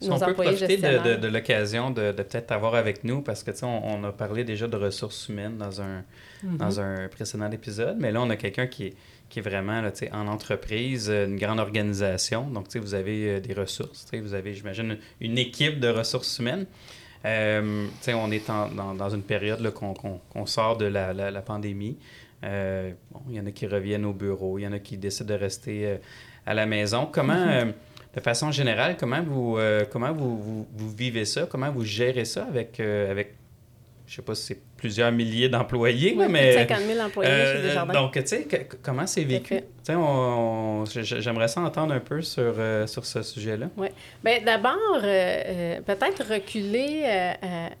si 0.00 0.10
on 0.10 0.18
peut 0.18 0.34
profiter 0.34 0.76
de, 0.76 1.16
de, 1.16 1.28
l'occasion 1.28 1.90
de, 1.90 2.12
de 2.12 2.22
peut-être 2.22 2.52
avoir 2.52 2.74
avec 2.74 3.04
nous, 3.04 3.22
parce 3.22 3.42
que 3.42 3.50
on, 3.64 4.00
on, 4.00 4.04
a 4.04 4.12
parlé 4.12 4.44
déjà 4.44 4.66
de 4.66 4.76
ressources 4.76 5.28
humaines 5.28 5.58
dans 5.58 5.80
un, 5.80 6.04
mm-hmm. 6.44 6.56
dans 6.56 6.80
un 6.80 7.08
précédent 7.08 7.50
épisode, 7.50 7.96
mais 7.98 8.10
là, 8.10 8.20
on 8.20 8.30
a 8.30 8.36
quelqu'un 8.36 8.66
qui 8.66 8.86
est, 8.86 8.94
qui 9.28 9.38
est 9.38 9.42
vraiment 9.42 9.80
là, 9.80 9.92
en 10.12 10.26
entreprise, 10.26 11.08
une 11.08 11.36
grande 11.36 11.60
organisation. 11.60 12.48
Donc, 12.48 12.74
vous 12.76 12.94
avez 12.94 13.28
euh, 13.28 13.40
des 13.40 13.54
ressources, 13.54 14.06
vous 14.12 14.34
avez, 14.34 14.54
j'imagine, 14.54 14.98
une 15.20 15.38
équipe 15.38 15.80
de 15.80 15.88
ressources 15.88 16.38
humaines. 16.38 16.66
Euh, 17.24 17.86
on 18.08 18.30
est 18.32 18.46
dans, 18.46 18.94
dans, 18.94 19.10
une 19.10 19.22
période 19.22 19.72
qu'on 19.72 20.46
sort 20.46 20.76
de 20.76 20.86
la, 20.86 21.12
la, 21.12 21.42
pandémie. 21.42 21.96
Euh, 22.44 22.92
bon, 23.12 23.20
il 23.28 23.36
y 23.36 23.40
en 23.40 23.46
a 23.46 23.52
qui 23.52 23.66
reviennent 23.66 24.04
au 24.04 24.12
bureau, 24.12 24.58
il 24.58 24.62
y 24.62 24.66
en 24.66 24.72
a 24.72 24.80
qui 24.80 24.96
décident 24.96 25.32
de 25.32 25.38
rester 25.38 25.86
euh, 25.86 25.96
à 26.46 26.54
la 26.54 26.66
maison. 26.66 27.08
Comment, 27.10 27.34
mm-hmm 27.34 27.72
de 28.14 28.20
façon 28.20 28.50
générale, 28.50 28.96
comment 28.98 29.22
vous, 29.22 29.56
euh, 29.58 29.84
comment 29.90 30.12
vous, 30.12 30.66
vous, 30.70 30.90
vivez 30.90 31.24
ça? 31.24 31.46
Comment 31.48 31.70
vous 31.70 31.84
gérez 31.84 32.24
ça 32.24 32.44
avec, 32.44 32.78
euh, 32.78 33.10
avec 33.10 33.36
je 34.04 34.16
sais 34.16 34.22
pas 34.22 34.34
si 34.34 34.42
c'est 34.42 34.60
plusieurs 34.76 35.10
milliers 35.10 35.48
d'employés, 35.48 36.14
oui, 36.18 36.26
mais... 36.28 36.66
50 36.66 36.78
000 36.80 37.00
employés 37.00 37.30
chez 37.30 37.36
euh, 37.36 37.62
Desjardins. 37.62 37.92
Donc, 37.94 38.12
tu 38.12 38.26
sais, 38.26 38.68
comment 38.82 39.06
c'est 39.06 39.24
vécu? 39.24 39.60
J'aimerais 39.86 41.48
ça 41.48 41.62
entendre 41.62 41.94
un 41.94 42.00
peu 42.00 42.20
sur, 42.20 42.54
sur 42.86 43.06
ce 43.06 43.22
sujet-là. 43.22 43.68
Oui. 43.78 43.88
Bien, 44.22 44.40
d'abord, 44.44 45.00
peut-être 45.00 46.30
reculer 46.30 47.32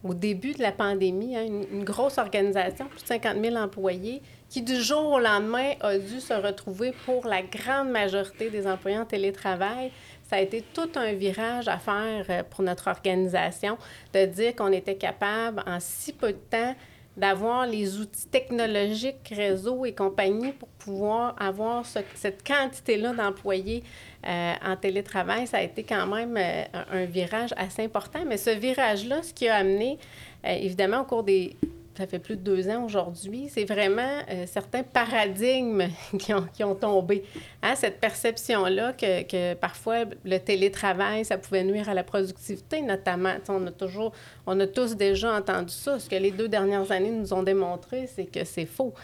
au 0.02 0.14
début 0.14 0.54
de 0.54 0.62
la 0.62 0.72
pandémie, 0.72 1.36
hein, 1.36 1.44
une, 1.44 1.66
une, 1.70 1.84
grosse 1.84 2.16
organisation, 2.16 2.86
plus 2.86 3.02
de 3.02 3.08
50 3.08 3.36
000 3.42 3.56
employés, 3.56 4.22
qui 4.48 4.62
du 4.62 4.80
jour 4.80 5.12
au 5.12 5.18
lendemain 5.18 5.72
a 5.80 5.98
dû 5.98 6.20
se 6.20 6.34
retrouver 6.34 6.92
pour 7.04 7.26
la 7.26 7.42
grande 7.42 7.90
majorité 7.90 8.48
des 8.48 8.66
employés 8.66 8.98
en 8.98 9.06
télétravail 9.06 9.90
ça 10.32 10.38
a 10.38 10.40
été 10.40 10.64
tout 10.72 10.88
un 10.94 11.12
virage 11.12 11.68
à 11.68 11.76
faire 11.76 12.24
euh, 12.30 12.42
pour 12.48 12.64
notre 12.64 12.88
organisation, 12.88 13.76
de 14.14 14.24
dire 14.24 14.56
qu'on 14.56 14.72
était 14.72 14.94
capable, 14.94 15.62
en 15.66 15.78
si 15.78 16.14
peu 16.14 16.28
de 16.32 16.38
temps, 16.48 16.74
d'avoir 17.18 17.66
les 17.66 17.98
outils 17.98 18.28
technologiques, 18.28 19.30
réseaux 19.30 19.84
et 19.84 19.92
compagnie 19.92 20.52
pour 20.52 20.68
pouvoir 20.70 21.36
avoir 21.38 21.84
cette 21.84 22.48
quantité-là 22.48 23.12
d'employés 23.12 23.84
euh, 24.26 24.54
en 24.64 24.74
télétravail. 24.74 25.46
Ça 25.46 25.58
a 25.58 25.62
été 25.62 25.82
quand 25.82 26.06
même 26.06 26.34
euh, 26.38 26.64
un, 26.90 27.04
virage 27.04 27.50
assez 27.58 27.84
important. 27.84 28.20
Mais 28.26 28.38
ce 28.38 28.48
virage-là, 28.48 29.22
ce 29.22 29.34
qui 29.34 29.48
a 29.48 29.56
amené, 29.56 29.98
évidemment, 30.42 31.02
au 31.02 31.04
cours 31.04 31.24
des 31.24 31.58
ça 31.96 32.06
fait 32.06 32.18
plus 32.18 32.36
de 32.36 32.42
deux 32.42 32.68
ans 32.68 32.84
aujourd'hui, 32.84 33.48
c'est 33.50 33.64
vraiment 33.64 34.18
euh, 34.30 34.44
certains 34.46 34.82
paradigmes 34.82 35.88
qui 36.18 36.32
ont, 36.32 36.46
qui 36.52 36.64
ont 36.64 36.74
tombé. 36.74 37.24
Hein, 37.62 37.74
cette 37.76 38.00
perception-là 38.00 38.92
que, 38.92 39.22
que, 39.22 39.54
parfois 39.54 40.04
le 40.24 40.38
télétravail, 40.38 41.24
ça 41.24 41.38
pouvait 41.38 41.64
nuire 41.64 41.88
à 41.88 41.94
la 41.94 42.02
productivité, 42.02 42.82
notamment. 42.82 43.34
on 43.48 43.66
a 43.66 43.70
toujours, 43.70 44.12
on 44.46 44.58
a 44.60 44.66
tous 44.66 44.96
déjà 44.96 45.36
entendu 45.36 45.72
ça. 45.72 45.98
Ce 45.98 46.08
que 46.08 46.16
les 46.16 46.30
deux 46.30 46.48
dernières 46.48 46.90
années 46.90 47.10
nous 47.10 47.32
ont 47.32 47.42
démontré, 47.42 48.06
c'est 48.06 48.26
que 48.26 48.44
c'est 48.44 48.66
faux. 48.66 48.94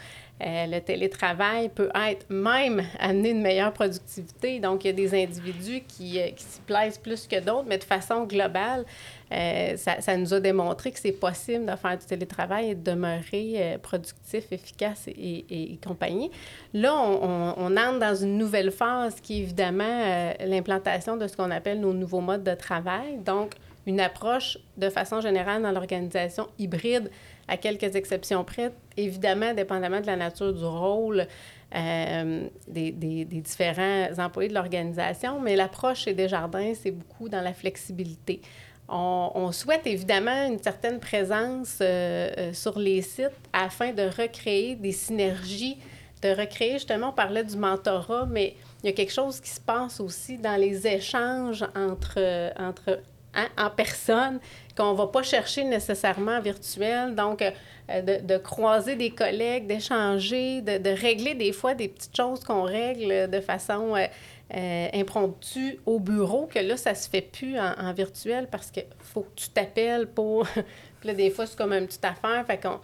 Euh, 0.41 0.67
le 0.67 0.79
télétravail 0.79 1.67
peut 1.67 1.89
être 1.93 2.25
même 2.29 2.81
amener 2.97 3.31
une 3.31 3.41
meilleure 3.41 3.73
productivité. 3.73 4.59
Donc, 4.59 4.85
il 4.85 4.87
y 4.87 4.89
a 4.91 4.93
des 4.93 5.23
individus 5.23 5.81
qui, 5.85 6.17
euh, 6.17 6.29
qui 6.29 6.43
s'y 6.43 6.61
plaisent 6.61 6.97
plus 6.97 7.27
que 7.27 7.39
d'autres, 7.41 7.65
mais 7.67 7.77
de 7.77 7.83
façon 7.83 8.23
globale, 8.23 8.85
euh, 9.33 9.75
ça, 9.75 10.15
nous 10.15 10.33
a 10.33 10.39
démontré 10.39 10.91
que 10.91 10.99
c'est 10.99 11.11
possible 11.11 11.65
de 11.65 11.75
faire 11.75 11.97
du 11.97 12.05
télétravail 12.05 12.69
et 12.69 12.75
de 12.75 12.91
demeurer 12.91 13.77
productif, 13.81 14.51
efficace 14.51 15.07
et, 15.07 15.45
et, 15.49 15.77
compagnie. 15.85 16.31
Là, 16.73 16.95
on, 16.95 17.77
entre 17.77 17.99
dans 17.99 18.15
une 18.15 18.37
nouvelle 18.37 18.71
phase 18.71 19.19
qui 19.21 19.39
est 19.39 19.43
évidemment 19.43 20.33
l'implantation 20.39 21.17
de 21.17 21.27
ce 21.27 21.35
qu'on 21.37 21.51
appelle 21.51 21.79
nos 21.79 21.93
nouveaux 21.93 22.21
modes 22.21 22.43
de 22.43 22.55
travail. 22.55 23.17
Donc, 23.23 23.51
une 23.85 23.99
approche 23.99 24.57
de 24.77 24.89
façon 24.89 25.21
générale 25.21 25.61
dans 25.61 25.71
l'organisation 25.71 26.47
hybride 26.57 27.09
à 27.49 27.57
quelques 27.57 27.95
exceptions 27.95 28.43
près, 28.43 28.71
évidemment, 28.95 29.53
dépendamment 29.53 29.99
de 30.01 30.05
la 30.05 30.15
nature 30.15 30.53
du 30.53 30.63
rôle 30.63 31.27
euh, 31.75 32.47
des, 32.67 32.91
des, 32.91 33.25
différents 33.25 34.07
employés 34.17 34.49
de 34.49 34.55
l'organisation, 34.55 35.39
mais 35.39 35.55
l'approche 35.55 36.05
chez 36.05 36.13
Desjardins, 36.13 36.73
c'est 36.73 36.89
beaucoup 36.89 37.29
dans 37.29 37.41
la 37.41 37.53
flexibilité. 37.53 38.41
on, 38.87 39.51
souhaite 39.51 39.85
évidemment 39.85 40.47
une 40.47 40.57
certaine 40.57 40.99
présence 40.99 41.77
euh, 41.81 42.31
euh, 42.37 42.53
sur 42.53 42.79
les 42.79 43.03
sites 43.03 43.29
afin 43.53 43.93
de 43.93 44.01
recréer 44.01 44.75
des 44.75 44.91
synergies, 44.91 45.77
de 46.23 46.29
recréer, 46.29 46.73
justement, 46.73 47.09
on 47.09 47.13
parlait 47.13 47.43
du 47.43 47.55
mentorat, 47.55 48.25
mais 48.25 48.55
il 48.83 48.87
y 48.87 48.89
a 48.89 48.93
quelque 48.93 49.13
chose 49.13 49.39
qui 49.39 49.51
se 49.51 49.61
passe 49.61 49.99
aussi 49.99 50.37
dans 50.37 50.59
les 50.59 50.87
échanges 50.87 51.63
entre, 51.75 52.51
entre 52.59 52.99
hein, 53.35 53.47
en 53.57 53.69
personne 53.69 54.39
qu'on 54.79 54.93
ne 54.93 54.97
va 54.97 55.07
pas 55.07 55.23
chercher 55.23 55.65
nécessairement 55.65 56.39
virtuel. 56.39 57.13
Donc, 57.13 57.41
euh, 57.41 58.01
de, 58.01 58.37
croiser 58.37 58.95
des 58.95 59.09
collègues, 59.09 59.67
d'échanger, 59.67 60.61
de, 60.61 60.89
régler 60.89 61.35
des 61.35 61.51
fois 61.51 61.73
des 61.75 61.89
petites 61.89 62.15
choses 62.15 62.45
qu'on 62.45 62.63
règle 62.63 63.29
de 63.29 63.41
façon 63.41 63.95
euh, 63.95 64.87
impromptu 64.93 65.79
au 65.85 65.99
bureau, 65.99 66.47
que 66.47 66.59
là, 66.59 66.77
ça 66.77 66.95
se 66.95 67.09
fait 67.09 67.21
plus 67.21 67.59
en, 67.59 67.91
virtuel 67.91 68.47
parce 68.49 68.71
qu'il 68.71 68.85
faut 68.99 69.21
que 69.21 69.35
tu 69.35 69.49
t'appelles 69.49 70.07
pour. 70.07 70.47
puis 70.99 71.07
là, 71.09 71.13
des 71.13 71.29
fois, 71.29 71.45
c'est 71.45 71.57
comme 71.57 71.73
une 71.73 71.85
petite 71.85 72.05
affaire. 72.05 72.45
Fait 72.47 72.57
qu'on. 72.57 72.79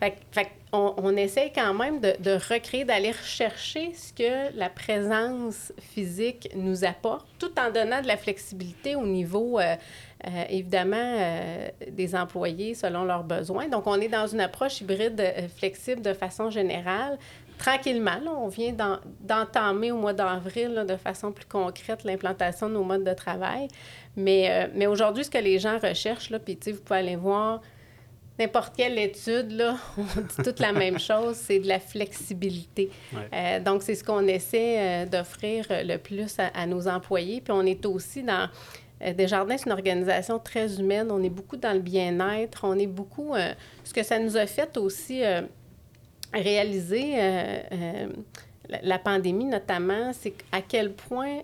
Fait, 0.00 0.14
fait 0.30 0.48
on, 0.72 0.94
on, 0.98 1.16
essaie 1.16 1.50
quand 1.52 1.74
même 1.74 2.00
de, 2.00 2.32
recréer, 2.52 2.84
d'aller 2.84 3.10
rechercher 3.10 3.92
ce 3.94 4.12
que 4.12 4.56
la 4.56 4.68
présence 4.68 5.72
physique 5.80 6.50
nous 6.54 6.84
apporte, 6.84 7.26
tout 7.38 7.50
en 7.58 7.70
donnant 7.70 8.00
de 8.00 8.06
la 8.06 8.16
flexibilité 8.16 8.94
au 8.94 9.06
niveau, 9.06 9.58
euh, 9.58 9.74
euh, 10.26 10.44
évidemment, 10.48 10.96
euh, 10.96 11.68
des 11.90 12.14
employés 12.14 12.74
selon 12.74 13.04
leurs 13.04 13.24
besoins. 13.24 13.68
Donc, 13.68 13.86
on 13.86 14.00
est 14.00 14.08
dans 14.08 14.26
une 14.26 14.40
approche 14.40 14.80
hybride 14.80 15.20
euh, 15.20 15.48
flexible 15.56 16.02
de 16.02 16.12
façon 16.12 16.50
générale, 16.50 17.18
tranquillement. 17.56 18.18
on 18.26 18.48
vient 18.48 18.74
d'entamer 19.20 19.92
au 19.92 19.96
mois 19.96 20.12
d'avril 20.12 20.84
de 20.88 20.96
façon 20.96 21.32
plus 21.32 21.46
concrète 21.46 22.04
l'implantation 22.04 22.68
de 22.68 22.74
nos 22.74 22.84
modes 22.84 23.04
de 23.04 23.14
travail. 23.14 23.68
Mais, 24.16 24.68
mais 24.74 24.86
aujourd'hui, 24.86 25.24
ce 25.24 25.30
que 25.30 25.38
les 25.38 25.58
gens 25.58 25.78
recherchent, 25.78 26.30
là, 26.30 26.38
puis 26.38 26.58
vous 26.66 26.80
pouvez 26.80 26.98
aller 26.98 27.16
voir 27.16 27.60
n'importe 28.38 28.76
quelle 28.76 28.98
étude, 28.98 29.52
là, 29.52 29.76
on 29.98 30.02
dit 30.02 30.42
toute 30.44 30.60
la 30.60 30.72
même 30.72 30.98
chose, 30.98 31.36
c'est 31.36 31.58
de 31.58 31.68
la 31.68 31.80
flexibilité. 31.80 32.90
Euh, 33.32 33.60
donc, 33.60 33.82
c'est 33.82 33.94
ce 33.94 34.04
qu'on 34.04 34.26
essaie 34.26 34.78
euh, 34.78 35.06
d'offrir 35.06 35.66
le 35.70 35.96
plus 35.96 36.36
à, 36.38 36.66
nos 36.66 36.86
employés. 36.88 37.40
Puis 37.40 37.52
on 37.52 37.66
est 37.66 37.84
aussi 37.86 38.22
dans... 38.22 38.48
Desjardins, 39.00 39.56
c'est 39.56 39.66
une 39.66 39.72
organisation 39.72 40.38
très 40.38 40.80
humaine. 40.80 41.08
On 41.10 41.22
est 41.22 41.30
beaucoup 41.30 41.56
dans 41.56 41.72
le 41.72 41.80
bien-être. 41.80 42.64
On 42.64 42.78
est 42.78 42.86
beaucoup... 42.86 43.34
ce 43.84 43.94
que 43.94 44.02
ça 44.02 44.18
nous 44.18 44.36
a 44.36 44.46
fait 44.46 44.76
aussi 44.76 45.22
réaliser 46.32 47.14
euh, 47.16 47.58
euh, 47.72 48.08
la, 48.82 48.98
pandémie 48.98 49.46
notamment, 49.46 50.12
c'est 50.12 50.34
à 50.52 50.60
quel 50.60 50.92
point 50.92 51.40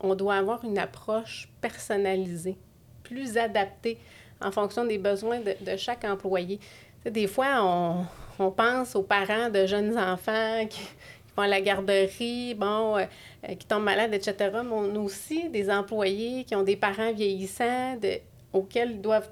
on 0.00 0.14
doit 0.14 0.36
avoir 0.36 0.64
une 0.64 0.78
approche 0.78 1.48
personnalisée, 1.60 2.56
plus 3.02 3.36
adaptée 3.36 3.98
en 4.40 4.50
fonction 4.50 4.84
des 4.84 4.98
besoins 4.98 5.40
de, 5.40 5.76
chaque 5.76 6.04
employé. 6.04 6.58
des 7.04 7.26
fois, 7.26 7.62
on, 7.62 8.06
on, 8.38 8.50
pense 8.50 8.96
aux 8.96 9.02
parents 9.02 9.48
de 9.50 9.66
jeunes 9.66 9.96
enfants 9.96 10.66
qui, 10.68 10.80
à 11.42 11.48
la 11.48 11.60
garderie, 11.60 12.54
bon, 12.54 12.96
euh, 12.96 13.04
qui 13.58 13.66
tombent 13.66 13.84
malades, 13.84 14.14
etc. 14.14 14.34
Mais 14.52 14.72
on 14.72 14.94
a 14.94 14.98
aussi 14.98 15.48
des 15.48 15.70
employés 15.70 16.44
qui 16.44 16.54
ont 16.54 16.62
des 16.62 16.76
parents 16.76 17.12
vieillissants 17.12 17.98
auxquels 18.52 18.92
ils 18.92 19.00
doivent, 19.00 19.28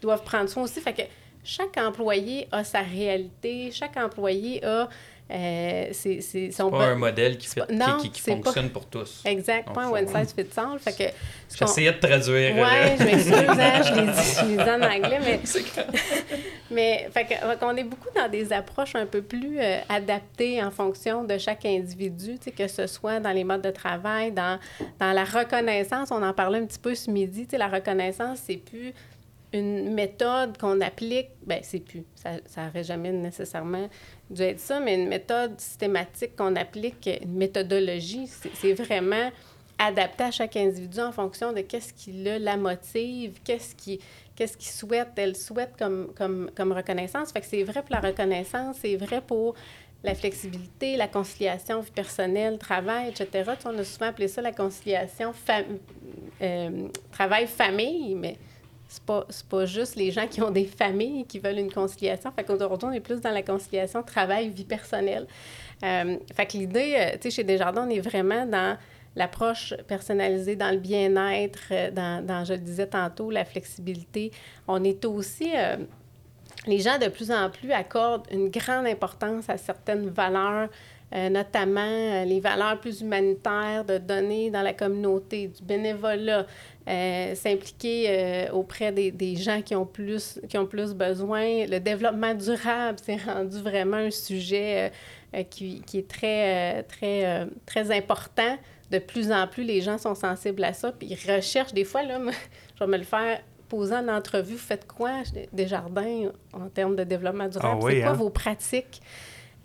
doivent 0.00 0.24
prendre 0.24 0.48
soin 0.48 0.64
aussi. 0.64 0.80
Fait 0.80 0.92
que 0.92 1.02
chaque 1.44 1.78
employé 1.78 2.48
a 2.52 2.64
sa 2.64 2.80
réalité, 2.80 3.70
chaque 3.72 3.96
employé 3.96 4.64
a 4.64 4.88
euh, 5.30 5.88
c'est, 5.92 6.22
c'est 6.22 6.50
pas 6.56 6.86
un 6.86 6.94
modèle 6.94 7.36
qui, 7.36 7.48
fait, 7.48 7.62
qui, 8.00 8.10
qui, 8.10 8.20
fonctionne 8.22 8.70
pour 8.70 8.86
tous. 8.86 9.22
Exact, 9.26 9.70
pas 9.74 9.84
un 9.84 9.90
one 9.90 10.08
size 10.08 10.32
fits 10.32 10.58
all. 10.58 10.78
Fait 10.78 10.92
que, 10.92 11.14
J'essayais 11.54 11.92
de 11.92 11.98
traduire. 11.98 12.54
Oui, 12.54 12.62
euh, 12.62 12.96
je 12.98 13.04
m'excuse, 13.04 13.34
hein, 13.34 13.82
je 13.82 13.94
l'ai 13.94 14.56
dit, 14.56 14.62
en 14.62 14.82
anglais, 14.82 15.18
mais. 15.22 15.40
mais 16.70 17.10
fait 17.12 17.24
que, 17.26 17.56
qu'on 17.58 17.76
est 17.76 17.84
beaucoup 17.84 18.08
dans 18.16 18.28
des 18.28 18.52
approches 18.54 18.94
un 18.94 19.04
peu 19.04 19.20
plus 19.20 19.58
euh, 19.60 19.80
adaptées 19.90 20.62
en 20.62 20.70
fonction 20.70 21.24
de 21.24 21.36
chaque 21.36 21.66
individu, 21.66 22.38
que 22.56 22.66
ce 22.66 22.86
soit 22.86 23.20
dans 23.20 23.32
les 23.32 23.44
modes 23.44 23.62
de 23.62 23.70
travail, 23.70 24.32
dans, 24.32 24.58
dans 24.98 25.12
la 25.12 25.24
reconnaissance. 25.24 26.10
On 26.10 26.22
en 26.22 26.32
parlait 26.32 26.58
un 26.58 26.66
petit 26.66 26.78
peu 26.78 26.94
ce 26.94 27.10
midi. 27.10 27.46
La 27.52 27.68
reconnaissance, 27.68 28.38
c'est 28.46 28.56
plus 28.56 28.94
une 29.52 29.94
méthode 29.94 30.58
qu'on 30.58 30.80
applique, 30.80 31.28
ben 31.46 31.60
c'est 31.62 31.80
plus, 31.80 32.04
ça 32.14 32.38
n'aurait 32.56 32.84
jamais 32.84 33.12
nécessairement 33.12 33.88
dû 34.28 34.42
être 34.42 34.60
ça, 34.60 34.78
mais 34.80 34.94
une 34.94 35.08
méthode 35.08 35.58
systématique 35.58 36.36
qu'on 36.36 36.54
applique, 36.56 37.08
une 37.22 37.36
méthodologie, 37.36 38.26
c'est 38.26 38.74
vraiment 38.74 39.30
adapté 39.78 40.24
à 40.24 40.30
chaque 40.30 40.56
individu 40.56 41.00
en 41.00 41.12
fonction 41.12 41.52
de 41.52 41.60
qu'est-ce 41.60 41.92
qui 41.92 42.12
la 42.12 42.56
motive, 42.56 43.38
qu'est-ce 43.44 43.74
qui 43.74 44.00
qu'est-ce 44.38 44.56
qu'il 44.56 44.70
souhaite, 44.70 45.10
elle 45.16 45.34
souhaite 45.34 45.74
comme, 45.76 46.12
comme, 46.16 46.48
comme 46.54 46.70
reconnaissance. 46.70 47.32
Fait 47.32 47.40
que 47.40 47.46
c'est 47.46 47.64
vrai 47.64 47.82
pour 47.82 47.90
la 47.90 48.00
reconnaissance, 48.00 48.76
c'est 48.80 48.94
vrai 48.94 49.20
pour 49.20 49.56
la 50.04 50.14
flexibilité, 50.14 50.96
la 50.96 51.08
conciliation 51.08 51.80
vie 51.80 51.90
personnelle, 51.90 52.56
travail, 52.56 53.08
etc. 53.08 53.50
on 53.64 53.76
a 53.76 53.82
souvent 53.82 54.06
appelé 54.06 54.28
ça 54.28 54.40
la 54.40 54.52
conciliation 54.52 55.32
euh, 56.40 56.88
travail-famille, 57.10 58.14
mais 58.14 58.36
c'est 58.88 59.02
pas, 59.02 59.26
pas 59.50 59.66
juste 59.66 59.96
les 59.96 60.10
gens 60.10 60.26
qui 60.26 60.40
ont 60.40 60.50
des 60.50 60.64
familles 60.64 61.26
qui 61.26 61.38
veulent 61.38 61.58
une 61.58 61.70
conciliation. 61.70 62.32
Fait 62.32 62.42
qu'aujourd'hui, 62.42 62.88
on 62.88 62.92
est 62.92 63.00
plus 63.00 63.20
dans 63.20 63.30
la 63.30 63.42
conciliation 63.42 64.02
travail-vie 64.02 64.64
personnelle. 64.64 65.26
Euh, 65.84 66.16
fait 66.34 66.52
l'idée, 66.54 66.94
euh, 66.96 67.12
tu 67.12 67.24
sais, 67.24 67.30
chez 67.30 67.44
Desjardins, 67.44 67.86
on 67.86 67.90
est 67.90 68.00
vraiment 68.00 68.46
dans 68.46 68.78
l'approche 69.14 69.74
personnalisée, 69.86 70.56
dans 70.56 70.70
le 70.70 70.78
bien-être, 70.78 71.58
euh, 71.70 71.90
dans, 71.90 72.24
dans, 72.24 72.44
je 72.46 72.54
le 72.54 72.60
disais 72.60 72.86
tantôt, 72.86 73.30
la 73.30 73.44
flexibilité. 73.44 74.30
On 74.66 74.82
est 74.82 75.04
aussi... 75.04 75.52
les 76.66 76.78
gens, 76.78 76.98
de 76.98 77.08
plus 77.08 77.30
en 77.30 77.50
plus, 77.50 77.70
accordent 77.72 78.26
une 78.32 78.48
grande 78.48 78.86
importance 78.86 79.50
à 79.50 79.58
certaines 79.58 80.08
valeurs 80.08 80.70
euh, 81.14 81.30
notamment 81.30 81.80
euh, 81.80 82.24
les 82.26 82.38
valeurs 82.38 82.78
plus 82.78 83.00
humanitaires, 83.00 83.82
de 83.82 83.96
donner 83.96 84.50
dans 84.50 84.60
la 84.60 84.74
communauté, 84.74 85.48
du 85.48 85.62
bénévolat, 85.62 86.44
euh, 86.88 87.34
s'impliquer 87.34 88.48
auprès 88.52 88.92
des, 88.92 89.10
des, 89.10 89.36
gens 89.36 89.60
qui 89.60 89.74
ont, 89.74 89.86
plus, 89.86 90.40
qui 90.48 90.56
ont 90.56 90.66
plus 90.66 90.94
besoin. 90.94 91.66
Le 91.66 91.78
développement 91.78 92.34
durable, 92.34 92.98
c'est 93.02 93.22
rendu 93.22 93.60
vraiment 93.60 93.98
un 93.98 94.10
sujet 94.10 94.90
qui, 95.50 95.82
qui, 95.82 95.98
est 95.98 96.08
très, 96.08 96.82
très, 96.84 97.46
très 97.66 97.96
important. 97.96 98.56
De 98.90 98.98
plus 98.98 99.30
en 99.30 99.46
plus, 99.46 99.64
les 99.64 99.82
gens 99.82 99.98
sont 99.98 100.14
sensibles 100.14 100.64
à 100.64 100.72
ça, 100.72 100.92
puis 100.92 101.08
ils 101.08 101.34
recherchent 101.34 101.74
des 101.74 101.84
fois, 101.84 102.02
là, 102.02 102.18
je 102.74 102.84
vais 102.84 102.90
me 102.90 102.96
le 102.96 103.04
faire 103.04 103.40
poser 103.68 103.94
en 103.94 104.08
entrevue, 104.08 104.54
vous 104.54 104.58
faites 104.58 104.86
quoi 104.86 105.22
des 105.52 105.66
jardins 105.66 106.30
en 106.52 106.68
termes 106.68 106.96
de 106.96 107.04
développement 107.04 107.48
durable? 107.48 107.80
Ah 107.82 107.86
c'est 107.88 108.00
quoi 108.00 108.10
hein? 108.10 108.14
vos 108.14 108.30
pratiques? 108.30 109.02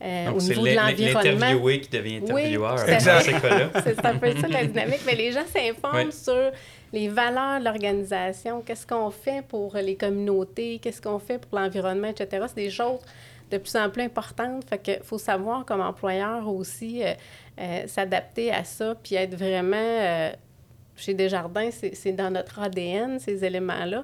Euh, 0.01 0.31
au 0.31 0.41
niveau 0.41 0.67
de 0.67 0.75
l'environnement. 0.75 1.21
l'interviewé 1.21 1.79
qui 1.79 1.89
devient 1.89 2.17
intervieweur. 2.17 2.75
Oui, 2.75 2.91
c'est 3.83 4.05
un 4.05 4.15
peu 4.17 4.35
ça 4.35 4.47
la 4.47 4.65
dynamique. 4.65 5.01
Mais 5.05 5.15
les 5.15 5.31
gens 5.31 5.45
s'informent 5.45 6.11
sur 6.11 6.51
les 6.91 7.07
valeurs 7.07 7.59
de 7.59 7.65
l'organisation, 7.65 8.61
qu'est-ce 8.61 8.85
qu'on 8.85 9.11
fait 9.11 9.45
pour 9.47 9.75
les 9.75 9.95
communautés, 9.95 10.79
qu'est-ce 10.79 11.01
qu'on 11.01 11.19
fait 11.19 11.37
pour 11.37 11.57
l'environnement, 11.57 12.07
etc. 12.07 12.45
C'est 12.49 12.55
des 12.55 12.69
choses 12.69 12.99
de 13.49 13.57
plus 13.57 13.75
en 13.77 13.89
plus 13.89 14.01
importantes. 14.03 14.65
Fait 14.65 14.77
qu'il 14.77 14.99
faut 15.03 15.17
savoir 15.17 15.63
comme 15.63 15.81
employeur 15.81 16.49
aussi 16.49 17.01
euh, 17.01 17.13
euh, 17.59 17.87
s'adapter 17.87 18.51
à 18.51 18.63
ça, 18.65 18.95
puis 19.01 19.15
être 19.15 19.35
vraiment... 19.35 20.31
chez 20.97 21.13
Desjardins, 21.13 21.69
c'est 21.71 22.11
dans 22.11 22.29
notre 22.29 22.59
ADN, 22.59 23.19
ces 23.19 23.45
éléments-là. 23.45 24.03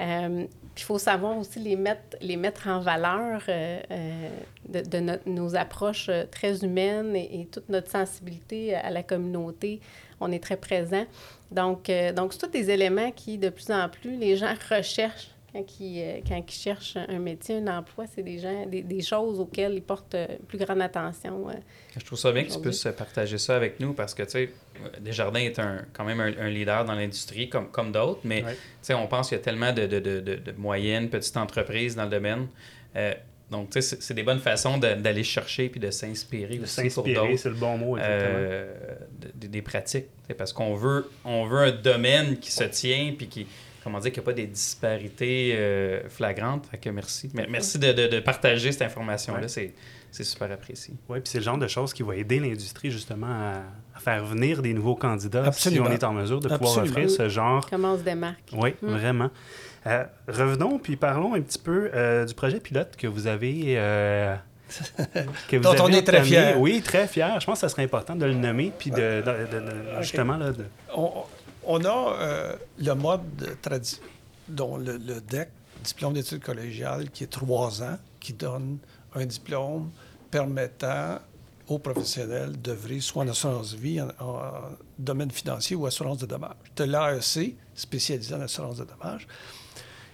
Euh, 0.00 0.46
il 0.76 0.82
faut 0.82 0.98
savoir 0.98 1.38
aussi 1.38 1.58
les 1.58 1.76
mettre, 1.76 2.18
les 2.20 2.36
mettre 2.36 2.68
en 2.68 2.80
valeur 2.80 3.42
euh, 3.48 3.80
euh, 3.90 4.28
de, 4.68 5.18
nos 5.28 5.56
approches 5.56 6.10
très 6.30 6.62
humaines 6.62 7.16
et, 7.16 7.48
toute 7.50 7.68
notre 7.70 7.90
sensibilité 7.90 8.74
à 8.74 8.90
la 8.90 9.02
communauté. 9.02 9.80
On 10.20 10.30
est 10.32 10.42
très 10.42 10.56
présent. 10.56 11.06
Donc, 11.50 11.90
donc 12.14 12.32
c'est 12.32 12.40
tous 12.40 12.50
des 12.50 12.70
éléments 12.70 13.10
qui, 13.10 13.38
de 13.38 13.48
plus 13.48 13.70
en 13.70 13.88
plus, 13.88 14.16
les 14.16 14.36
gens 14.36 14.52
recherchent 14.70 15.30
quand 15.56 15.80
ils, 15.80 16.02
euh, 16.02 16.20
quand 16.26 16.42
ils 16.46 16.52
cherchent 16.52 16.96
un 16.96 17.18
métier, 17.18 17.56
un 17.56 17.78
emploi, 17.78 18.04
c'est 18.12 18.22
des, 18.22 18.38
gens, 18.38 18.66
des, 18.66 18.82
des, 18.82 19.00
choses 19.00 19.40
auxquelles 19.40 19.74
ils 19.74 19.82
portent 19.82 20.14
euh, 20.14 20.26
plus 20.48 20.58
grande 20.58 20.82
attention. 20.82 21.48
Euh, 21.48 21.52
Je 21.96 22.04
trouve 22.04 22.18
ça 22.18 22.32
bien 22.32 22.44
que 22.44 22.52
tu 22.52 22.60
puisses 22.60 22.88
partager 22.96 23.38
ça 23.38 23.56
avec 23.56 23.80
nous 23.80 23.92
parce 23.94 24.14
que, 24.14 24.22
tu 24.22 24.30
sais, 24.30 24.50
Desjardins 25.00 25.40
est 25.40 25.58
un, 25.58 25.84
quand 25.92 26.04
même 26.04 26.20
un, 26.20 26.48
leader 26.48 26.84
dans 26.84 26.94
l'industrie 26.94 27.48
comme, 27.48 27.70
comme 27.70 27.92
d'autres, 27.92 28.20
mais 28.24 28.42
tu 28.42 28.48
sais, 28.82 28.94
on 28.94 29.06
pense 29.06 29.28
qu'il 29.28 29.38
y 29.38 29.40
a 29.40 29.44
tellement 29.44 29.72
de, 29.72 29.86
de, 29.86 30.00
de, 30.00 30.20
de, 30.20 30.52
moyennes, 30.56 31.08
petites 31.08 31.36
entreprises 31.36 31.96
dans 31.96 32.04
le 32.04 32.10
domaine. 32.10 32.48
donc, 33.50 33.70
tu 33.70 33.80
sais, 33.80 33.96
c'est 34.00 34.14
des 34.14 34.22
bonnes 34.22 34.40
façons 34.40 34.78
d'aller 34.78 35.24
chercher 35.24 35.68
puis 35.68 35.80
de 35.80 35.90
s'inspirer 35.90 36.58
aussi 36.60 36.88
pour 36.90 37.04
d'autres. 37.04 37.36
c'est 37.36 37.48
le 37.48 37.54
bon 37.54 37.78
mot, 37.78 37.96
euh, 37.96 38.74
des 39.34 39.62
pratiques. 39.62 40.06
Parce 40.36 40.52
qu'on 40.52 40.74
veut, 40.74 41.08
on 41.24 41.46
veut 41.46 41.60
un 41.60 41.72
domaine 41.72 42.38
qui 42.38 42.50
se 42.50 42.64
tient 42.64 43.14
puis 43.16 43.28
qui, 43.28 43.46
comment 43.86 44.00
dire, 44.00 44.10
qu'il 44.10 44.20
n'y 44.20 44.24
a 44.24 44.30
pas 44.30 44.32
des 44.32 44.46
disparités 44.48 45.52
euh, 45.54 46.08
flagrantes. 46.08 46.66
Fait 46.68 46.76
que 46.78 46.90
merci. 46.90 47.30
Merci 47.48 47.78
de, 47.78 47.92
de, 47.92 48.18
partager 48.20 48.72
cette 48.72 48.82
information-là. 48.82 49.46
C'est 49.48 50.24
super 50.24 50.50
apprécié. 50.50 50.94
Oui, 51.08 51.20
puis 51.20 51.28
c'est 51.30 51.38
le 51.38 51.44
genre 51.44 51.58
de 51.58 51.68
choses 51.68 51.92
qui 51.92 52.02
va 52.02 52.16
aider 52.16 52.40
l'industrie 52.40 52.90
justement 52.90 53.28
à 53.94 54.00
faire 54.00 54.24
venir 54.24 54.60
des 54.62 54.72
nouveaux 54.74 54.96
candidats 54.96 55.44
Absolument. 55.44 55.84
si 55.86 55.90
on 55.90 55.94
est 55.94 56.04
en 56.04 56.12
mesure 56.12 56.40
de 56.40 56.48
pouvoir 56.48 56.78
offrir 56.78 57.08
ce 57.10 57.28
genre. 57.28 57.68
Comment 57.70 57.92
on 57.92 57.98
se 57.98 58.02
démarque? 58.02 58.50
Oui, 58.52 58.74
Mm. 58.82 58.86
vraiment. 58.88 59.30
Euh, 59.86 60.04
revenons 60.26 60.78
puis 60.80 60.96
parlons 60.96 61.34
un 61.34 61.40
petit 61.42 61.60
peu 61.60 61.90
euh, 61.94 62.24
du 62.24 62.34
projet 62.34 62.58
pilote 62.58 62.96
que 62.96 63.06
vous 63.06 63.28
avez. 63.28 63.74
euh, 63.78 64.34
que 65.48 65.56
vous 65.58 65.62
Dont 65.62 65.76
on 65.80 65.88
est 65.88 66.02
très 66.02 66.24
fiers. 66.24 66.54
Oui, 66.56 66.82
très 66.82 67.06
fier. 67.06 67.38
Je 67.38 67.46
pense 67.46 67.60
que 67.60 67.60
ça 67.60 67.68
serait 67.68 67.84
important 67.84 68.16
de 68.16 68.26
le 68.26 68.34
nommer 68.34 68.72
puis 68.76 68.90
de, 68.90 68.96
de- 68.96 69.46
de- 69.52 69.64
de- 69.64 70.02
justement 70.02 70.36
là, 70.38 70.50
de- 70.50 70.64
On, 70.94 71.12
on 71.66 71.84
a 71.84 72.16
euh, 72.20 72.56
le 72.78 72.92
mode 72.94 73.56
tradi- 73.62 74.00
dont 74.48 74.76
le, 74.76 74.98
DEC, 74.98 75.48
diplôme 75.84 76.14
d'études 76.14 76.42
collégiales, 76.42 77.10
qui 77.10 77.24
est 77.24 77.28
trois 77.30 77.82
ans, 77.82 77.98
qui 78.20 78.32
donne 78.32 78.78
un 79.14 79.26
diplôme 79.26 79.90
permettant 80.30 81.18
aux 81.68 81.78
professionnels 81.78 82.52
d'œuvrer 82.60 83.00
soit 83.00 83.24
en 83.24 83.28
assurance 83.28 83.74
vie, 83.74 84.00
en, 84.00 84.08
en 84.20 84.50
domaine 84.98 85.30
financier 85.30 85.74
ou 85.74 85.86
assurance 85.86 86.18
de 86.18 86.26
dommages. 86.26 86.54
De 86.76 86.84
l'AEC, 86.84 87.56
spécialisé 87.74 88.34
en 88.34 88.40
assurance 88.40 88.78
de 88.78 88.84
dommages. 88.84 89.26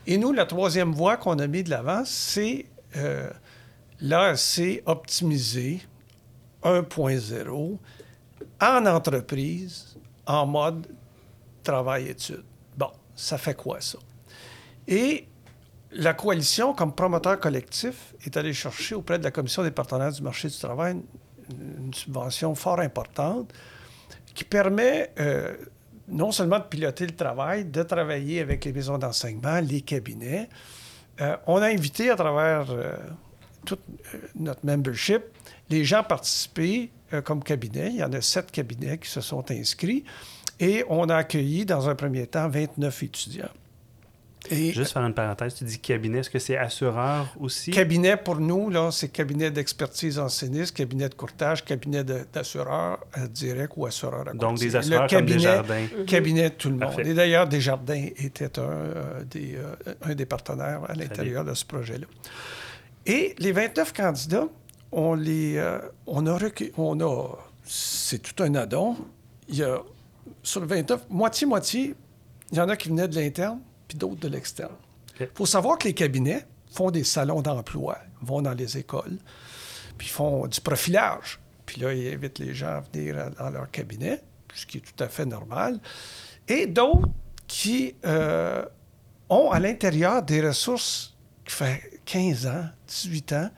Et 0.06 0.16
nous, 0.16 0.32
la 0.32 0.46
troisième 0.46 0.92
voie 0.92 1.16
qu'on 1.18 1.38
a 1.38 1.46
mis 1.46 1.62
de 1.62 1.70
l'avant, 1.70 2.02
c'est 2.06 2.66
euh, 2.96 3.30
l'AEC 4.00 4.82
optimisé 4.86 5.82
1.0 6.64 7.76
en 8.60 8.86
entreprise, 8.86 9.96
en 10.26 10.46
mode 10.46 10.86
travail-études. 11.62 12.44
Bon, 12.76 12.90
ça 13.14 13.38
fait 13.38 13.54
quoi 13.54 13.80
ça? 13.80 13.98
Et 14.88 15.26
la 15.92 16.14
coalition, 16.14 16.74
comme 16.74 16.94
promoteur 16.94 17.38
collectif, 17.38 18.14
est 18.24 18.36
allée 18.36 18.52
chercher 18.52 18.94
auprès 18.94 19.18
de 19.18 19.24
la 19.24 19.30
Commission 19.30 19.62
des 19.62 19.70
partenaires 19.70 20.12
du 20.12 20.22
marché 20.22 20.48
du 20.48 20.58
travail 20.58 20.96
une, 21.50 21.92
subvention 21.92 22.54
fort 22.54 22.80
importante 22.80 23.52
qui 24.34 24.44
permet 24.44 25.10
euh, 25.20 25.54
non 26.08 26.32
seulement 26.32 26.58
de 26.58 26.64
piloter 26.64 27.06
le 27.06 27.14
travail, 27.14 27.64
de 27.64 27.82
travailler 27.82 28.40
avec 28.40 28.64
les 28.64 28.72
maisons 28.72 28.96
d'enseignement, 28.96 29.60
les 29.60 29.82
cabinets. 29.82 30.48
Euh, 31.20 31.36
on 31.46 31.56
a 31.56 31.66
invité 31.66 32.10
à 32.10 32.16
travers 32.16 32.70
euh, 32.70 32.96
toute 33.66 33.82
notre 34.34 34.64
membership 34.64 35.22
les 35.72 35.84
gens 35.84 36.02
participer 36.02 36.90
euh, 37.12 37.22
comme 37.22 37.42
cabinet. 37.42 37.88
Il 37.90 37.96
y 37.96 38.04
en 38.04 38.12
a 38.12 38.20
sept 38.20 38.50
cabinets 38.50 38.98
qui 38.98 39.08
se 39.08 39.20
sont 39.20 39.50
inscrits. 39.50 40.04
Et 40.60 40.84
on 40.88 41.08
a 41.08 41.16
accueilli, 41.16 41.64
dans 41.64 41.88
un 41.88 41.94
premier 41.94 42.26
temps, 42.26 42.48
29 42.48 43.02
étudiants. 43.02 43.48
Et 44.50 44.72
Juste 44.72 44.92
faire 44.92 45.06
une 45.06 45.14
parenthèse, 45.14 45.54
tu 45.54 45.62
dis 45.62 45.78
cabinet, 45.78 46.18
est-ce 46.18 46.28
que 46.30 46.40
c'est 46.40 46.56
assureur 46.56 47.32
aussi? 47.38 47.70
cabinet, 47.70 48.16
pour 48.16 48.36
nous, 48.40 48.70
là, 48.70 48.90
c'est 48.90 49.08
cabinet 49.08 49.52
d'expertise 49.52 50.18
enseigniste, 50.18 50.76
cabinet 50.76 51.08
de 51.08 51.14
courtage, 51.14 51.64
cabinet 51.64 52.02
d'assureur 52.02 52.98
euh, 53.18 53.28
direct 53.28 53.74
ou 53.76 53.86
assureur 53.86 54.26
à 54.28 54.32
Donc 54.34 54.58
des 54.58 54.74
assureurs 54.74 55.02
Le 55.04 55.08
comme 55.08 55.18
cabinet, 55.20 55.36
Desjardins. 55.38 55.86
cabinet 56.08 56.50
de 56.50 56.54
tout 56.56 56.70
le 56.70 56.76
monde. 56.76 57.00
Et 57.04 57.14
d'ailleurs, 57.14 57.46
Desjardins 57.46 58.08
était 58.16 58.58
un, 58.58 58.62
euh, 58.62 59.22
des, 59.30 59.54
euh, 59.54 59.94
un 60.02 60.14
des 60.16 60.26
partenaires 60.26 60.80
à 60.88 60.94
l'intérieur 60.94 61.44
de 61.44 61.54
ce 61.54 61.64
projet-là. 61.64 62.06
Et 63.06 63.36
les 63.38 63.52
29 63.52 63.92
candidats, 63.92 64.48
on 64.90 65.14
les, 65.14 65.56
euh, 65.56 65.78
on 66.08 66.26
a, 66.26 66.36
recu- 66.36 66.72
on 66.76 66.98
a, 67.00 67.28
c'est 67.64 68.20
tout 68.20 68.42
un 68.42 68.56
addon. 68.56 68.96
Il 69.48 69.54
y 69.56 69.62
a, 69.62 69.78
sur 70.42 70.60
le 70.60 70.66
29, 70.66 71.06
moitié-moitié, 71.10 71.94
il 72.50 72.58
y 72.58 72.60
en 72.60 72.68
a 72.68 72.76
qui 72.76 72.88
venaient 72.88 73.08
de 73.08 73.14
l'interne, 73.14 73.60
puis 73.88 73.96
d'autres 73.96 74.20
de 74.20 74.28
l'externe. 74.28 74.74
Il 75.20 75.28
faut 75.34 75.46
savoir 75.46 75.78
que 75.78 75.86
les 75.88 75.94
cabinets 75.94 76.46
font 76.70 76.90
des 76.90 77.04
salons 77.04 77.42
d'emploi, 77.42 77.98
vont 78.20 78.42
dans 78.42 78.54
les 78.54 78.78
écoles, 78.78 79.18
puis 79.98 80.08
font 80.08 80.46
du 80.46 80.60
profilage. 80.60 81.38
Puis 81.66 81.80
là, 81.80 81.92
ils 81.92 82.12
invitent 82.12 82.38
les 82.38 82.54
gens 82.54 82.68
à 82.68 82.80
venir 82.80 83.30
dans 83.38 83.50
leur 83.50 83.70
cabinet, 83.70 84.22
ce 84.54 84.66
qui 84.66 84.78
est 84.78 84.80
tout 84.80 85.02
à 85.02 85.08
fait 85.08 85.26
normal. 85.26 85.80
Et 86.48 86.66
d'autres 86.66 87.08
qui 87.46 87.94
euh, 88.04 88.64
ont 89.28 89.50
à 89.50 89.60
l'intérieur 89.60 90.22
des 90.22 90.46
ressources 90.46 91.16
qui 91.44 91.54
fait 91.54 92.00
15 92.04 92.46
ans, 92.46 92.64
18 92.88 93.32
ans, 93.32 93.50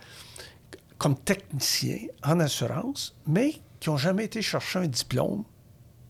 comme 0.99 1.16
techniciens 1.16 2.07
en 2.22 2.41
assurance, 2.41 3.16
mais 3.26 3.55
qui 3.80 3.91
n'ont 3.91 3.97
jamais 3.97 4.24
été 4.24 4.43
chercher 4.43 4.80
un 4.80 4.87
diplôme 4.87 5.45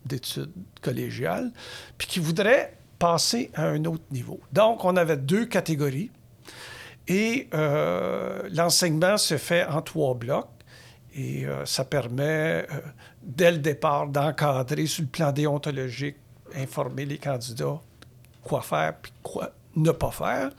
d'études 0.05 0.52
collégiales, 0.82 1.50
puis 1.98 2.07
qui 2.07 2.20
voudraient 2.20 2.76
passer 2.98 3.50
à 3.55 3.66
un 3.66 3.84
autre 3.84 4.05
niveau. 4.11 4.40
Donc, 4.52 4.84
on 4.84 4.96
avait 4.96 5.16
deux 5.16 5.46
catégories. 5.46 6.11
Et 7.07 7.48
euh, 7.52 8.48
l'enseignement 8.50 9.18
se 9.18 9.36
fait 9.36 9.66
en 9.66 9.82
trois 9.82 10.14
blocs. 10.14 10.48
Et 11.14 11.46
euh, 11.46 11.64
ça 11.66 11.84
permet, 11.84 12.66
euh, 12.72 12.80
dès 13.22 13.52
le 13.52 13.59
départ, 13.59 14.09
d'encadrer 14.09 14.86
sur 14.86 15.02
le 15.02 15.09
plan 15.09 15.30
déontologique, 15.32 16.16
informer 16.57 17.05
les 17.05 17.18
candidats 17.18 17.80
quoi 18.44 18.62
faire 18.62 18.94
puis 19.00 19.12
quoi 19.22 19.50
ne 19.74 19.90
pas 19.90 20.12
faire. 20.12 20.50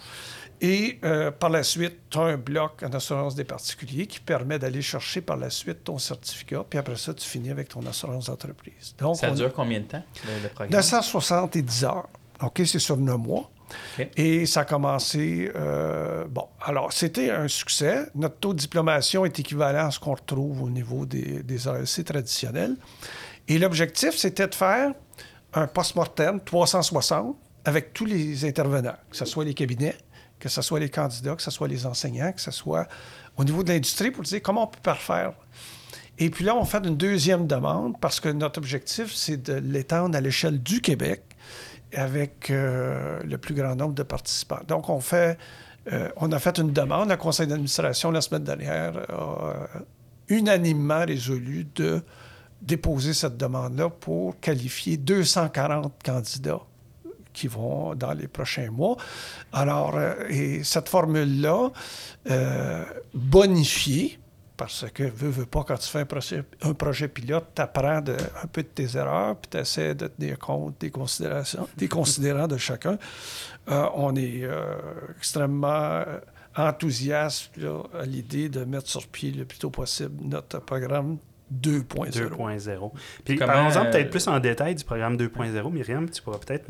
Et 0.61 0.99
euh, 1.03 1.31
par 1.31 1.49
la 1.49 1.63
suite, 1.63 1.97
tu 2.09 2.17
as 2.17 2.21
un 2.21 2.37
bloc 2.37 2.81
en 2.83 2.89
assurance 2.93 3.35
des 3.35 3.43
particuliers 3.43 4.07
qui 4.07 4.19
permet 4.19 4.57
d'aller 4.57 4.81
chercher 4.81 5.21
par 5.21 5.37
la 5.37 5.49
suite 5.49 5.83
ton 5.83 5.97
certificat. 5.97 6.63
Puis 6.69 6.79
après 6.79 6.95
ça, 6.95 7.13
tu 7.13 7.27
finis 7.27 7.51
avec 7.51 7.69
ton 7.69 7.85
assurance 7.85 8.25
d'entreprise. 8.27 8.95
Donc, 8.97 9.17
Ça 9.17 9.27
a- 9.27 9.31
dure 9.31 9.51
combien 9.53 9.79
de 9.81 9.85
temps, 9.85 10.03
le, 10.25 10.43
le 10.43 10.49
programme? 10.49 10.71
970 10.71 11.83
heures. 11.85 12.07
OK, 12.41 12.61
c'est 12.65 12.79
sur 12.79 12.97
9 12.97 13.17
mois. 13.17 13.49
OK. 13.99 14.07
Et 14.15 14.45
ça 14.45 14.61
a 14.61 14.65
commencé. 14.65 15.51
euh, 15.55 16.25
bon, 16.29 16.47
alors, 16.61 16.93
c'était 16.93 17.31
un 17.31 17.47
succès. 17.47 18.05
Notre 18.15 18.37
taux 18.37 18.53
de 18.53 18.59
diplomation 18.59 19.25
est 19.25 19.37
équivalent 19.39 19.87
à 19.87 19.91
ce 19.91 19.99
qu'on 19.99 20.13
retrouve 20.13 20.61
au 20.63 20.69
niveau 20.69 21.05
des, 21.05 21.43
des 21.43 21.67
AEC 21.67 22.05
traditionnels. 22.05 22.75
Et 23.47 23.57
l'objectif, 23.59 24.15
c'était 24.15 24.47
de 24.47 24.55
faire 24.55 24.91
un 25.53 25.67
post-mortem 25.67 26.39
360 26.41 27.35
avec 27.67 27.93
tous 27.93 28.05
les 28.05 28.45
intervenants, 28.45 28.95
que 29.09 29.17
ce 29.17 29.25
soit 29.25 29.43
les 29.45 29.53
cabinets, 29.55 29.95
que 30.45 30.51
ce 30.51 30.61
soit 30.61 30.79
les 30.79 30.89
candidats, 30.89 31.35
que 31.35 31.41
ce 31.41 31.49
soit 31.49 31.67
les 31.67 31.87
enseignants, 31.87 32.31
que 32.31 32.39
ce 32.39 32.51
soit 32.51 32.87
au 33.35 33.43
niveau 33.43 33.63
de 33.63 33.69
l'industrie 33.73 34.11
pour 34.11 34.21
dire 34.21 34.43
comment 34.43 34.65
on 34.65 34.67
peut 34.67 34.79
parfaire. 34.83 35.33
Et 36.19 36.29
puis 36.29 36.45
là, 36.45 36.55
on 36.55 36.65
fait 36.65 36.85
une 36.85 36.95
deuxième 36.95 37.47
demande 37.47 37.99
parce 37.99 38.19
que 38.19 38.29
notre 38.29 38.59
objectif, 38.59 39.11
c'est 39.11 39.41
de 39.41 39.53
l'étendre 39.53 40.15
à 40.15 40.21
l'échelle 40.21 40.61
du 40.61 40.81
Québec 40.81 41.23
avec 41.95 42.51
euh, 42.51 43.19
le 43.23 43.39
plus 43.39 43.55
grand 43.55 43.75
nombre 43.75 43.95
de 43.95 44.03
participants. 44.03 44.59
Donc, 44.67 44.87
on 44.87 44.99
fait, 44.99 45.39
euh, 45.91 46.09
on 46.17 46.31
a 46.31 46.37
fait 46.37 46.59
une 46.59 46.71
demande. 46.71 47.09
Le 47.09 47.17
conseil 47.17 47.47
d'administration, 47.47 48.11
la 48.11 48.21
semaine 48.21 48.43
dernière, 48.43 48.95
a 49.09 49.47
euh, 49.47 49.79
unanimement 50.29 51.05
résolu 51.07 51.65
de 51.73 52.03
déposer 52.61 53.15
cette 53.15 53.37
demande-là 53.37 53.89
pour 53.89 54.39
qualifier 54.39 54.97
240 54.97 55.91
candidats 56.05 56.61
qui 57.35 57.47
vont 57.47 57.93
dans 57.95 58.13
les 58.13 58.27
prochains 58.27 58.71
mois. 58.71 58.97
Alors, 59.53 59.95
euh, 59.95 60.13
et 60.29 60.63
cette 60.63 60.89
formule-là, 60.89 61.69
euh, 62.31 62.83
bonifiée, 63.13 64.17
parce 64.57 64.85
que, 64.93 65.03
veux, 65.03 65.29
veux 65.29 65.45
pas, 65.45 65.63
quand 65.67 65.77
tu 65.77 65.89
fais 65.89 65.99
un 65.99 66.05
projet, 66.05 66.43
un 66.61 66.73
projet 66.73 67.09
pilote, 67.09 67.47
tu 67.53 67.61
apprends 67.61 67.99
de- 68.01 68.15
un 68.41 68.47
peu 68.47 68.63
de 68.63 68.67
tes 68.69 68.95
erreurs, 68.97 69.35
puis 69.35 69.49
tu 69.51 69.57
essaies 69.57 69.93
de 69.95 70.07
tenir 70.07 70.39
compte 70.39 70.75
des 70.79 70.89
considérations, 70.91 71.67
des 71.77 71.89
considérants 71.89 72.47
de 72.47 72.57
chacun. 72.57 72.97
Euh, 73.69 73.85
on 73.95 74.15
est 74.15 74.43
euh, 74.43 74.75
extrêmement 75.17 76.03
enthousiaste 76.55 77.51
là, 77.57 77.83
à 77.99 78.05
l'idée 78.05 78.47
de 78.49 78.63
mettre 78.63 78.87
sur 78.87 79.05
pied 79.07 79.31
le 79.31 79.43
plus 79.45 79.59
tôt 79.59 79.69
possible 79.69 80.15
notre 80.23 80.59
programme 80.61 81.17
2.0. 81.53 82.11
2.0. 82.11 82.91
Puis 83.23 83.35
parlons-en 83.37 83.85
euh, 83.85 83.91
peut-être 83.91 84.09
plus 84.09 84.27
en 84.27 84.39
détail 84.39 84.73
du 84.75 84.83
programme 84.83 85.17
2.0. 85.17 85.71
Myriam, 85.71 86.09
tu 86.09 86.21
pourras 86.21 86.39
peut-être 86.39 86.69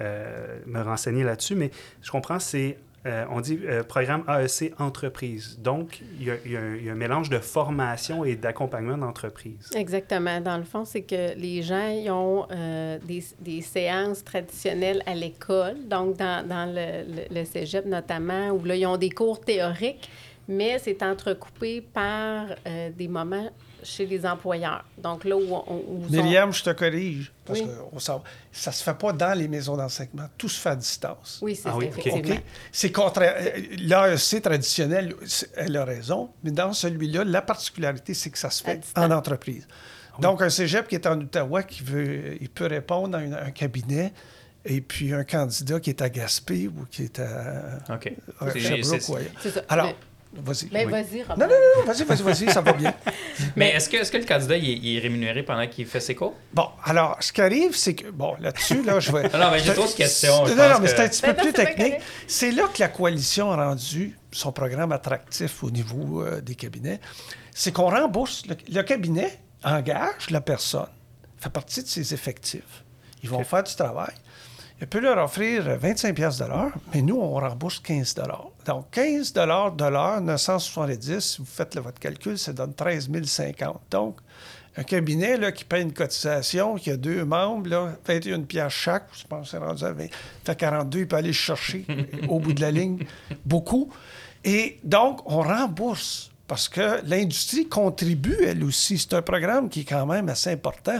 me, 0.00 0.04
euh, 0.04 0.58
me 0.66 0.82
renseigner 0.82 1.24
là-dessus, 1.24 1.54
mais 1.54 1.70
je 2.02 2.10
comprends, 2.10 2.38
c'est, 2.38 2.78
euh, 3.06 3.24
on 3.30 3.40
dit 3.40 3.58
euh, 3.64 3.82
programme 3.82 4.24
AEC 4.28 4.74
entreprise. 4.78 5.58
Donc, 5.58 6.00
il 6.18 6.26
y, 6.26 6.30
a, 6.30 6.34
y 6.46 6.56
un, 6.56 6.76
il 6.76 6.84
y 6.84 6.88
a 6.90 6.92
un 6.92 6.96
mélange 6.96 7.30
de 7.30 7.38
formation 7.38 8.24
et 8.24 8.36
d'accompagnement 8.36 8.98
d'entreprise. 8.98 9.70
Exactement. 9.74 10.40
Dans 10.40 10.58
le 10.58 10.64
fond, 10.64 10.84
c'est 10.84 11.02
que 11.02 11.34
les 11.38 11.62
gens 11.62 11.88
ils 11.88 12.10
ont 12.10 12.46
euh, 12.50 12.98
des, 13.04 13.24
des 13.40 13.62
séances 13.62 14.22
traditionnelles 14.24 15.02
à 15.06 15.14
l'école, 15.14 15.76
donc 15.88 16.16
dans, 16.18 16.46
dans 16.46 16.66
le, 16.66 17.04
le, 17.32 17.40
le 17.40 17.44
cégep 17.44 17.86
notamment, 17.86 18.50
où 18.50 18.64
là, 18.64 18.76
ils 18.76 18.86
ont 18.86 18.98
des 18.98 19.10
cours 19.10 19.40
théoriques, 19.40 20.10
mais 20.46 20.78
c'est 20.78 21.02
entrecoupé 21.02 21.80
par 21.80 22.46
euh, 22.66 22.90
des 22.90 23.08
moments 23.08 23.48
chez 23.82 24.04
les 24.04 24.26
employeurs. 24.26 24.84
Donc 24.98 25.24
là 25.24 25.36
où 25.38 25.54
on... 25.54 25.82
où 25.88 26.04
sont- 26.04 26.10
Myriam, 26.12 26.52
je 26.52 26.62
te 26.62 26.70
corrige, 26.70 27.32
parce 27.50 27.60
Oui. 27.60 27.66
que 27.66 27.72
on 27.92 27.98
ça 27.98 28.70
ne 28.70 28.74
se 28.74 28.82
fait 28.82 28.94
pas 28.94 29.12
dans 29.12 29.36
les 29.38 29.48
maisons 29.48 29.76
d'enseignement. 29.76 30.26
Tout 30.38 30.48
se 30.48 30.58
fait 30.60 30.70
à 30.70 30.76
distance. 30.76 31.38
Oui, 31.42 31.54
c'est 31.56 31.68
Ah 31.68 31.76
oui? 31.76 31.90
C'est 32.72 32.90
contraire. 32.92 33.34
euh, 33.38 33.60
L'AEC 33.78 34.42
traditionnel, 34.42 35.14
elle 35.56 35.76
a 35.76 35.84
raison, 35.84 36.30
mais 36.42 36.50
dans 36.50 36.72
celui-là, 36.72 37.24
la 37.24 37.42
particularité, 37.42 38.14
c'est 38.14 38.30
que 38.30 38.38
ça 38.38 38.50
se 38.50 38.62
fait 38.62 38.80
en 38.96 39.10
entreprise. 39.10 39.66
Donc, 40.18 40.42
un 40.42 40.50
cégep 40.50 40.86
qui 40.88 40.94
est 40.96 41.06
en 41.06 41.18
Ottawa, 41.20 41.62
qui 41.62 41.82
veut, 41.82 42.36
il 42.42 42.50
peut 42.50 42.66
répondre 42.66 43.16
à 43.16 43.22
une- 43.22 43.34
un 43.34 43.50
cabinet, 43.52 44.12
et 44.66 44.82
puis 44.82 45.14
un 45.14 45.24
candidat 45.24 45.80
qui 45.80 45.88
est 45.88 46.02
à 46.02 46.10
Gaspé 46.10 46.68
ou 46.68 46.84
qui 46.90 47.04
est 47.04 47.18
à, 47.20 47.78
OK. 47.88 48.12
à 48.40 48.58
Sherbrooke 48.58 49.00
ça. 49.50 49.62
Alors, 49.70 49.94
Vas-y. 50.32 50.66
Ben, 50.66 50.86
oui. 50.86 50.92
vas-y, 50.92 51.22
Robert. 51.22 51.38
Non, 51.38 51.46
non, 51.46 51.60
non, 51.78 51.84
vas-y, 51.92 52.04
vas-y, 52.04 52.22
vas-y, 52.22 52.52
ça 52.52 52.60
va 52.60 52.72
bien. 52.72 52.94
Mais 53.56 53.70
est-ce 53.70 53.88
que, 53.88 53.96
est-ce 53.96 54.12
que 54.12 54.16
le 54.16 54.24
candidat 54.24 54.56
il 54.56 54.70
est, 54.70 54.74
il 54.74 54.96
est 54.96 55.00
rémunéré 55.00 55.42
pendant 55.42 55.66
qu'il 55.66 55.86
fait 55.86 55.98
ses 55.98 56.14
cours? 56.14 56.34
Bon, 56.52 56.68
alors, 56.84 57.16
ce 57.20 57.32
qui 57.32 57.40
arrive, 57.40 57.76
c'est 57.76 57.94
que, 57.94 58.10
bon, 58.10 58.36
là-dessus, 58.38 58.82
là, 58.82 59.00
je 59.00 59.10
vais... 59.10 59.28
Non, 59.32 59.38
non, 59.38 59.50
mais 59.50 59.58
j'ai 59.58 59.72
de 59.74 59.96
questions, 59.96 60.46
Non, 60.46 60.54
non, 60.54 60.78
mais 60.80 60.88
c'est 60.88 61.00
un 61.00 61.08
petit 61.08 61.22
peu 61.22 61.32
Ben 61.32 61.42
plus 61.42 61.52
technique. 61.52 61.94
C'est 62.28 62.52
là 62.52 62.64
que 62.72 62.80
la 62.80 62.88
coalition 62.88 63.50
a 63.50 63.56
rendu 63.68 64.16
son 64.30 64.52
programme 64.52 64.92
attractif 64.92 65.64
au 65.64 65.70
niveau 65.70 66.22
euh, 66.22 66.40
des 66.40 66.54
cabinets. 66.54 67.00
C'est 67.52 67.72
qu'on 67.72 67.90
rembourse. 67.90 68.44
Le, 68.46 68.54
le 68.72 68.82
cabinet 68.82 69.40
engage 69.64 70.30
la 70.30 70.40
personne, 70.40 70.86
fait 71.38 71.50
partie 71.50 71.82
de 71.82 71.88
ses 71.88 72.14
effectifs. 72.14 72.84
Ils 73.22 73.28
vont 73.30 73.42
faire 73.44 73.64
du 73.64 73.74
travail. 73.74 74.12
Il 74.80 74.86
peut 74.86 75.00
leur 75.00 75.22
offrir 75.22 75.68
euh, 75.68 75.76
25 75.76 76.14
pièces 76.14 76.38
de 76.38 76.46
l'heure, 76.46 76.72
mais 76.94 77.02
nous, 77.02 77.16
on 77.16 77.34
rembourse 77.34 77.80
15 77.80 78.14
Donc, 78.64 78.86
15 78.92 79.32
de 79.34 79.40
l'heure, 79.42 80.20
970, 80.22 81.20
si 81.20 81.38
vous 81.38 81.44
faites 81.44 81.76
votre 81.76 81.98
calcul, 81.98 82.38
ça 82.38 82.54
donne 82.54 82.72
13 82.72 83.10
050. 83.24 83.80
Donc, 83.90 84.16
un 84.76 84.82
cabinet 84.82 85.36
là, 85.36 85.52
qui 85.52 85.64
paye 85.64 85.82
une 85.82 85.92
cotisation, 85.92 86.76
qui 86.76 86.90
a 86.90 86.96
deux 86.96 87.24
membres, 87.26 87.68
là, 87.68 87.92
21 88.06 88.42
pièces 88.42 88.72
chaque, 88.72 89.08
je 89.12 89.26
pense 89.26 89.46
que 89.46 89.50
c'est 89.50 89.58
rendu 89.58 89.84
à 89.84 89.92
20, 89.92 90.06
fait 90.44 90.56
42, 90.56 91.00
il 91.00 91.08
peut 91.08 91.16
aller 91.16 91.28
le 91.28 91.32
chercher 91.34 91.84
au 92.28 92.38
bout 92.38 92.54
de 92.54 92.62
la 92.62 92.70
ligne, 92.70 93.04
beaucoup. 93.44 93.92
Et 94.44 94.78
donc, 94.82 95.20
on 95.30 95.42
rembourse 95.42 96.29
parce 96.50 96.68
que 96.68 97.00
l'industrie 97.08 97.68
contribue, 97.68 98.36
elle 98.44 98.64
aussi. 98.64 98.98
C'est 98.98 99.14
un 99.14 99.22
programme 99.22 99.68
qui 99.68 99.82
est 99.82 99.84
quand 99.84 100.04
même 100.04 100.28
assez 100.28 100.50
important 100.50 100.98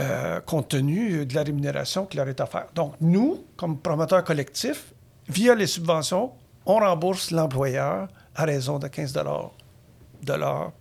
euh, 0.00 0.40
compte 0.40 0.68
tenu 0.68 1.26
de 1.26 1.34
la 1.34 1.42
rémunération 1.42 2.06
qui 2.06 2.16
leur 2.16 2.26
est 2.26 2.40
offerte. 2.40 2.74
Donc, 2.74 2.94
nous, 3.02 3.44
comme 3.58 3.78
promoteurs 3.78 4.24
collectifs, 4.24 4.94
via 5.28 5.54
les 5.54 5.66
subventions, 5.66 6.32
on 6.64 6.76
rembourse 6.76 7.32
l'employeur 7.32 8.08
à 8.34 8.46
raison 8.46 8.78
de 8.78 8.88
15 8.88 9.12
de 9.12 10.32
l'heure 10.32 10.72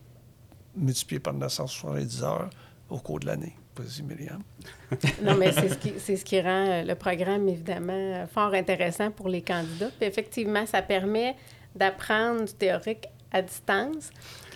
multiplié 0.78 1.20
par 1.20 1.34
970 1.34 2.24
heures 2.24 2.50
au 2.90 3.00
cours 3.00 3.20
de 3.20 3.26
l'année. 3.26 3.58
Vas-y, 3.76 4.04
Myriam. 4.04 4.42
Non, 5.22 5.36
mais 5.36 5.52
c'est 5.52 6.00
ce, 6.00 6.16
ce 6.16 6.24
qui 6.24 6.40
rend 6.40 6.66
euh, 6.66 6.84
le 6.84 6.96
programme, 6.96 7.50
évidemment, 7.50 7.92
euh, 7.92 8.26
fort 8.26 8.54
intéressant 8.54 9.12
pour 9.12 9.28
les 9.28 9.42
candidats. 9.42 9.90
Puis 10.00 10.08
effectivement, 10.08 10.66
ça 10.66 10.82
permet 10.82 11.36
d'apprendre 11.76 12.46
du 12.46 12.54
théorique 12.54 13.06
à 13.32 13.42
distance, 13.42 14.10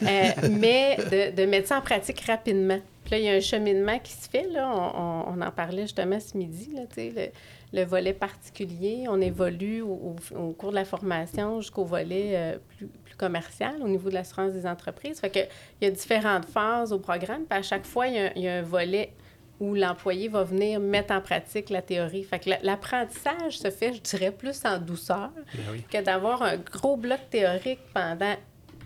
euh, 0.04 0.08
mais 0.52 0.98
de, 0.98 1.36
de 1.36 1.46
mettre 1.46 1.68
ça 1.70 1.78
en 1.78 1.82
pratique 1.82 2.22
rapidement. 2.22 2.80
Puis 3.04 3.12
là, 3.12 3.18
il 3.20 3.26
y 3.26 3.30
a 3.30 3.34
un 3.34 3.40
cheminement 3.42 3.98
qui 4.00 4.12
se 4.14 4.30
fait. 4.30 4.48
Là. 4.50 4.72
On, 4.74 5.02
on- 5.02 5.34
on 5.38 5.42
en 5.42 5.52
parlait 5.52 5.82
justement 5.84 6.20
ce 6.20 6.38
midi, 6.38 6.70
là, 6.76 6.84
le, 6.96 7.28
le 7.74 7.84
volet 7.86 8.14
particulier. 8.14 9.06
On 9.10 9.20
évolue 9.20 9.82
au, 9.82 10.16
au- 10.34 10.38
au 10.38 10.52
cours 10.52 10.70
de 10.70 10.76
la 10.76 10.86
formation 10.86 11.60
jusqu'au 11.62 11.84
volet 11.84 12.32
euh, 12.36 12.58
plus, 12.78 12.88
plus 12.88 13.16
commercial 13.16 13.76
au 13.82 13.88
niveau 13.88 14.10
de 14.10 14.14
l'assurance 14.14 14.54
des 14.54 14.66
entreprises. 14.68 15.20
Fait 15.20 15.30
que, 15.30 15.40
il 15.82 15.86
y 15.86 15.88
a 15.88 15.92
différentes 15.92 16.46
phases 16.46 16.94
au 16.94 17.00
programme. 17.00 17.44
Puis 17.50 17.58
à 17.60 17.64
chaque 17.64 17.86
fois, 17.86 18.08
il 18.08 18.14
y 18.16 18.20
a, 18.20 18.32
il 18.38 18.44
y 18.44 18.48
a 18.48 18.58
un 18.58 18.62
volet 18.62 19.12
où 19.60 19.76
l'employé 19.76 20.28
va 20.28 20.44
venir 20.44 20.80
mettre 20.80 21.14
en 21.14 21.22
pratique 21.22 21.70
la 21.70 21.82
théorie. 21.84 22.24
Fait 22.24 22.40
que 22.40 22.50
l'apprentissage 22.64 23.60
se 23.60 23.70
fait, 23.70 23.94
je 23.94 24.02
dirais, 24.02 24.32
plus 24.32 24.60
en 24.66 24.78
douceur 24.80 25.30
Ben 25.54 25.62
oui. 25.72 25.84
que 25.92 26.02
d'avoir 26.04 26.42
un 26.42 26.58
gros 26.58 26.98
bloc 26.98 27.20
théorique 27.30 27.80
pendant 27.94 28.34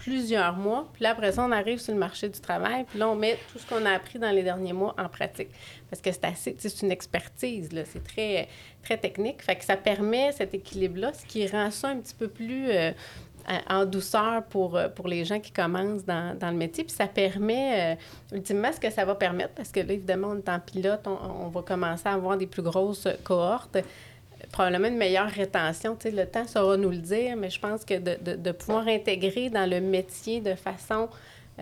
plusieurs 0.05 0.55
mois. 0.55 0.87
Puis 0.93 1.01
là, 1.01 1.11
après 1.11 1.31
ça, 1.31 1.43
on 1.43 1.51
arrive 1.51 1.79
sur 1.79 1.91
le 1.91 1.99
marché 1.99 2.29
du 2.29 2.39
travail. 2.39 2.83
Puis 2.83 2.99
là, 2.99 3.09
on 3.09 3.15
met 3.15 3.39
tout 3.51 3.57
ce 3.57 3.65
qu'on 3.65 3.83
a 3.85 3.91
appris 3.91 4.19
dans 4.19 4.29
les 4.29 4.43
derniers 4.43 4.71
mois 4.71 4.93
en 4.99 5.09
pratique. 5.09 5.49
Parce 5.89 5.99
que 5.99 6.11
c'est 6.11 6.25
assez, 6.25 6.55
c'est 6.59 6.81
une 6.83 6.91
expertise, 6.91 7.73
là. 7.73 7.81
C'est 7.85 8.03
très, 8.03 8.47
très 8.83 8.99
technique. 8.99 9.41
Fait 9.41 9.55
que 9.55 9.65
ça 9.65 9.75
permet 9.75 10.31
cet 10.31 10.53
équilibre-là, 10.53 11.11
ce 11.13 11.25
qui 11.25 11.47
rend 11.47 11.71
ça 11.71 11.87
un 11.87 11.97
petit 11.97 12.13
peu 12.13 12.27
plus 12.27 12.69
euh, 12.69 12.91
en 13.47 13.79
en 13.81 13.85
douceur 13.85 14.43
pour, 14.43 14.75
euh, 14.75 14.89
pour 14.89 15.07
les 15.07 15.25
gens 15.25 15.39
qui 15.39 15.51
commencent 15.51 16.05
dans, 16.05 16.37
dans 16.37 16.51
le 16.51 16.57
métier. 16.57 16.83
Puis 16.83 16.95
ça 16.95 17.07
permet, 17.07 17.95
euh, 17.95 18.35
ultimement, 18.35 18.71
ce 18.71 18.79
que 18.79 18.91
ça 18.91 19.05
va 19.05 19.15
permettre, 19.15 19.55
parce 19.55 19.71
que 19.71 19.79
là, 19.79 19.93
évidemment, 19.93 20.29
on 20.33 20.37
est 20.37 20.49
en 20.49 20.59
pilote, 20.59 21.07
on, 21.07 21.45
on 21.45 21.47
va 21.47 21.63
commencer 21.63 22.07
à 22.07 22.13
avoir 22.13 22.37
des 22.37 22.47
plus 22.47 22.63
grosses 22.63 23.07
cohortes 23.23 23.79
probablement 24.51 24.87
une 24.87 24.97
meilleure 24.97 25.29
rétention. 25.29 25.95
Tu 25.95 26.09
sais, 26.09 26.15
le 26.15 26.25
temps 26.25 26.47
saura 26.47 26.77
nous 26.77 26.89
le 26.91 26.97
dire, 26.97 27.35
mais 27.37 27.49
je 27.49 27.59
pense 27.59 27.83
que 27.85 27.95
de, 27.99 28.17
de- 28.21 28.35
de 28.35 28.51
pouvoir 28.51 28.87
intégrer 28.87 29.49
dans 29.49 29.69
le 29.69 29.81
métier 29.81 30.41
de 30.41 30.55
façon 30.55 31.09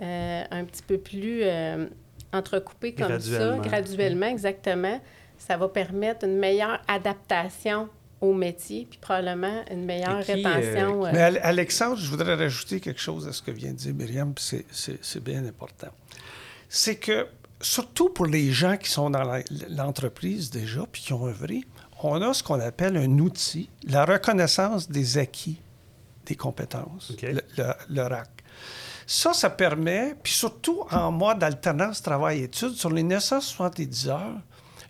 euh, 0.01 0.43
un 0.49 0.65
petit 0.65 0.81
peu 0.83 0.97
plus 0.97 1.41
euh, 1.43 1.85
entrecoupée 2.31 2.93
comme 2.93 3.19
ça, 3.19 3.29
Graduellement. 3.37 3.61
graduellement, 3.61 4.25
exactement, 4.27 5.01
ça 5.37 5.55
va 5.57 5.67
permettre 5.69 6.25
une 6.25 6.37
meilleure 6.37 6.81
adaptation 6.87 7.89
au 8.21 8.33
métier, 8.33 8.87
puis 8.89 8.97
probablement 8.99 9.63
une 9.69 9.83
meilleure 9.85 10.23
qui, 10.23 10.31
euh, 10.31 10.35
rétention. 10.35 11.05
euh, 11.05 11.09
Mais 11.13 11.21
Ale- 11.21 11.39
Alexandre, 11.43 11.97
je 11.97 12.09
voudrais 12.09 12.35
rajouter 12.35 12.79
quelque 12.79 13.01
chose 13.01 13.27
à 13.27 13.33
ce 13.33 13.41
que 13.41 13.51
vient 13.51 13.71
de 13.71 13.75
dire 13.77 13.93
Myriam, 13.93 14.33
puis 14.33 14.43
c'est- 14.43 14.65
c'est 14.71 15.03
c'est 15.03 15.21
bien 15.23 15.45
important. 15.45 15.89
C'est 16.69 16.95
que, 16.95 17.27
surtout 17.61 18.09
pour 18.09 18.25
les 18.25 18.51
gens 18.51 18.77
qui 18.77 18.89
sont 18.89 19.09
dans 19.09 19.23
l'entreprise 19.69 20.49
déjà, 20.49 20.85
puis 20.91 21.01
qui 21.01 21.13
ont 21.13 21.27
œuvré, 21.27 21.61
on 22.03 22.21
a 22.21 22.33
ce 22.33 22.43
qu'on 22.43 22.59
appelle 22.59 22.97
un 22.97 23.19
outil, 23.19 23.69
la 23.87 24.05
reconnaissance 24.05 24.89
des 24.89 25.17
acquis 25.17 25.59
des 26.25 26.35
compétences, 26.35 27.11
OK. 27.11 27.21
le, 27.23 27.41
le- 27.57 27.73
le 27.89 28.01
RAC. 28.03 28.29
Ça, 29.05 29.33
ça 29.33 29.49
permet, 29.49 30.15
puis 30.23 30.31
surtout 30.31 30.85
en 30.91 31.11
mode 31.11 31.43
alternance 31.43 32.01
travail-études, 32.01 32.75
sur 32.75 32.89
les 32.89 33.03
970 33.03 34.07
heures, 34.09 34.39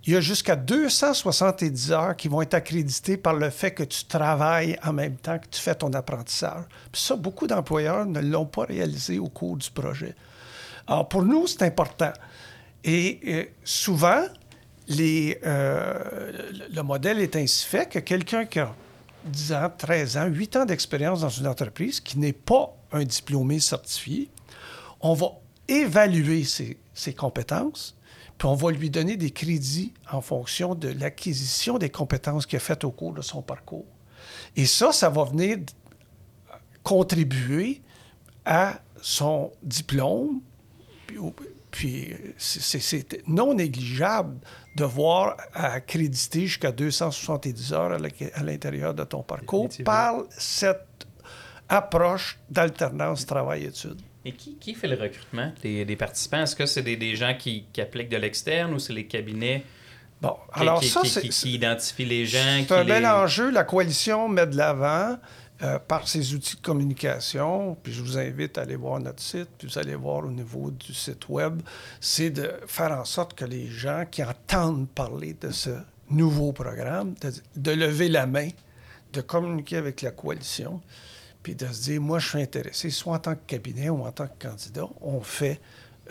il 0.05 0.13
y 0.13 0.15
a 0.15 0.21
jusqu'à 0.21 0.55
270 0.55 1.91
heures 1.91 2.15
qui 2.15 2.27
vont 2.27 2.41
être 2.41 2.53
accréditées 2.53 3.17
par 3.17 3.33
le 3.33 3.49
fait 3.49 3.71
que 3.71 3.83
tu 3.83 4.05
travailles 4.05 4.77
en 4.83 4.93
même 4.93 5.15
temps 5.15 5.39
que 5.39 5.47
tu 5.49 5.59
fais 5.61 5.73
ton 5.75 5.91
apprentissage. 5.93 6.65
Puis 6.91 7.01
ça, 7.01 7.15
beaucoup 7.15 7.47
d'employeurs 7.47 8.05
ne 8.05 8.19
l'ont 8.19 8.45
pas 8.45 8.65
réalisé 8.65 9.17
au 9.17 9.29
cours 9.29 9.57
du 9.57 9.71
projet. 9.71 10.13
Alors, 10.87 11.07
pour 11.07 11.23
nous, 11.23 11.47
c'est 11.47 11.63
important. 11.63 12.11
Et 12.83 13.19
euh, 13.27 13.45
souvent, 13.63 14.23
euh, 14.89 16.31
le, 16.51 16.75
le 16.75 16.83
modèle 16.83 17.19
est 17.19 17.35
ainsi 17.35 17.65
fait 17.65 17.89
que 17.89 17.99
quelqu'un 17.99 18.45
qui 18.45 18.59
a 18.59 18.75
10 19.25 19.53
ans, 19.53 19.71
13 19.77 20.17
ans, 20.17 20.25
8 20.27 20.55
ans 20.57 20.65
d'expérience 20.65 21.21
dans 21.21 21.29
une 21.29 21.47
entreprise 21.47 21.99
qui 21.99 22.19
n'est 22.19 22.33
pas 22.33 22.75
un 22.91 23.03
diplômé 23.03 23.59
certifié, 23.59 24.29
on 25.01 25.13
va 25.13 25.27
évaluer 25.67 26.43
ses, 26.43 26.77
ses 26.93 27.13
compétences, 27.13 27.95
puis 28.37 28.47
on 28.47 28.55
va 28.55 28.71
lui 28.71 28.89
donner 28.89 29.15
des 29.15 29.31
crédits 29.31 29.93
en 30.11 30.21
fonction 30.21 30.75
de 30.75 30.89
l'acquisition 30.89 31.77
des 31.77 31.89
compétences 31.89 32.45
qu'il 32.45 32.57
a 32.57 32.59
faites 32.59 32.83
au 32.83 32.91
cours 32.91 33.13
de 33.13 33.21
son 33.21 33.41
parcours. 33.41 33.85
Et 34.55 34.65
ça, 34.65 34.91
ça 34.91 35.09
va 35.09 35.23
venir 35.25 35.57
contribuer 36.83 37.81
à 38.45 38.81
son 39.01 39.51
diplôme, 39.61 40.41
puis, 41.73 42.13
c'est- 42.37 43.27
non 43.27 43.55
négligeable 43.55 44.37
de 44.75 44.83
voir 44.85 45.35
accréditer 45.53 46.41
jusqu'à 46.47 46.71
270 46.71 47.73
heures 47.73 47.91
à 48.35 48.43
l'intérieur 48.43 48.93
de 48.93 49.03
ton 49.03 49.23
parcours 49.23 49.69
par 49.83 50.23
cette 50.29 50.85
approche 51.69 52.37
d'alternance 52.49 53.25
travail-études. 53.25 54.01
Et 54.25 54.31
qui, 54.33 54.55
qui 54.57 54.73
fait 54.75 54.87
le 54.87 54.95
recrutement 55.01 55.51
des, 55.61 55.83
des 55.83 55.95
participants? 55.95 56.43
Est-ce 56.43 56.55
que 56.55 56.65
c'est 56.65 56.83
des, 56.83 56.95
des 56.95 57.15
gens 57.15 57.35
qui, 57.37 57.65
qui 57.73 57.81
appliquent 57.81 58.09
de 58.09 58.17
l'externe 58.17 58.73
ou 58.73 58.79
c'est 58.79 58.93
les 58.93 59.05
cabinets 59.07 59.63
Bon, 60.21 60.37
qui, 60.53 60.61
alors 60.61 60.79
qui- 60.79 60.87
ça, 60.87 61.01
qui- 61.01 61.09
c'est 61.09 61.21
qui- 61.21 61.31
c'est- 61.33 61.47
qui 61.49 61.55
identifient 61.55 62.05
les 62.05 62.25
gens? 62.25 62.39
c'est 62.59 62.65
qui 62.67 62.73
un 62.73 62.83
les- 62.83 62.93
bel 62.93 63.05
enjeu. 63.05 63.51
La 63.51 63.63
coalition 63.65 64.29
met 64.29 64.47
de 64.47 64.55
l'avant 64.55 65.17
euh, 65.63 65.79
par 65.79 66.07
ses 66.07 66.33
outils 66.33 66.57
de 66.57 66.61
communication. 66.61 67.77
Puis 67.81 67.93
je 67.93 68.01
vous 68.01 68.17
invite 68.17 68.57
à 68.57 68.61
aller 68.61 68.75
voir 68.75 68.99
notre 68.99 69.21
site, 69.21 69.49
puis 69.57 69.67
vous 69.67 69.77
allez 69.77 69.95
voir 69.95 70.25
au 70.25 70.31
niveau 70.31 70.71
du 70.71 70.93
site 70.93 71.29
web. 71.29 71.61
C'est 72.01 72.29
de 72.29 72.51
faire 72.67 72.91
en 72.91 73.05
sorte 73.05 73.33
que 73.33 73.45
les 73.45 73.67
gens 73.67 74.05
qui 74.09 74.23
entendent 74.23 74.89
parler 74.89 75.35
de 75.39 75.51
ce 75.51 75.71
nouveau 76.09 76.51
programme, 76.51 77.13
de, 77.21 77.31
de 77.55 77.71
lever 77.71 78.09
la 78.09 78.25
main, 78.25 78.49
de 79.13 79.21
communiquer 79.21 79.77
avec 79.77 80.01
la 80.01 80.11
coalition, 80.11 80.81
puis 81.43 81.55
de 81.55 81.67
se 81.67 81.83
dire, 81.83 82.01
moi, 82.01 82.19
je 82.19 82.29
suis 82.29 82.41
intéressé, 82.41 82.89
soit 82.89 83.13
en 83.13 83.19
tant 83.19 83.35
que 83.35 83.45
cabinet 83.45 83.89
ou 83.89 84.03
en 84.03 84.11
tant 84.11 84.27
que 84.27 84.47
candidat, 84.47 84.85
on 85.01 85.19
fait, 85.21 85.59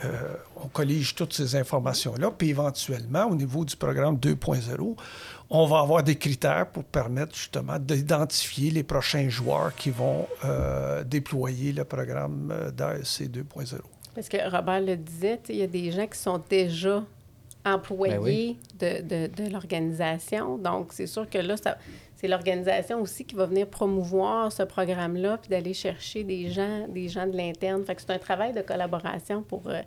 euh, 0.05 0.35
on 0.57 0.69
collige 0.69 1.15
toutes 1.15 1.33
ces 1.33 1.57
informations-là, 1.57 2.31
puis 2.31 2.51
éventuellement, 2.51 3.25
au 3.25 3.35
niveau 3.35 3.65
du 3.65 3.75
programme 3.77 4.17
2.0, 4.17 4.97
on 5.55 5.67
va 5.67 5.81
avoir 5.81 6.03
des 6.03 6.17
critères 6.17 6.67
pour 6.67 6.83
permettre 6.85 7.35
justement 7.37 7.79
d'identifier 7.79 8.71
les 8.71 8.83
prochains 8.83 9.29
joueurs 9.29 9.75
qui 9.77 9.91
vont 9.91 10.27
euh, 10.47 11.05
déployer 11.05 11.73
le 11.73 11.85
programme 11.85 12.51
euh, 12.51 12.71
d'ASC 12.71 13.25
2.0. 13.25 13.77
Parce 14.15 14.29
que 14.29 14.51
Robert 14.51 14.81
le 14.81 14.97
disait, 14.97 15.41
il 15.51 15.57
y 15.57 15.63
a 15.63 15.67
des 15.67 15.91
gens 15.93 16.07
qui 16.07 16.19
sont 16.19 16.41
déjà 16.49 17.03
employés 17.65 18.57
Ben 18.79 19.03
de, 19.07 19.27
de- 19.27 19.45
de 19.45 19.51
l'organisation. 19.53 20.59
Donc, 20.59 20.93
c'est 20.93 21.07
sûr 21.07 21.29
que 21.29 21.39
là, 21.39 21.57
ça- 21.57 21.79
c'est 22.17 22.29
l'organisation 22.29 23.01
aussi 23.01 23.25
qui 23.25 23.35
va 23.35 23.47
venir 23.47 23.67
promouvoir 23.69 24.51
ce 24.53 24.63
programme-là, 24.63 25.39
puis 25.39 25.49
d'aller 25.51 25.75
chercher 25.75 26.25
des 26.25 26.51
gens, 26.51 26.87
des 26.89 27.09
gens 27.09 27.27
de 27.27 27.37
l'interne. 27.37 27.85
Fait 27.85 27.95
que 27.95 28.01
c'est 28.03 28.11
un 28.13 28.19
travail 28.19 28.53
de 28.53 28.63
collaboration 28.63 29.43
pour, 29.43 29.63
euh, 29.67 29.81
pour 29.81 29.83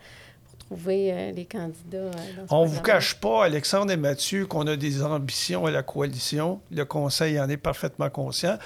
trouver 0.66 1.14
euh, 1.14 1.32
les 1.32 1.46
candidats. 1.46 1.98
euh, 1.98 2.12
dans 2.38 2.48
ce 2.48 2.54
On 2.54 2.64
ne 2.64 2.70
vous 2.70 2.82
cache 2.82 3.16
pas, 3.16 3.46
Alexandre 3.46 3.92
et 3.92 3.98
Mathieu, 3.98 4.46
qu'on 4.46 4.68
a 4.68 4.76
des 4.76 5.04
ambitions 5.04 5.66
à 5.66 5.72
la 5.72 5.84
coalition. 5.84 6.62
Le 6.72 6.86
Conseil 6.86 7.40
en 7.40 7.50
est 7.50 7.58
parfaitement 7.58 8.10
conscient. 8.10 8.58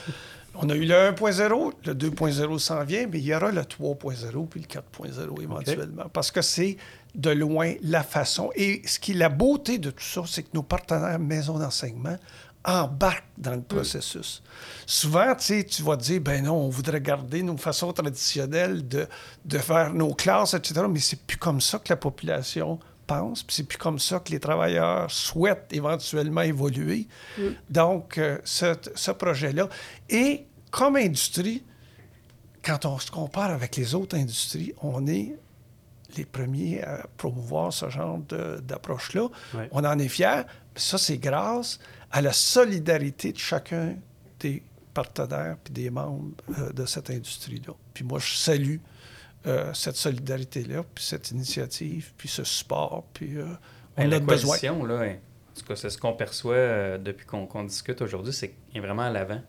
On 0.55 0.69
a 0.69 0.75
eu 0.75 0.85
le 0.85 0.93
1.0, 1.11 1.73
le 1.85 1.93
2.0 1.93 2.59
s'en 2.59 2.83
vient, 2.83 3.07
mais 3.09 3.19
il 3.19 3.25
y 3.25 3.33
aura 3.33 3.51
le 3.51 3.61
3.0 3.61 4.47
puis 4.47 4.61
le 4.61 5.07
4.0 5.07 5.41
éventuellement. 5.43 6.05
Parce 6.11 6.31
que 6.31 6.41
c'est 6.41 6.75
de 7.15 7.29
loin 7.29 7.75
la 7.81 8.03
façon. 8.03 8.49
Et 8.55 8.81
ce 8.85 8.99
qui 8.99 9.11
est 9.11 9.15
la 9.15 9.29
beauté 9.29 9.77
de 9.77 9.91
tout 9.91 10.03
ça, 10.03 10.23
c'est 10.25 10.43
que 10.43 10.49
nos 10.53 10.63
partenaires 10.63 11.19
maisons 11.19 11.59
d'enseignement 11.59 12.17
embarquent 12.65 13.23
dans 13.37 13.55
le 13.55 13.61
processus. 13.61 14.43
Souvent, 14.85 15.33
tu 15.35 15.81
vas 15.81 15.95
dire, 15.95 16.21
ben 16.21 16.43
non, 16.43 16.55
on 16.55 16.69
voudrait 16.69 17.01
garder 17.01 17.41
nos 17.41 17.57
façons 17.57 17.93
traditionnelles 17.93 18.87
de, 18.87 19.07
de 19.45 19.57
faire 19.57 19.93
nos 19.93 20.13
classes, 20.13 20.53
etc. 20.53 20.81
Mais 20.89 20.99
c'est 20.99 21.21
plus 21.21 21.37
comme 21.37 21.61
ça 21.61 21.79
que 21.79 21.89
la 21.89 21.95
population 21.97 22.79
pense, 23.07 23.43
puis 23.43 23.55
c'est 23.55 23.63
plus 23.63 23.77
comme 23.77 23.97
ça 23.97 24.19
que 24.19 24.31
les 24.31 24.39
travailleurs 24.39 25.09
souhaitent 25.09 25.69
éventuellement 25.71 26.41
évoluer. 26.41 27.07
Donc, 27.69 28.17
euh, 28.17 28.37
ce, 28.43 28.75
ce 28.93 29.11
projet-là. 29.11 29.67
Et 30.09 30.45
comme 30.69 30.95
industrie, 30.97 31.63
quand 32.63 32.85
on 32.85 32.99
se 32.99 33.09
compare 33.09 33.51
avec 33.51 33.77
les 33.77 33.95
autres 33.95 34.17
industries, 34.17 34.73
on 34.81 35.07
est 35.07 35.35
les 36.17 36.25
premiers 36.25 36.83
à 36.83 37.05
promouvoir 37.17 37.71
ce 37.71 37.89
genre 37.89 38.19
d'approche-là. 38.19 39.27
On 39.71 39.83
en 39.85 39.97
est 39.99 40.07
fiers. 40.07 40.41
Ça, 40.79 40.97
c'est 40.97 41.17
grâce 41.17 41.79
à 42.11 42.21
la 42.21 42.33
solidarité 42.33 43.31
de 43.33 43.37
chacun 43.37 43.95
des 44.39 44.63
partenaires 44.93 45.57
puis 45.63 45.73
des 45.73 45.89
membres 45.89 46.31
euh, 46.57 46.71
de 46.71 46.85
cette 46.85 47.09
industrie-là. 47.09 47.73
Puis 47.93 48.03
moi, 48.03 48.19
je 48.19 48.33
salue 48.33 48.77
euh, 49.47 49.73
cette 49.73 49.95
solidarité-là, 49.95 50.83
puis 50.95 51.03
cette 51.03 51.31
initiative, 51.31 52.11
puis 52.17 52.27
ce 52.27 52.43
support, 52.43 53.05
puis 53.13 53.37
euh, 53.37 53.45
on 53.97 54.01
Ben, 54.01 54.07
a 54.07 54.07
la 54.15 54.19
besoin. 54.19 54.57
là, 54.87 55.01
hein, 55.03 55.15
en 55.55 55.59
tout 55.59 55.65
cas, 55.65 55.75
c'est 55.75 55.89
ce 55.89 55.97
qu'on 55.97 56.13
perçoit 56.13 56.55
euh, 56.55 56.97
depuis 56.97 57.25
qu'on 57.25 57.63
discute 57.63 58.01
aujourd'hui, 58.01 58.33
c'est 58.33 58.53
vraiment 58.75 59.03
à 59.03 59.09
l'avant. 59.09 59.41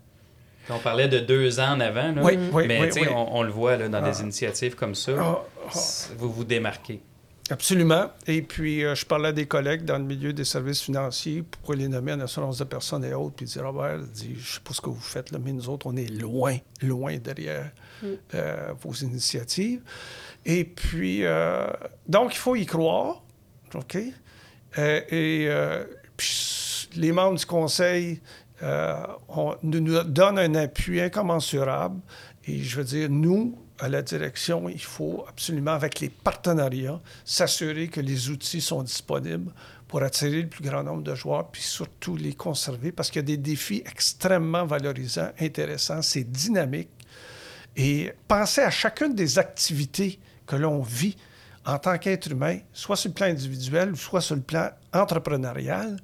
On 0.68 0.78
parlait 0.78 1.08
de 1.08 1.18
deux 1.18 1.58
ans 1.58 1.72
en 1.72 1.80
avant, 1.80 2.12
là, 2.12 2.22
Oui, 2.22 2.38
oui, 2.52 2.66
mais 2.68 2.92
oui, 2.92 3.08
on, 3.10 3.38
on 3.38 3.42
le 3.42 3.50
voit 3.50 3.76
là, 3.76 3.88
dans 3.88 4.02
des 4.02 4.18
Ah. 4.20 4.22
initiatives 4.22 4.76
comme 4.76 4.94
ça, 4.94 5.12
Ah, 5.18 5.38
ah. 5.66 5.78
vous 6.18 6.30
vous 6.32 6.44
démarquez. 6.44 7.00
Absolument. 7.50 8.10
Et 8.28 8.42
puis, 8.42 8.84
euh, 8.84 8.94
je 8.94 9.04
parlais 9.04 9.28
à 9.28 9.32
des 9.32 9.46
collègues 9.46 9.84
dans 9.84 9.98
le 9.98 10.04
milieu 10.04 10.32
des 10.32 10.44
services 10.44 10.80
financiers 10.82 11.42
pour 11.62 11.74
les 11.74 11.88
nommer 11.88 12.12
en 12.12 12.20
assurance 12.20 12.58
de 12.58 12.64
personnes 12.64 13.04
et 13.04 13.12
autres. 13.12 13.34
Puis 13.36 13.46
dire, 13.46 13.64
Robert, 13.64 13.98
dit, 13.98 14.36
je 14.38 14.54
sais 14.54 14.60
pas 14.62 14.72
ce 14.72 14.80
que 14.80 14.88
vous 14.90 15.00
faites, 15.00 15.32
là, 15.32 15.38
mais 15.42 15.52
nous 15.52 15.68
autres, 15.68 15.86
on 15.86 15.96
est 15.96 16.06
loin, 16.08 16.56
loin 16.80 17.16
derrière 17.18 17.70
euh, 18.34 18.72
vos 18.80 18.92
initiatives. 18.92 19.80
Et 20.46 20.64
puis, 20.64 21.24
euh, 21.24 21.66
donc, 22.08 22.34
il 22.34 22.38
faut 22.38 22.54
y 22.56 22.66
croire. 22.66 23.22
OK? 23.74 23.96
Et 24.78 25.48
puis, 26.16 26.88
les 26.96 27.12
membres 27.12 27.38
du 27.38 27.46
conseil 27.46 28.20
on- 28.62 29.56
nous, 29.62 29.80
nous 29.80 30.02
donnent 30.04 30.38
un 30.38 30.54
appui 30.54 31.00
incommensurable. 31.00 32.00
Et 32.46 32.58
je 32.62 32.76
veux 32.76 32.84
dire, 32.84 33.08
nous, 33.10 33.58
à 33.80 33.88
la 33.88 34.02
direction, 34.02 34.68
il 34.68 34.80
faut 34.80 35.24
absolument, 35.28 35.72
avec 35.72 36.00
les 36.00 36.10
partenariats, 36.10 37.00
s'assurer 37.24 37.88
que 37.88 38.00
les 38.00 38.28
outils 38.28 38.60
sont 38.60 38.82
disponibles 38.82 39.52
pour 39.88 40.02
attirer 40.02 40.42
le 40.42 40.48
plus 40.48 40.62
grand 40.62 40.84
nombre 40.84 41.02
de 41.02 41.14
joueurs, 41.14 41.50
puis 41.50 41.62
surtout 41.62 42.16
les 42.16 42.34
conserver, 42.34 42.92
parce 42.92 43.10
qu'il 43.10 43.20
y 43.20 43.24
a 43.24 43.26
des 43.26 43.36
défis 43.36 43.82
extrêmement 43.86 44.64
valorisants, 44.64 45.30
intéressants, 45.40 46.02
c'est 46.02 46.30
dynamique. 46.30 46.90
Et 47.76 48.12
penser 48.28 48.60
à 48.60 48.70
chacune 48.70 49.14
des 49.14 49.38
activités 49.38 50.20
que 50.46 50.56
l'on 50.56 50.82
vit 50.82 51.16
en 51.64 51.78
tant 51.78 51.96
qu'être 51.98 52.30
humain, 52.30 52.58
soit 52.72 52.96
sur 52.96 53.08
le 53.08 53.14
plan 53.14 53.26
individuel 53.26 53.96
soit 53.96 54.20
sur 54.20 54.34
le 54.34 54.42
plan 54.42 54.70
entrepreneurial, 54.92 55.96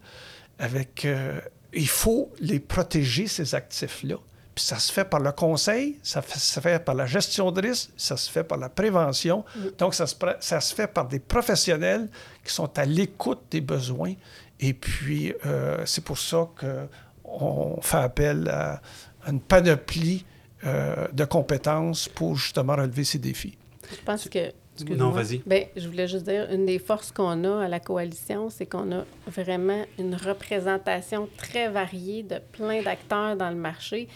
avec, 0.58 1.04
euh, 1.04 1.40
il 1.72 1.88
faut 1.88 2.32
les 2.40 2.60
protéger, 2.60 3.26
ces 3.26 3.54
actifs-là. 3.54 4.16
Puis 4.56 4.64
ça 4.64 4.78
se 4.78 4.90
fait 4.90 5.04
par 5.04 5.20
le 5.20 5.30
conseil, 5.32 5.98
ça 6.02 6.22
fait- 6.22 6.38
ça 6.38 6.54
se 6.54 6.60
fait 6.60 6.82
par 6.84 6.94
la 6.94 7.04
gestion 7.06 7.52
de 7.52 7.60
risque, 7.60 7.90
ça 7.96 8.16
se 8.16 8.28
fait 8.30 8.42
par 8.42 8.56
la 8.58 8.68
prévention. 8.70 9.44
Donc, 9.78 9.94
ça 9.94 10.06
se, 10.06 10.14
pre- 10.16 10.38
ça 10.40 10.60
se 10.60 10.74
fait 10.74 10.86
par 10.88 11.06
des 11.06 11.18
professionnels 11.20 12.08
qui 12.42 12.52
sont 12.54 12.76
à 12.78 12.84
l'écoute 12.86 13.42
des 13.50 13.60
besoins. 13.60 14.14
Et 14.58 14.72
puis, 14.72 15.34
euh, 15.44 15.82
c'est 15.84 16.02
pour 16.02 16.16
ça 16.18 16.48
qu'on 16.58 17.78
fait 17.82 17.98
appel 17.98 18.48
à, 18.48 18.80
à 19.24 19.30
une 19.30 19.40
panoplie 19.40 20.24
euh, 20.64 21.06
de 21.12 21.24
compétences 21.26 22.08
pour 22.08 22.34
justement 22.36 22.76
relever 22.76 23.04
ces 23.04 23.18
défis. 23.18 23.58
Je 23.90 24.02
pense 24.04 24.26
que. 24.28 24.52
Non, 24.90 25.10
vas-y. 25.10 25.42
Ben, 25.46 25.64
je 25.76 25.86
voulais 25.86 26.06
juste 26.08 26.24
dire, 26.24 26.50
une 26.50 26.66
des 26.66 26.78
forces 26.78 27.10
qu'on 27.12 27.44
a 27.44 27.64
à 27.64 27.68
la 27.68 27.80
coalition, 27.80 28.50
c'est 28.50 28.66
qu'on 28.66 28.90
a 28.92 29.04
vraiment 29.26 29.84
une 29.98 30.14
représentation 30.14 31.28
très 31.38 31.68
variée 31.70 32.22
de 32.22 32.38
plein 32.52 32.82
d'acteurs 32.82 33.36
dans 33.36 33.48
le 33.50 33.56
marché 33.56 34.06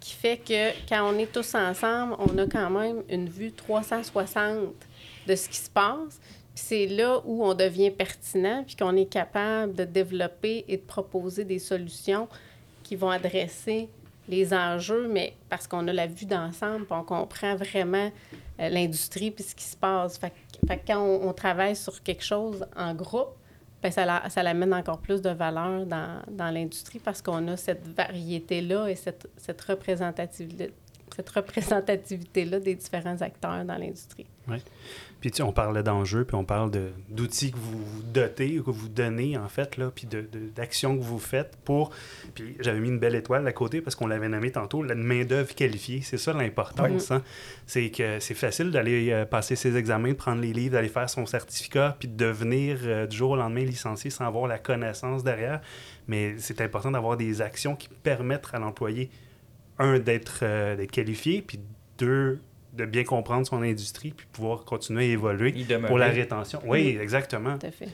qui 0.00 0.14
fait 0.14 0.38
que 0.38 0.70
quand 0.88 1.12
on 1.12 1.18
est 1.18 1.30
tous 1.30 1.54
ensemble, 1.54 2.16
on 2.18 2.36
a 2.38 2.46
quand 2.46 2.70
même 2.70 3.02
une 3.08 3.28
vue 3.28 3.52
360 3.52 4.74
de 5.26 5.36
ce 5.36 5.48
qui 5.48 5.58
se 5.58 5.70
passe. 5.70 6.20
C'est 6.54 6.86
là 6.86 7.20
où 7.24 7.44
on 7.44 7.54
devient 7.54 7.90
pertinent, 7.90 8.64
puis 8.66 8.76
qu'on 8.76 8.96
est 8.96 9.06
capable 9.06 9.74
de 9.74 9.84
développer 9.84 10.64
et 10.66 10.78
de 10.78 10.82
proposer 10.82 11.44
des 11.44 11.58
solutions 11.58 12.28
qui 12.82 12.96
vont 12.96 13.10
adresser 13.10 13.88
les 14.28 14.52
enjeux, 14.52 15.08
mais 15.08 15.34
parce 15.48 15.66
qu'on 15.66 15.86
a 15.88 15.92
la 15.92 16.06
vue 16.06 16.26
d'ensemble, 16.26 16.86
on 16.90 17.02
comprend 17.02 17.56
vraiment 17.56 18.10
euh, 18.60 18.68
l'industrie 18.68 19.30
puis 19.30 19.44
ce 19.44 19.54
qui 19.54 19.64
se 19.64 19.76
passe. 19.76 20.18
Fait, 20.18 20.32
quand 20.86 21.00
on 21.00 21.32
travaille 21.32 21.76
sur 21.76 22.02
quelque 22.02 22.24
chose 22.24 22.64
en 22.76 22.94
groupe, 22.94 23.34
ben 23.82 23.90
ça, 23.90 24.04
la- 24.04 24.28
ça 24.28 24.42
l'amène 24.42 24.74
encore 24.74 24.98
plus 24.98 25.22
de 25.22 25.30
valeur 25.30 25.86
dans, 25.86 26.20
dans 26.30 26.50
l'industrie 26.50 26.98
parce 26.98 27.22
qu'on 27.22 27.46
a 27.48 27.56
cette 27.56 27.86
variété-là 27.88 28.88
et 28.88 28.94
cette, 28.96 29.28
cette 29.36 29.60
représentativité 29.62 30.72
cette 31.16 31.30
représentativité-là 31.30 32.60
des 32.60 32.74
différents 32.76 33.20
acteurs 33.20 33.64
dans 33.64 33.76
l'industrie. 33.76 34.26
Puis 35.20 35.30
tu 35.30 35.38
sais, 35.38 35.42
on 35.42 35.52
parlait 35.52 35.82
d'enjeux, 35.82 36.24
puis 36.24 36.34
on 36.34 36.44
parle 36.44 36.70
d'outils 37.10 37.52
que 37.52 37.56
vous 37.58 37.78
vous 37.84 38.02
dotez, 38.02 38.58
ou 38.58 38.62
que 38.62 38.70
vous 38.70 38.88
donnez, 38.88 39.36
en 39.36 39.48
fait, 39.48 39.76
là, 39.76 39.90
puis 39.94 40.08
d'actions 40.56 40.96
que 40.96 41.02
vous 41.02 41.18
faites 41.18 41.56
pour... 41.64 41.90
Puis 42.34 42.56
j'avais 42.60 42.80
mis 42.80 42.88
une 42.88 42.98
belle 42.98 43.14
étoile 43.14 43.46
à 43.46 43.52
côté 43.52 43.80
parce 43.80 43.94
qu'on 43.96 44.06
l'avait 44.06 44.28
nommé 44.28 44.50
tantôt, 44.50 44.82
la 44.82 44.94
main-d'œuvre 44.94 45.54
qualifiée. 45.54 46.00
C'est 46.02 46.16
ça 46.16 46.32
l'importance. 46.32 47.10
hein. 47.10 47.22
C'est 47.66 47.90
que 47.90 48.18
c'est 48.18 48.34
facile 48.34 48.70
d'aller 48.70 49.10
euh, 49.10 49.24
passer 49.26 49.56
ses 49.56 49.76
examens, 49.76 50.10
de 50.10 50.14
prendre 50.14 50.40
les 50.40 50.52
livres, 50.52 50.72
d'aller 50.72 50.88
faire 50.88 51.10
son 51.10 51.26
certificat, 51.26 51.96
puis 51.98 52.08
de 52.08 52.16
devenir 52.16 52.78
euh, 52.84 53.06
du 53.06 53.16
jour 53.16 53.32
au 53.32 53.36
lendemain 53.36 53.64
licencié 53.64 54.10
sans 54.10 54.26
avoir 54.26 54.46
la 54.46 54.58
connaissance 54.58 55.22
derrière. 55.22 55.60
Mais 56.08 56.34
c'est 56.38 56.60
important 56.60 56.90
d'avoir 56.90 57.16
des 57.16 57.42
actions 57.42 57.76
qui 57.76 57.88
permettent 58.02 58.48
à 58.52 58.58
l'employé, 58.58 59.10
un, 59.78 59.98
d'être 59.98 60.40
euh, 60.42 60.76
d'être 60.76 60.90
qualifié, 60.90 61.42
puis 61.42 61.60
deux, 61.98 62.40
de 62.80 62.86
bien 62.86 63.04
comprendre 63.04 63.46
son 63.46 63.62
industrie, 63.62 64.12
puis 64.16 64.26
pouvoir 64.32 64.64
continuer 64.64 65.04
à 65.04 65.12
évoluer 65.12 65.52
pour 65.88 65.98
la 65.98 66.08
rétention. 66.08 66.60
Oui, 66.64 66.98
exactement. 67.00 67.58
Tout 67.58 67.66
à 67.66 67.70
fait. 67.70 67.88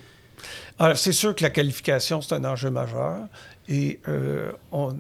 Alors, 0.79 0.97
c'est 0.97 1.13
sûr 1.13 1.35
que 1.35 1.43
la 1.43 1.51
qualification, 1.51 2.21
c'est 2.21 2.35
un 2.35 2.45
enjeu 2.45 2.71
majeur. 2.71 3.27
Et 3.69 4.01
euh, 4.09 4.53
on- 4.73 4.97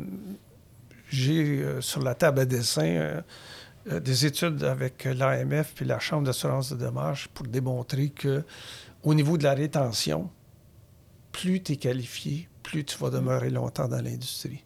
j'ai 1.08 1.60
euh, 1.62 1.80
sur 1.80 2.02
la 2.02 2.14
table 2.14 2.40
à 2.40 2.44
dessin 2.44 2.84
euh, 2.84 3.20
euh, 3.92 4.00
des 4.00 4.26
études 4.26 4.64
avec 4.64 5.04
l'AMF 5.04 5.72
puis 5.74 5.84
la 5.84 5.98
Chambre 6.00 6.24
d'assurance 6.26 6.72
de 6.72 6.76
dommages 6.76 7.28
pour 7.32 7.46
démontrer 7.46 8.08
que 8.08 8.42
au 9.04 9.14
niveau 9.14 9.38
de 9.38 9.44
la 9.44 9.54
rétention, 9.54 10.28
plus 11.30 11.62
tu 11.62 11.72
es 11.72 11.76
qualifié, 11.76 12.48
plus 12.64 12.84
tu 12.84 12.98
vas 12.98 13.10
demeurer 13.10 13.50
longtemps 13.50 13.86
dans 13.86 14.02
l'industrie. 14.02 14.64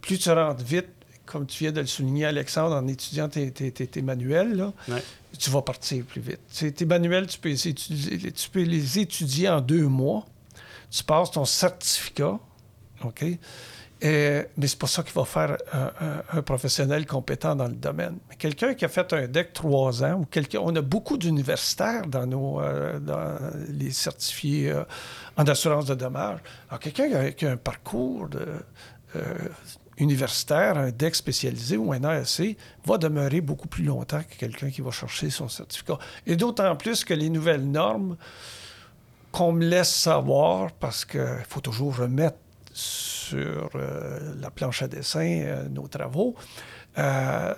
Plus 0.00 0.18
tu 0.18 0.30
rentres 0.30 0.64
vite, 0.64 0.88
comme 1.26 1.46
tu 1.46 1.64
viens 1.64 1.72
de 1.72 1.80
le 1.80 1.86
souligner, 1.86 2.24
Alexandre, 2.26 2.74
en 2.76 2.86
étudiant 2.88 3.28
tes, 3.28 3.50
tes- 3.50 3.72
tes- 3.72 3.86
tes 3.86 4.02
manuels, 4.02 4.56
là, 4.56 4.72
Ouais. 4.88 5.02
tu 5.38 5.50
vas 5.50 5.62
partir 5.62 6.04
plus 6.04 6.20
vite. 6.20 6.40
Tes 6.76 6.84
manuels, 6.84 7.26
tu 7.26 7.38
peux, 7.38 7.48
les 7.48 7.68
étudier, 7.68 8.32
tu 8.32 8.50
peux 8.50 8.62
les 8.62 8.98
étudier 8.98 9.48
en 9.48 9.60
deux 9.60 9.86
mois. 9.86 10.26
Tu 10.90 11.02
passes 11.04 11.30
ton 11.32 11.44
certificat, 11.44 12.38
OK? 13.04 13.24
Euh, 14.04 14.44
mais 14.58 14.66
c'est 14.66 14.78
pas 14.78 14.86
ça 14.86 15.02
qui 15.02 15.12
va 15.14 15.24
faire 15.24 15.56
un, 15.72 15.90
un- 16.00 16.22
un 16.38 16.42
professionnel 16.42 17.06
compétent 17.06 17.56
dans 17.56 17.68
le 17.68 17.74
domaine. 17.74 18.18
Mais 18.28 18.36
quelqu'un 18.36 18.74
qui 18.74 18.84
a 18.84 18.88
fait 18.88 19.10
un 19.14 19.26
DEC 19.26 19.52
trois 19.54 20.04
ans, 20.04 20.20
ou 20.20 20.24
quelqu'un, 20.26 20.58
on 20.62 20.76
a 20.76 20.82
beaucoup 20.82 21.16
d'universitaires 21.16 22.06
dans 22.06 22.26
nos 22.26 22.60
euh, 22.60 22.98
dans 22.98 23.38
les 23.68 23.92
certifiés 23.92 24.70
euh, 24.70 24.84
en 25.36 25.44
assurance 25.44 25.86
de 25.86 25.94
dommages. 25.94 26.40
Alors, 26.68 26.80
quelqu'un 26.80 27.08
qui 27.08 27.14
a, 27.14 27.30
qui 27.32 27.46
a 27.46 27.52
un 27.52 27.56
parcours 27.56 28.28
de, 28.28 28.46
euh, 29.16 29.22
universitaire, 29.98 30.76
un 30.76 30.90
DEC 30.90 31.14
spécialisé 31.14 31.76
ou 31.76 31.92
un 31.92 32.02
ASC, 32.04 32.56
va 32.84 32.98
demeurer 32.98 33.40
beaucoup 33.40 33.68
plus 33.68 33.84
longtemps 33.84 34.22
que 34.28 34.36
quelqu'un 34.36 34.70
qui 34.70 34.80
va 34.80 34.90
chercher 34.90 35.30
son 35.30 35.48
certificat. 35.48 35.98
Et 36.26 36.36
d'autant 36.36 36.74
plus 36.76 37.04
que 37.04 37.14
les 37.14 37.30
nouvelles 37.30 37.64
normes 37.70 38.16
qu'on 39.32 39.52
me 39.52 39.64
laisse 39.64 39.92
savoir, 39.94 40.70
parce 40.72 41.04
qu'il 41.04 41.42
faut 41.48 41.60
toujours 41.60 41.96
remettre 41.96 42.36
sur 42.72 43.70
euh, 43.74 44.34
la 44.40 44.50
planche 44.50 44.82
à 44.82 44.88
dessin 44.88 45.20
euh, 45.44 45.68
nos 45.68 45.86
travaux, 45.88 46.34
euh, 46.98 47.54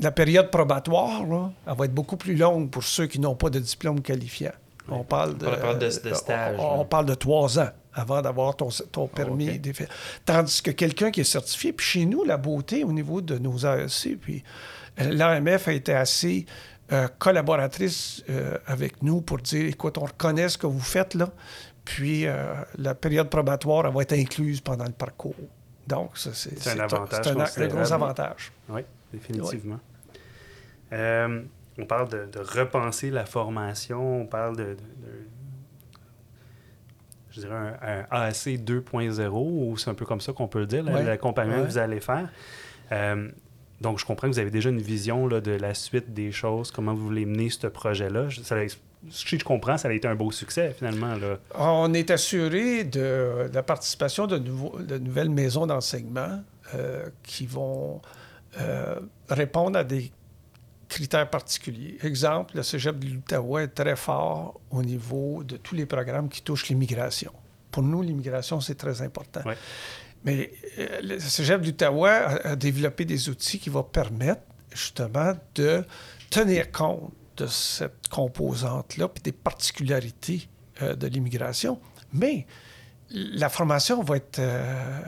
la 0.00 0.10
période 0.12 0.50
probatoire, 0.50 1.24
là, 1.26 1.50
elle 1.66 1.74
va 1.76 1.84
être 1.84 1.94
beaucoup 1.94 2.16
plus 2.16 2.34
longue 2.36 2.70
pour 2.70 2.82
ceux 2.84 3.06
qui 3.06 3.18
n'ont 3.20 3.34
pas 3.34 3.50
de 3.50 3.58
diplôme 3.58 4.00
qualifiant. 4.00 4.52
On 4.88 5.04
parle 5.04 5.36
de, 5.38 5.46
On 5.46 5.56
parle 5.56 5.78
de- 5.78 5.86
de 5.86 6.14
stage, 6.14 6.56
on- 6.58 6.74
on 6.74 6.78
là. 6.78 6.84
parle 6.84 7.06
de 7.06 7.14
trois 7.14 7.58
ans. 7.58 7.68
Avant 7.94 8.22
d'avoir 8.22 8.56
ton, 8.56 8.68
ton 8.92 9.06
permis. 9.08 9.50
ok. 9.50 9.60
d'effet. 9.60 9.88
Tandis 10.24 10.62
que 10.62 10.70
quelqu'un 10.70 11.10
qui 11.10 11.20
est 11.20 11.24
certifié, 11.24 11.72
puis 11.72 11.84
chez 11.86 12.06
nous, 12.06 12.24
la 12.24 12.36
beauté 12.36 12.84
au 12.84 12.92
niveau 12.92 13.20
de 13.20 13.38
nos 13.38 13.64
AEC, 13.66 14.18
puis 14.20 14.44
euh, 15.00 15.10
l'AMF 15.12 15.68
a 15.68 15.72
été 15.72 15.92
assez 15.94 16.46
euh, 16.92 17.08
collaboratrice 17.18 18.24
euh, 18.30 18.56
avec 18.66 19.02
nous 19.02 19.20
pour 19.20 19.38
dire, 19.38 19.66
écoute, 19.66 19.98
on 19.98 20.04
reconnaît 20.04 20.48
ce 20.48 20.58
que 20.58 20.66
vous 20.66 20.80
faites 20.80 21.14
là, 21.14 21.30
puis 21.84 22.26
euh, 22.26 22.54
la 22.78 22.94
période 22.94 23.28
probatoire, 23.28 23.86
elle 23.86 23.94
va 23.94 24.02
être 24.02 24.12
incluse 24.12 24.60
pendant 24.60 24.84
le 24.84 24.92
parcours. 24.92 25.34
Donc, 25.86 26.10
c'est 26.16 26.68
un 26.68 26.78
avantage 26.78 27.24
c'est 27.52 27.64
un, 27.64 27.68
gros 27.68 27.92
avantage. 27.92 28.52
Oui, 28.68 28.82
définitivement. 29.12 29.80
On 30.92 31.86
parle 31.86 32.08
de, 32.08 32.26
de 32.26 32.38
repenser 32.40 33.10
la 33.10 33.24
formation, 33.24 34.22
on 34.22 34.26
parle 34.26 34.56
de, 34.56 34.64
de- 34.64 34.70
de- 34.74 35.26
je 37.30 37.40
dirais 37.40 37.54
un, 37.54 38.04
un 38.10 38.20
AAC 38.22 38.58
2.0, 38.64 39.28
ou 39.32 39.76
c'est 39.76 39.90
un 39.90 39.94
peu 39.94 40.04
comme 40.04 40.20
ça 40.20 40.32
qu'on 40.32 40.48
peut 40.48 40.60
le 40.60 40.66
dire, 40.66 40.84
Ouais. 40.84 41.02
l'accompagnement 41.04 41.56
Ouais. 41.58 41.62
que 41.64 41.68
vous 41.68 41.78
allez 41.78 42.00
faire. 42.00 42.28
Euh, 42.92 43.28
donc, 43.80 43.98
je 43.98 44.04
comprends 44.04 44.28
que 44.28 44.32
vous 44.34 44.38
avez 44.40 44.50
déjà 44.50 44.68
une 44.70 44.80
vision 44.82 45.26
là, 45.26 45.40
de 45.40 45.52
la 45.52 45.72
suite 45.74 46.12
des 46.12 46.32
choses, 46.32 46.70
comment 46.70 46.92
vous 46.92 47.04
voulez 47.04 47.24
mener 47.24 47.48
ce 47.50 47.66
projet-là. 47.66 48.26
Si 49.10 49.38
je 49.38 49.44
comprends, 49.44 49.78
ça 49.78 49.88
a 49.88 49.92
été 49.92 50.06
un 50.06 50.14
beau 50.14 50.30
succès, 50.30 50.74
finalement. 50.76 51.14
Là. 51.14 51.38
On 51.54 51.94
est 51.94 52.10
assuré 52.10 52.84
de, 52.84 53.48
de 53.48 53.54
la 53.54 53.62
participation 53.62 54.26
de 54.26 54.36
nouvelles 54.98 55.30
maisons 55.30 55.66
d'enseignement 55.66 56.42
euh, 56.74 57.06
qui 57.22 57.46
vont 57.46 58.02
euh, 58.60 58.96
répondre 59.30 59.78
à 59.78 59.84
des 59.84 60.10
critères 60.90 61.30
particuliers. 61.30 61.96
Exemple, 62.02 62.56
le 62.56 62.62
Cégep 62.62 62.98
de 62.98 63.08
l'Outaouais 63.08 63.64
est 63.64 63.68
très 63.68 63.96
fort 63.96 64.60
au 64.70 64.82
niveau 64.82 65.42
de 65.44 65.56
tous 65.56 65.74
les 65.74 65.86
programmes 65.86 66.28
qui 66.28 66.42
touchent 66.42 66.68
l'immigration. 66.68 67.32
Pour 67.70 67.82
nous, 67.82 68.02
l'immigration, 68.02 68.60
c'est 68.60 68.74
très 68.74 69.00
important. 69.00 69.40
Ouais. 69.46 69.56
Mais 70.24 70.52
euh, 70.78 71.00
le 71.02 71.18
Cégep 71.18 71.62
de 71.62 71.66
l'Outaouais 71.68 72.10
a, 72.10 72.50
a 72.50 72.56
développé 72.56 73.06
des 73.06 73.28
outils 73.30 73.58
qui 73.58 73.70
vont 73.70 73.84
permettre 73.84 74.42
justement 74.74 75.32
de 75.54 75.84
tenir 76.28 76.70
compte 76.70 77.12
de 77.36 77.46
cette 77.46 78.08
composante-là, 78.10 79.08
puis 79.08 79.22
des 79.22 79.32
particularités 79.32 80.48
euh, 80.82 80.94
de 80.94 81.06
l'immigration. 81.06 81.80
Mais 82.12 82.46
la 83.10 83.48
formation 83.48 84.02
va 84.02 84.16
être 84.16 84.38
euh, 84.38 84.42
euh, 84.42 85.02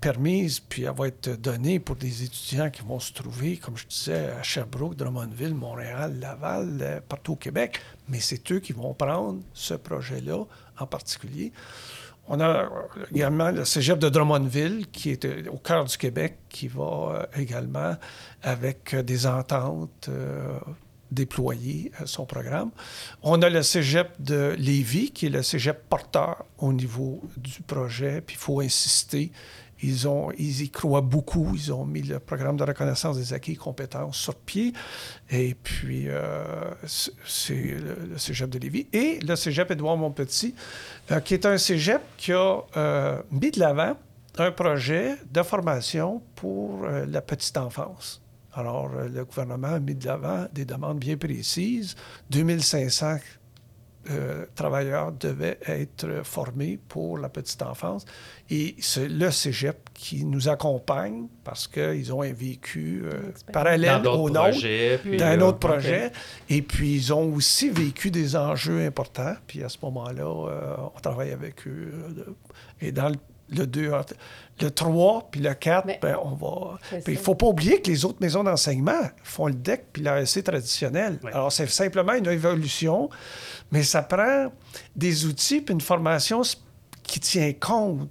permise, 0.00 0.60
puis 0.60 0.84
elle 0.84 0.94
va 0.94 1.08
être 1.08 1.30
donnée 1.40 1.78
pour 1.78 1.96
des 1.96 2.24
étudiants 2.24 2.70
qui 2.70 2.82
vont 2.82 3.00
se 3.00 3.12
trouver, 3.12 3.56
comme 3.56 3.76
je 3.76 3.86
disais, 3.86 4.30
à 4.30 4.42
Sherbrooke, 4.42 4.96
Drummondville, 4.96 5.54
Montréal, 5.54 6.18
Laval, 6.20 6.78
euh, 6.80 7.00
partout 7.06 7.32
au 7.32 7.36
Québec. 7.36 7.80
Mais 8.08 8.20
c'est 8.20 8.50
eux 8.52 8.60
qui 8.60 8.72
vont 8.72 8.94
prendre 8.94 9.40
ce 9.54 9.74
projet-là 9.74 10.44
en 10.78 10.86
particulier. 10.86 11.52
On 12.28 12.38
a 12.40 12.48
euh, 12.48 12.68
également 13.12 13.50
le 13.50 13.64
cégep 13.64 13.98
de 13.98 14.08
Drummondville, 14.08 14.86
qui 14.92 15.10
est 15.10 15.24
euh, 15.24 15.42
au 15.50 15.58
cœur 15.58 15.84
du 15.84 15.96
Québec, 15.96 16.38
qui 16.48 16.68
va 16.68 16.82
euh, 16.82 17.40
également, 17.40 17.96
avec 18.42 18.94
euh, 18.94 19.02
des 19.02 19.26
ententes, 19.26 20.08
euh, 20.08 20.58
déployer 21.12 21.92
euh, 22.00 22.06
son 22.06 22.26
programme. 22.26 22.70
On 23.22 23.40
a 23.42 23.50
le 23.50 23.62
cégep 23.62 24.08
de 24.18 24.54
Lévis, 24.58 25.10
qui 25.10 25.26
est 25.26 25.30
le 25.30 25.42
cégep 25.42 25.88
porteur 25.88 26.44
au 26.58 26.72
niveau 26.72 27.22
du 27.36 27.60
projet, 27.62 28.20
puis 28.20 28.36
il 28.36 28.38
faut 28.38 28.60
insister. 28.60 29.30
Ils, 29.84 30.06
ont, 30.06 30.30
ils 30.38 30.62
y 30.62 30.70
croient 30.70 31.00
beaucoup. 31.00 31.50
Ils 31.54 31.72
ont 31.72 31.84
mis 31.84 32.02
le 32.02 32.20
programme 32.20 32.56
de 32.56 32.62
reconnaissance 32.62 33.16
des 33.16 33.32
acquis 33.32 33.52
et 33.52 33.56
compétences 33.56 34.16
sur 34.16 34.36
pied. 34.36 34.72
Et 35.28 35.54
puis, 35.54 36.04
euh, 36.06 36.70
c'est 36.86 37.54
le, 37.54 37.96
le 38.12 38.18
cégep 38.18 38.48
de 38.48 38.60
Lévis. 38.60 38.86
Et 38.92 39.18
le 39.18 39.34
cégep 39.34 39.72
Édouard-Montpetit, 39.72 40.54
euh, 41.10 41.18
qui 41.18 41.34
est 41.34 41.46
un 41.46 41.58
cégep 41.58 42.00
qui 42.16 42.32
a 42.32 42.62
mis 43.32 43.50
de 43.50 43.58
l'avant 43.58 43.96
un 44.38 44.52
projet 44.52 45.16
de 45.30 45.42
formation 45.42 46.22
pour 46.36 46.86
la 46.86 47.20
petite 47.20 47.56
enfance. 47.58 48.21
Alors, 48.54 48.90
euh, 48.94 49.08
le 49.08 49.24
gouvernement 49.24 49.68
a 49.68 49.80
mis 49.80 49.94
de 49.94 50.06
l'avant 50.06 50.46
des 50.52 50.64
demandes 50.64 50.98
bien 50.98 51.16
précises. 51.16 51.94
2500 52.30 53.16
euh, 54.10 54.46
travailleurs 54.56 55.12
devaient 55.12 55.58
être 55.64 56.22
formés 56.24 56.78
pour 56.88 57.18
la 57.18 57.28
petite 57.28 57.62
enfance. 57.62 58.04
Et 58.50 58.74
c'est 58.80 59.08
le 59.08 59.30
cégep 59.30 59.90
qui 59.94 60.24
nous 60.24 60.48
accompagne 60.48 61.28
parce 61.44 61.68
qu'ils 61.68 62.12
ont 62.12 62.22
un 62.22 62.32
vécu 62.32 63.02
euh, 63.04 63.30
parallèle 63.52 64.04
au 64.08 64.28
nôtre 64.28 64.60
d'un 65.16 65.40
euh, 65.40 65.46
autre 65.46 65.58
projet. 65.58 66.10
Et 66.48 66.62
puis, 66.62 66.94
ils 66.96 67.12
ont 67.12 67.32
aussi 67.32 67.70
vécu 67.70 68.10
des 68.10 68.34
enjeux 68.34 68.84
importants. 68.84 69.34
Puis, 69.46 69.62
à 69.62 69.68
ce 69.68 69.78
moment-là, 69.82 70.24
euh, 70.24 70.76
on 70.96 71.00
travaille 71.00 71.30
avec 71.30 71.66
eux. 71.68 71.92
euh, 71.94 72.34
et 72.80 72.90
dans 72.90 73.08
le, 73.08 73.14
le 73.56 73.66
2, 73.66 73.92
le 74.60 74.70
3 74.70 75.28
puis 75.30 75.40
le 75.40 75.54
4, 75.54 75.86
Mais- 75.86 75.98
ben, 76.00 76.16
on 76.22 76.34
va... 76.34 76.78
Puis 77.04 77.14
il 77.14 77.18
faut 77.18 77.34
pas 77.34 77.46
oublier 77.46 77.80
que 77.80 77.90
les 77.90 78.04
autres 78.04 78.18
maisons 78.20 78.44
d'enseignement 78.44 79.00
font 79.22 79.46
le 79.46 79.54
DEC 79.54 79.84
puis 79.92 80.02
l'AEC 80.02 80.44
traditionnel. 80.44 81.18
Ouais. 81.22 81.32
Alors, 81.32 81.52
c'est 81.52 81.66
simplement 81.68 82.14
une 82.14 82.26
évolution, 82.28 83.10
mais 83.70 83.82
ça 83.82 84.02
prend 84.02 84.52
des 84.96 85.26
outils 85.26 85.60
puis 85.60 85.74
une 85.74 85.80
formation 85.80 86.42
qui 87.02 87.20
tient 87.20 87.52
compte 87.52 88.08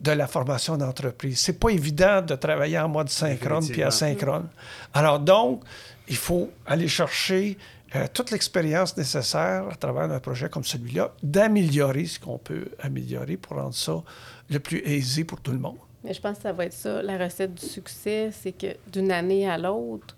de 0.00 0.12
la 0.12 0.26
formation 0.26 0.76
d'entreprise. 0.76 1.40
C'est 1.40 1.58
pas 1.58 1.70
évident 1.70 2.22
de 2.22 2.34
travailler 2.36 2.78
en 2.78 2.88
mode 2.88 3.08
synchrone 3.08 3.66
puis 3.66 3.82
asynchrone. 3.82 4.48
Alors 4.94 5.18
donc, 5.18 5.62
il 6.06 6.16
faut 6.16 6.50
aller 6.66 6.88
chercher 6.88 7.58
euh, 7.96 8.06
toute 8.12 8.30
l'expérience 8.30 8.96
nécessaire 8.96 9.64
à 9.70 9.74
travers 9.74 10.10
un 10.10 10.20
projet 10.20 10.48
comme 10.48 10.64
celui-là, 10.64 11.12
d'améliorer 11.22 12.04
ce 12.06 12.20
qu'on 12.20 12.38
peut 12.38 12.68
améliorer 12.80 13.36
pour 13.36 13.56
rendre 13.56 13.74
ça 13.74 14.02
le 14.50 14.58
plus 14.60 14.78
aisé 14.86 15.24
pour 15.24 15.40
tout 15.40 15.52
le 15.52 15.58
monde. 15.58 15.76
Mais 16.04 16.14
je 16.14 16.20
pense 16.20 16.36
que 16.36 16.42
ça 16.44 16.52
va 16.52 16.64
être 16.66 16.72
ça. 16.72 17.02
La 17.02 17.18
recette 17.18 17.54
du 17.54 17.66
succès, 17.66 18.30
c'est 18.32 18.52
que 18.52 18.68
d'une 18.90 19.10
année 19.10 19.48
à 19.48 19.58
l'autre, 19.58 20.16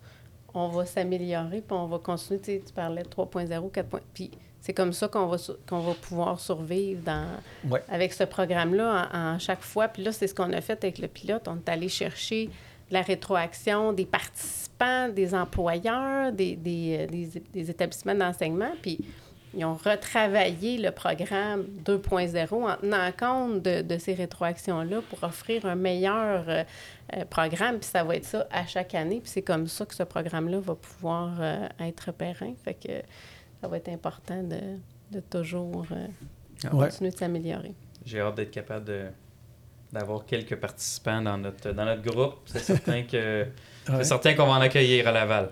on 0.52 0.68
va 0.68 0.84
s'améliorer, 0.84 1.60
puis 1.62 1.76
on 1.76 1.86
va 1.86 1.98
continuer. 1.98 2.38
Tu, 2.40 2.46
sais, 2.52 2.62
tu 2.66 2.72
parlais 2.72 3.02
de 3.02 3.08
3.0, 3.08 3.70
4. 3.70 4.00
Puis 4.12 4.30
c'est 4.60 4.74
comme 4.74 4.92
ça 4.92 5.08
qu'on 5.08 5.26
va, 5.26 5.36
qu'on 5.68 5.80
va 5.80 5.94
pouvoir 5.94 6.38
survivre 6.38 7.02
dans, 7.02 7.26
Ouais. 7.68 7.82
avec 7.88 8.12
ce 8.12 8.24
programme-là 8.24 9.08
en, 9.12 9.18
en 9.34 9.38
chaque 9.38 9.62
fois. 9.62 9.88
Puis 9.88 10.02
là, 10.02 10.12
c'est 10.12 10.26
ce 10.26 10.34
qu'on 10.34 10.52
a 10.52 10.60
fait 10.60 10.82
avec 10.84 10.98
le 10.98 11.08
pilote. 11.08 11.48
On 11.48 11.56
est 11.56 11.68
allé 11.68 11.88
chercher 11.88 12.46
de 12.46 12.94
la 12.94 13.02
rétroaction 13.02 13.92
des 13.92 14.04
participants, 14.06 15.08
des 15.08 15.34
employeurs, 15.34 16.32
des, 16.32 16.56
des, 16.56 16.98
euh, 17.00 17.06
des- 17.06 17.42
des 17.54 17.70
établissements 17.70 18.14
d'enseignement. 18.14 18.72
Puis 18.82 18.98
ils 19.54 19.64
ont 19.64 19.74
retravaillé 19.74 20.78
le 20.78 20.90
programme 20.92 21.64
2.0 21.84 22.52
en 22.54 22.76
tenant 22.76 23.10
compte 23.18 23.62
de, 23.62 23.82
de 23.82 23.98
ces 23.98 24.14
rétroactions-là 24.14 25.00
pour 25.08 25.22
offrir 25.24 25.66
un 25.66 25.74
meilleur 25.74 26.44
euh, 26.48 26.64
euh, 27.16 27.24
programme. 27.28 27.78
Puis 27.80 27.88
ça 27.90 28.04
va 28.04 28.16
être 28.16 28.24
ça 28.24 28.46
à 28.50 28.66
chaque 28.66 28.94
année. 28.94 29.20
Puis 29.20 29.30
c'est 29.30 29.42
comme 29.42 29.66
ça 29.66 29.84
que 29.86 29.94
ce 29.94 30.04
programme-là 30.04 30.60
va 30.60 30.74
pouvoir 30.76 31.30
euh, 31.40 31.66
être 31.80 32.12
périn. 32.12 32.52
Fait 32.64 32.74
que 32.74 33.02
ça 33.60 33.68
va 33.68 33.76
être 33.78 33.88
important 33.88 34.42
de, 34.42 34.58
de 35.10 35.20
toujours 35.20 35.86
euh, 35.92 36.06
Ouais. 36.72 36.88
continuer 36.88 37.10
de 37.10 37.16
s'améliorer. 37.16 37.72
J'ai 38.04 38.20
hâte 38.20 38.34
d'être 38.34 38.50
capable 38.50 38.84
de 38.84 39.06
d'avoir 39.92 40.24
quelques 40.26 40.54
participants 40.56 41.20
dans 41.22 41.36
notre, 41.38 41.72
dans 41.72 41.84
notre 41.84 42.02
groupe. 42.02 42.34
C'est 42.44 42.58
certain 42.60 43.02
que 43.02 43.44
Ouais. 43.88 43.96
c'est 43.96 44.04
certain 44.04 44.34
qu'on 44.34 44.46
va 44.46 44.52
en 44.52 44.60
accueillir 44.60 45.08
à 45.08 45.12
Laval. 45.12 45.48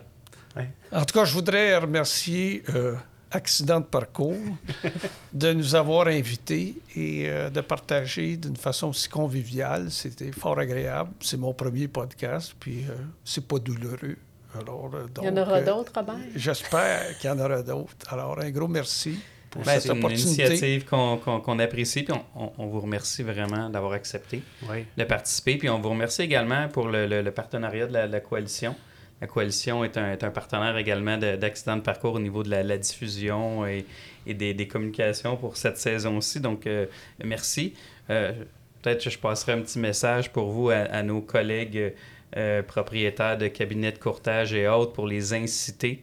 En 0.93 1.05
tout 1.05 1.19
cas, 1.19 1.25
je 1.25 1.33
voudrais 1.33 1.77
remercier 1.79 2.63
euh, 2.75 2.95
Accident 3.31 3.81
de 3.81 3.85
parcours 3.85 4.37
de 5.33 5.53
nous 5.53 5.75
avoir 5.75 6.07
invités 6.07 6.77
et 6.97 7.29
euh, 7.29 7.51
de 7.51 7.61
partager 7.61 8.37
d'une 8.39 8.57
façon 8.57 8.89
aussi 8.89 9.09
conviviale. 9.09 9.91
C'était 9.91 10.33
fort 10.33 10.59
agréable. 10.59 11.11
C'est 11.21 11.37
mon 11.37 11.53
premier 11.53 11.89
podcast, 11.89 12.55
puis 12.59 12.85
euh, 12.89 12.95
c'est 13.25 13.47
pas 13.47 13.59
douloureux. 13.59 14.17
Alors, 14.59 14.91
euh, 14.95 15.07
Il 15.21 15.25
y 15.25 15.29
en 15.29 15.33
donc, 15.33 15.47
aura 15.47 15.57
euh, 15.59 15.65
d'autres, 15.65 15.93
Robert? 15.95 16.17
J'espère 16.35 17.19
qu'il 17.19 17.29
y 17.29 17.33
en 17.33 17.39
aura 17.39 17.63
d'autres. 17.63 17.95
Alors, 18.11 18.39
un 18.41 18.51
gros 18.51 18.67
merci 18.67 19.19
pour 19.51 19.63
Ben, 19.63 19.73
cette 19.75 19.83
c'est 19.83 19.89
une 19.93 19.99
opportunité. 19.99 20.47
initiative 20.47 20.85
qu'on 20.87 21.59
apprécie, 21.59 22.03
puis 22.05 22.15
on, 22.35 22.45
on- 22.45 22.53
on 22.57 22.67
vous 22.69 22.81
remercie 22.81 23.23
vraiment 23.23 23.69
d'avoir 23.69 23.93
accepté 23.93 24.43
Oui. 24.71 24.87
de 24.97 25.05
participer. 25.05 25.57
Puis 25.59 25.69
on 25.69 25.81
vous 25.81 25.91
remercie 25.91 26.23
également 26.23 26.67
pour 26.69 26.89
le, 26.89 27.07
le- 27.07 27.21
le 27.21 27.31
partenariat 27.31 27.87
de 27.87 27.93
la, 27.93 28.07
la 28.07 28.21
coalition. 28.21 28.75
La 29.21 29.27
coalition 29.27 29.83
est 29.85 29.97
un, 29.97 30.13
est 30.13 30.23
un 30.23 30.31
partenaire 30.31 30.77
également 30.77 31.19
de- 31.19 31.37
d'accidents 31.37 31.77
de, 31.77 31.83
parcours 31.83 32.15
au 32.15 32.21
niveau 32.21 32.43
de 32.43 32.51
la, 32.51 32.63
la 32.63 32.79
diffusion 32.79 33.67
et, 33.67 33.85
et 34.27 34.35
des, 34.35 34.55
des 34.55 34.69
communications 34.69 35.37
pour 35.37 35.57
cette 35.57 35.77
saison-ci. 35.79 36.41
Donc, 36.41 36.67
euh, 36.67 36.87
merci. 37.25 37.75
Euh, 38.11 38.33
Peut-être 38.81 39.03
que 39.03 39.11
je 39.11 39.19
passerai 39.19 39.53
un 39.53 39.61
petit 39.61 39.81
message 39.81 40.31
pour 40.31 40.51
vous 40.51 40.71
à, 40.71 40.77
à 40.77 41.03
nos 41.03 41.21
collègues 41.21 41.95
euh, 42.37 42.63
propriétaires 42.63 43.37
de 43.37 43.49
cabinets 43.49 43.91
de 43.91 43.99
courtage 43.99 44.55
et 44.55 44.69
autres 44.69 44.93
pour 44.93 45.09
les 45.09 45.35
inciter 45.35 46.01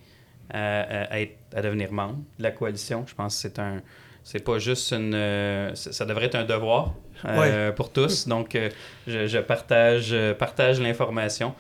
à, 0.50 0.82
à- 0.82 1.14
à 1.14 1.20
être- 1.22 1.38
à 1.56 1.62
devenir 1.62 1.94
membres 1.94 2.20
de 2.38 2.44
la 2.44 2.52
coalition. 2.52 3.06
Je 3.08 3.16
pense 3.16 3.36
que 3.36 3.42
c'est 3.44 3.60
un... 3.60 3.82
C'est 4.26 4.44
pas 4.44 4.58
juste 4.60 4.92
une... 4.92 5.14
euh, 5.14 5.74
ça 5.76 6.04
devrait 6.04 6.26
être 6.26 6.36
un 6.36 6.44
devoir 6.46 6.96
euh, 7.26 7.72
pour 7.72 7.92
tous. 7.94 8.28
Donc, 8.28 8.56
euh, 8.56 8.70
je, 9.08 9.28
je 9.28 9.38
partage, 9.38 10.14
partage 10.40 10.82
l'information. 10.82 11.54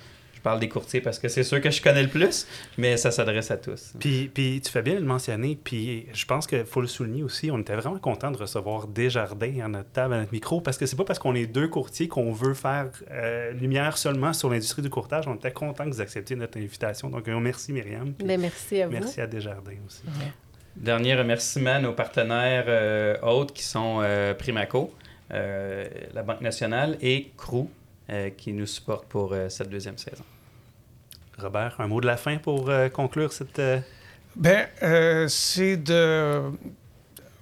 Je 0.45 0.47
parle 0.51 0.59
des 0.59 0.69
courtiers 0.69 1.01
parce 1.01 1.17
que 1.17 1.27
c'est 1.27 1.43
sûr 1.43 1.59
que 1.59 1.71
je 1.71 1.81
connais 1.81 2.03
le 2.03 2.07
plus, 2.07 2.45
mais 2.77 2.97
ça 2.97 3.09
s'adresse 3.09 3.49
à 3.49 3.57
tous. 3.57 3.93
Puis, 3.99 4.29
puis 4.31 4.61
tu 4.63 4.71
fais 4.71 4.83
bien 4.83 4.93
de 4.93 4.99
le 4.99 5.05
mentionner, 5.07 5.57
puis 5.63 6.05
je 6.13 6.23
pense 6.27 6.45
qu'il 6.45 6.65
faut 6.65 6.81
le 6.81 6.87
souligner 6.87 7.23
aussi, 7.23 7.49
on 7.49 7.57
était 7.57 7.75
vraiment 7.75 7.97
content 7.97 8.29
de 8.29 8.37
recevoir 8.37 8.85
Desjardins 8.85 9.65
à 9.65 9.67
notre 9.67 9.89
table, 9.89 10.13
à 10.13 10.19
notre 10.19 10.31
micro, 10.31 10.61
parce 10.61 10.77
que 10.77 10.85
c'est 10.85 10.97
pas 10.97 11.03
parce 11.03 11.17
qu'on 11.17 11.33
est 11.33 11.47
deux 11.47 11.67
courtiers 11.67 12.07
qu'on 12.07 12.31
veut 12.31 12.53
faire 12.53 12.91
euh, 13.09 13.53
lumière 13.53 13.97
seulement 13.97 14.33
sur 14.33 14.51
l'industrie 14.51 14.83
du 14.83 14.89
courtage. 14.91 15.27
On 15.27 15.33
était 15.33 15.49
content 15.49 15.85
que 15.85 15.89
vous 15.89 16.01
acceptiez 16.01 16.35
notre 16.35 16.59
invitation. 16.59 17.09
Donc, 17.09 17.27
un 17.27 17.39
merci 17.39 17.73
Myriam. 17.73 18.13
Ben, 18.23 18.39
merci 18.39 18.83
à 18.83 18.85
vous. 18.85 18.93
merci 18.93 19.21
à 19.21 19.25
Desjardins 19.25 19.79
aussi. 19.87 20.03
Dernier 20.75 21.15
remerciement 21.15 21.73
à 21.73 21.79
nos 21.79 21.93
partenaires 21.93 22.65
euh, 22.67 23.19
autres 23.23 23.51
qui 23.51 23.63
sont 23.63 24.01
euh, 24.03 24.35
Primaco, 24.35 24.93
euh, 25.33 25.85
la 26.13 26.21
Banque 26.21 26.41
nationale 26.41 26.99
et 27.01 27.31
CRU 27.35 27.65
euh, 28.11 28.29
qui 28.29 28.53
nous 28.53 28.67
supportent 28.67 29.07
pour 29.07 29.33
euh, 29.33 29.49
cette 29.49 29.69
deuxième 29.69 29.97
saison. 29.97 30.23
Robert, 31.39 31.75
un 31.79 31.87
mot 31.87 31.99
de 32.01 32.05
la 32.05 32.17
fin 32.17 32.37
pour 32.37 32.69
euh, 32.69 32.89
conclure 32.89 33.31
cette... 33.31 33.59
euh, 33.59 33.79
Ben, 34.35 34.67
euh, 34.83 35.27
c'est 35.27 35.77
de 35.77 36.41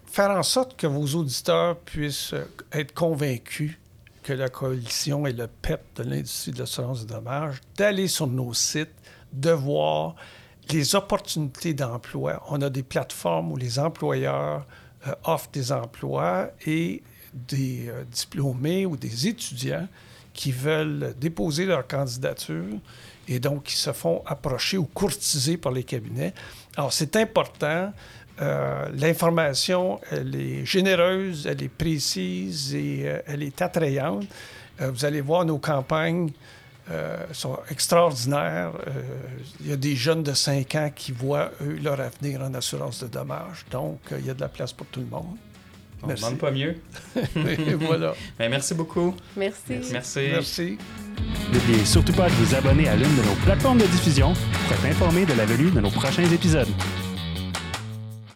faire 0.08 0.32
en 0.32 0.44
sorte 0.44 0.78
que 0.78 0.88
vos 0.88 1.06
auditeurs 1.16 1.78
puissent 1.78 2.36
être 2.72 2.94
convaincus 2.94 3.78
que 4.24 4.34
la 4.34 4.50
coalition 4.50 5.28
est 5.28 5.34
le 5.34 5.48
PEP 5.48 5.82
de 5.98 6.04
l'industrie 6.04 6.52
de 6.52 6.60
l'assurance 6.60 7.06
de 7.06 7.14
dommages, 7.14 7.60
d'aller 7.78 8.08
sur 8.08 8.28
nos 8.28 8.54
sites, 8.54 8.94
de 9.34 9.52
voir 9.52 10.16
les 10.72 10.96
opportunités 10.96 11.74
d'emploi. 11.74 12.42
On 12.50 12.62
a 12.62 12.70
des 12.70 12.84
plateformes 12.84 13.52
où 13.52 13.58
les 13.58 13.80
employeurs 13.80 14.66
offrent 15.26 15.52
des 15.52 15.74
emplois 15.74 16.52
et 16.66 17.04
des 17.34 17.92
diplômés 18.10 18.86
ou 18.86 18.96
des 18.96 19.28
étudiants 19.28 19.90
qui 20.34 20.54
veulent 20.54 21.14
déposer 21.20 21.66
leur 21.66 21.86
candidature 21.86 22.80
et 23.28 23.40
donc 23.40 23.64
qui 23.64 23.76
se 23.76 23.92
font 23.94 24.22
approcher 24.26 24.78
ou 24.78 24.86
courtiser 24.86 25.58
par 25.58 25.72
les 25.72 25.84
cabinets. 25.84 26.34
Alors, 26.76 26.94
c'est 26.94 27.16
important. 27.16 27.94
Euh, 28.42 28.90
L'information, 28.96 30.00
elle 30.12 30.36
est 30.36 30.66
généreuse, 30.66 31.48
elle 31.48 31.62
est 31.64 31.70
précise 31.70 32.74
et 32.74 33.04
euh, 33.06 33.20
elle 33.28 33.44
est 33.44 33.62
attrayante. 33.62 34.26
Euh, 34.82 34.90
vous 34.92 35.06
allez 35.06 35.22
voir, 35.22 35.46
nos 35.46 35.60
campagnes 35.60 36.32
sont 37.32 37.58
extraordinaires. 37.72 38.74
Il 39.62 39.70
y 39.70 39.72
a 39.72 39.78
des 39.78 39.96
jeunes 39.96 40.22
de 40.22 40.34
5 40.34 40.76
ans 40.76 40.92
qui 40.94 41.14
voient, 41.14 41.50
eux, 41.62 41.80
leur 41.82 42.02
avenir 42.02 42.42
en 42.42 42.54
assurance 42.56 43.02
de 43.02 43.08
dommages. 43.08 43.66
Donc, 43.72 44.00
il 44.12 44.26
y 44.26 44.30
a 44.30 44.34
de 44.34 44.42
la 44.42 44.50
place 44.50 44.74
pour 44.74 44.88
tout 44.88 45.00
le 45.00 45.06
monde. 45.06 45.38
On 46.04 46.08
ne 46.08 46.12
Merci. 46.12 46.24
demande 46.26 46.38
pas 46.40 46.52
mieux. 46.52 46.76
Et 47.70 47.74
voilà. 47.76 48.14
Ben, 48.38 48.50
merci 48.50 48.74
beaucoup. 48.74 49.16
Merci. 49.38 49.80
Merci. 49.92 50.20
Merci. 50.32 50.78
N'oubliez 51.54 51.86
surtout 51.86 52.12
pas 52.14 52.28
de 52.28 52.34
vous 52.36 52.56
abonner 52.56 52.90
à 52.90 52.96
l'une 52.96 53.16
de 53.16 53.22
nos 53.24 53.36
plateformes 53.46 53.78
de 53.78 53.86
diffusion 53.86 54.34
pour 54.34 54.74
être 54.74 54.86
informé 54.86 55.26
de 55.26 55.34
la 55.34 55.46
venue 55.46 55.72
de 55.72 55.80
nos 55.80 55.90
prochains 55.90 56.30
épisodes. 56.30 56.68